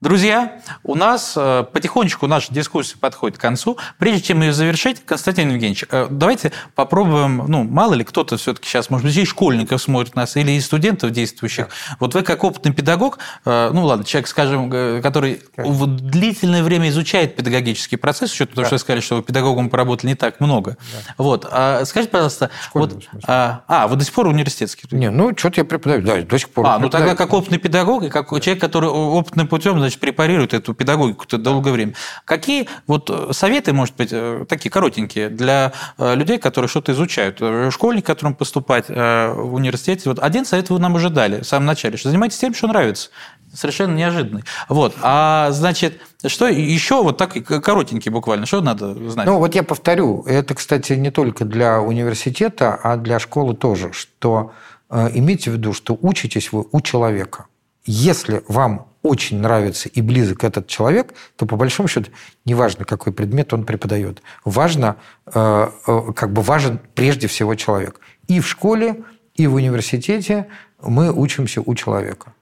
Друзья, 0.00 0.62
у 0.82 0.94
нас 0.94 1.34
э, 1.36 1.62
потихонечку 1.70 2.26
наша 2.26 2.54
дискуссия 2.54 2.96
подходит 2.96 3.36
к 3.36 3.40
концу. 3.42 3.76
Прежде 3.98 4.22
чем 4.22 4.40
ее 4.40 4.54
завершить, 4.54 5.04
Константин 5.04 5.50
Евгеньевич, 5.50 5.84
э, 5.90 6.06
давайте 6.08 6.52
попробуем, 6.74 7.44
ну, 7.46 7.64
мало 7.64 7.92
ли 7.92 8.02
кто-то 8.02 8.38
все-таки 8.38 8.66
сейчас, 8.66 8.88
может 8.88 9.06
быть, 9.06 9.14
и 9.18 9.26
школьников 9.26 9.82
смотрит 9.82 10.16
нас, 10.16 10.38
или 10.38 10.52
и 10.52 10.60
студентов 10.62 11.10
действующих. 11.10 11.68
Вот 11.98 12.14
вы 12.14 12.22
как 12.22 12.44
опытный 12.44 12.72
педагог, 12.72 13.18
э, 13.44 13.70
ну, 13.74 13.84
ладно, 13.84 14.06
человек, 14.06 14.28
скажем, 14.28 14.70
который 15.02 15.42
Конечно. 15.54 15.86
длительное 15.86 16.62
время 16.62 16.88
изучает 16.88 17.36
педагогический 17.36 17.96
процесс, 17.96 18.34
да. 18.38 18.46
того, 18.46 18.64
что 18.64 18.76
вы 18.76 18.78
сказали, 18.78 19.00
что 19.02 19.16
вы 19.16 19.22
педагогом 19.22 19.68
поработали 19.68 20.12
не 20.12 20.16
так 20.16 20.40
много. 20.40 20.78
Да. 20.80 21.14
Вот, 21.18 21.46
а 21.50 21.84
скажите, 21.84 22.10
пожалуйста, 22.10 22.48
вот, 22.72 23.04
а, 23.26 23.64
а, 23.68 23.86
вы 23.86 23.96
до 23.96 24.04
сих 24.06 24.14
пор 24.14 24.28
университетский? 24.28 24.88
Не, 24.92 25.10
ну, 25.10 25.36
что-то 25.36 25.60
я 25.60 25.66
преподаю, 25.66 26.00
да, 26.00 26.22
до 26.22 26.38
сих 26.38 26.48
пор. 26.48 26.64
А, 26.66 26.78
ну, 26.78 26.88
тогда 26.88 27.14
как 27.14 27.34
опытный 27.34 27.58
педагог 27.58 28.02
и 28.04 28.08
как 28.08 28.30
человек, 28.40 28.62
который 28.62 28.88
опытным 28.88 29.46
путем, 29.46 29.89
значит, 29.90 30.00
препарирует 30.00 30.54
эту 30.54 30.74
педагогику 30.74 31.26
долгое 31.36 31.72
время. 31.72 31.94
Какие 32.24 32.68
вот 32.86 33.10
э, 33.10 33.32
советы, 33.32 33.72
может 33.72 33.96
быть, 33.96 34.10
э, 34.12 34.44
такие 34.48 34.70
коротенькие 34.70 35.28
для 35.28 35.72
э, 35.98 36.14
людей, 36.14 36.38
которые 36.38 36.68
что-то 36.68 36.92
изучают? 36.92 37.40
Школьник, 37.72 38.06
которым 38.06 38.34
поступать 38.34 38.88
в 38.88 39.54
университете. 39.54 40.08
Вот 40.08 40.18
один 40.18 40.44
совет 40.44 40.70
вы 40.70 40.78
нам 40.78 40.94
уже 40.94 41.10
дали 41.10 41.40
в 41.40 41.46
самом 41.46 41.66
начале, 41.66 41.96
что 41.96 42.08
занимайтесь 42.08 42.38
тем, 42.38 42.54
что 42.54 42.68
нравится 42.68 43.10
совершенно 43.52 43.96
неожиданный. 43.96 44.44
Вот. 44.68 44.94
А 45.02 45.50
значит, 45.50 46.00
что 46.26 46.46
еще 46.46 47.02
вот 47.02 47.16
так 47.16 47.32
коротенький 47.44 48.10
буквально, 48.10 48.46
что 48.46 48.60
надо 48.60 48.94
знать? 49.10 49.26
Ну, 49.26 49.38
вот 49.38 49.54
я 49.56 49.64
повторю, 49.64 50.22
это, 50.22 50.54
кстати, 50.54 50.92
не 50.92 51.10
только 51.10 51.44
для 51.44 51.80
университета, 51.80 52.74
а 52.74 52.96
для 52.96 53.18
школы 53.18 53.54
тоже, 53.56 53.92
что 53.92 54.52
э, 54.88 55.10
имейте 55.14 55.50
в 55.50 55.54
виду, 55.54 55.72
что 55.72 55.98
учитесь 56.00 56.52
вы 56.52 56.64
у 56.70 56.80
человека. 56.80 57.46
Если 57.84 58.44
вам 58.46 58.89
очень 59.02 59.40
нравится 59.40 59.88
и 59.88 60.02
близок 60.02 60.44
этот 60.44 60.66
человек, 60.66 61.14
то 61.36 61.46
по 61.46 61.56
большому 61.56 61.88
счету 61.88 62.10
неважно, 62.44 62.84
какой 62.84 63.12
предмет 63.12 63.52
он 63.52 63.64
преподает. 63.64 64.22
Важно, 64.44 64.96
э, 65.26 65.70
э, 65.86 66.00
как 66.14 66.32
бы 66.32 66.42
важен 66.42 66.80
прежде 66.94 67.26
всего 67.26 67.54
человек. 67.54 68.00
И 68.28 68.40
в 68.40 68.46
школе, 68.46 69.02
и 69.34 69.46
в 69.46 69.54
университете 69.54 70.48
мы 70.82 71.12
учимся 71.12 71.62
у 71.64 71.74
человека. 71.74 72.34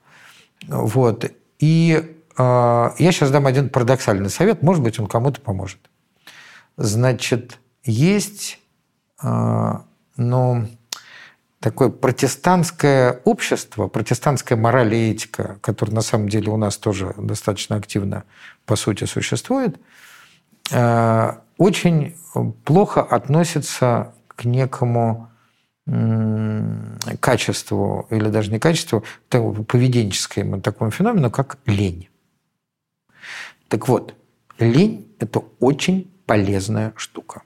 Вот. 0.66 1.30
И 1.60 2.16
э, 2.36 2.90
я 2.98 3.12
сейчас 3.12 3.30
дам 3.30 3.46
один 3.46 3.68
парадоксальный 3.68 4.30
совет, 4.30 4.62
может 4.62 4.82
быть, 4.82 4.98
он 4.98 5.06
кому-то 5.06 5.40
поможет. 5.40 5.78
Значит, 6.76 7.58
есть, 7.82 8.60
ну, 9.20 10.68
такое 11.60 11.88
протестантское 11.88 13.20
общество, 13.24 13.88
протестантская 13.88 14.56
мораль 14.56 14.94
и 14.94 15.10
этика, 15.10 15.58
которая 15.60 15.94
на 15.94 16.02
самом 16.02 16.28
деле 16.28 16.50
у 16.50 16.56
нас 16.56 16.76
тоже 16.76 17.14
достаточно 17.16 17.76
активно, 17.76 18.24
по 18.64 18.76
сути, 18.76 19.04
существует, 19.04 19.78
э, 20.70 21.32
очень 21.56 22.16
плохо 22.64 23.02
относится 23.02 24.14
к 24.28 24.44
некому 24.44 25.28
качеству, 27.20 28.06
или 28.10 28.28
даже 28.28 28.50
не 28.50 28.58
качеству, 28.58 29.04
поведенческому 29.30 30.60
такому 30.60 30.90
феномену, 30.90 31.30
как 31.30 31.56
лень. 31.64 32.10
Так 33.68 33.88
вот, 33.88 34.14
лень– 34.58 35.10
это 35.18 35.42
очень 35.60 36.12
полезная 36.26 36.92
штука. 36.96 37.42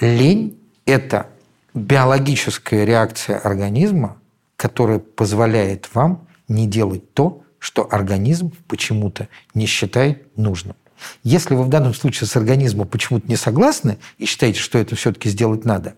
Лень– 0.00 0.60
это 0.86 1.28
биологическая 1.76 2.84
реакция 2.84 3.38
организма, 3.38 4.16
которая 4.56 4.98
позволяет 4.98 5.94
вам 5.94 6.26
не 6.48 6.66
делать 6.66 7.12
то, 7.12 7.42
что 7.58 7.86
организм 7.90 8.52
почему-то 8.66 9.28
не 9.54 9.66
считает 9.66 10.36
нужным. 10.36 10.74
Если 11.22 11.54
вы 11.54 11.64
в 11.64 11.68
данном 11.68 11.92
случае 11.92 12.26
с 12.26 12.36
организмом 12.36 12.88
почему-то 12.88 13.28
не 13.28 13.36
согласны 13.36 13.98
и 14.16 14.24
считаете, 14.24 14.58
что 14.58 14.78
это 14.78 14.96
все-таки 14.96 15.28
сделать 15.28 15.66
надо, 15.66 15.96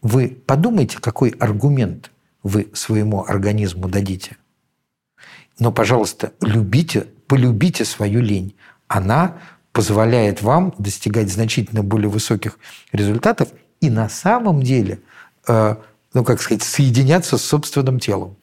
вы 0.00 0.28
подумайте, 0.46 0.98
какой 0.98 1.30
аргумент 1.30 2.10
вы 2.42 2.68
своему 2.72 3.24
организму 3.24 3.88
дадите. 3.88 4.36
Но, 5.58 5.72
пожалуйста, 5.72 6.32
любите, 6.40 7.08
полюбите 7.26 7.84
свою 7.84 8.20
лень. 8.20 8.54
Она 8.86 9.38
позволяет 9.72 10.40
вам 10.40 10.72
достигать 10.78 11.30
значительно 11.30 11.82
более 11.82 12.08
высоких 12.08 12.58
результатов 12.92 13.48
и 13.80 13.90
на 13.90 14.08
самом 14.08 14.62
деле 14.62 15.00
ну, 16.14 16.24
как 16.24 16.40
сказать, 16.40 16.62
соединяться 16.62 17.36
с 17.36 17.44
собственным 17.44 18.00
телом. 18.00 18.37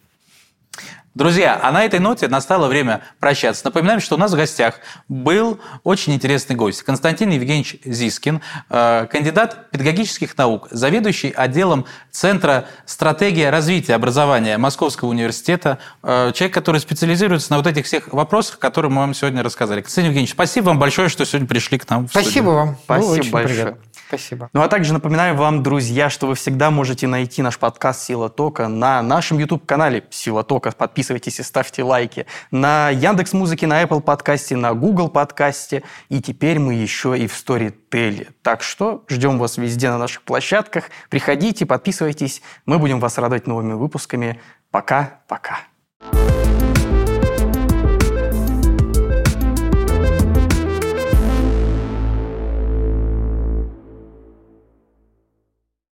Друзья, 1.15 1.57
а 1.63 1.71
на 1.71 1.85
этой 1.85 1.99
ноте 1.99 2.27
настало 2.27 2.67
время 2.67 3.01
прощаться. 3.21 3.61
Напоминаем, 3.63 4.01
что 4.01 4.15
у 4.15 4.17
нас 4.17 4.33
в 4.33 4.35
гостях 4.35 4.81
был 5.07 5.61
очень 5.85 6.13
интересный 6.13 6.57
гость. 6.57 6.83
Константин 6.83 7.29
Евгеньевич 7.29 7.77
Зискин, 7.85 8.41
э, 8.69 9.07
кандидат 9.09 9.71
педагогических 9.71 10.37
наук, 10.37 10.67
заведующий 10.71 11.31
отделом 11.31 11.85
Центра 12.11 12.65
стратегия 12.85 13.49
развития 13.49 13.95
образования 13.95 14.57
Московского 14.57 15.07
университета, 15.07 15.79
э, 16.03 16.33
человек, 16.33 16.53
который 16.53 16.81
специализируется 16.81 17.49
на 17.51 17.57
вот 17.57 17.67
этих 17.67 17.85
всех 17.85 18.11
вопросах, 18.11 18.59
которые 18.59 18.91
мы 18.91 18.97
вам 18.97 19.13
сегодня 19.13 19.41
рассказали. 19.41 19.79
Константин 19.79 20.09
Евгеньевич, 20.09 20.33
спасибо 20.33 20.65
вам 20.65 20.79
большое, 20.79 21.07
что 21.07 21.25
сегодня 21.25 21.47
пришли 21.47 21.77
к 21.77 21.89
нам 21.89 22.07
в 22.07 22.09
Спасибо 22.09 22.29
студию. 22.31 22.53
вам. 22.53 22.77
Спасибо 22.83 23.31
большое. 23.31 23.63
Приятно. 23.63 23.95
Спасибо. 24.07 24.49
Ну 24.53 24.61
а 24.61 24.67
также 24.67 24.93
напоминаю 24.93 25.35
вам, 25.35 25.63
друзья, 25.63 26.09
что 26.09 26.27
вы 26.27 26.35
всегда 26.35 26.69
можете 26.69 27.07
найти 27.07 27.41
наш 27.41 27.57
подкаст 27.57 28.03
«Сила 28.03 28.29
тока» 28.29 28.67
на 28.67 29.01
нашем 29.01 29.39
YouTube-канале 29.39 30.03
«Сила 30.11 30.43
тока». 30.43 30.71
Подписывайтесь 31.05 31.39
и 31.39 31.43
ставьте 31.43 31.83
лайки. 31.83 32.25
На 32.49 32.89
Яндекс 32.89 33.33
Музыке, 33.33 33.67
на 33.67 33.83
Apple 33.83 34.01
подкасте, 34.01 34.55
на 34.55 34.73
Google 34.73 35.09
подкасте. 35.09 35.83
И 36.09 36.19
теперь 36.19 36.57
мы 36.57 36.73
еще 36.73 37.15
и 37.15 37.27
в 37.27 37.33
Storytel. 37.33 38.29
Так 38.41 38.63
что 38.63 39.03
ждем 39.07 39.37
вас 39.37 39.57
везде 39.57 39.91
на 39.91 39.99
наших 39.99 40.23
площадках. 40.23 40.85
Приходите, 41.11 41.67
подписывайтесь. 41.67 42.41
Мы 42.65 42.79
будем 42.79 42.99
вас 42.99 43.19
радовать 43.19 43.45
новыми 43.45 43.73
выпусками. 43.73 44.41
Пока-пока. 44.71 45.59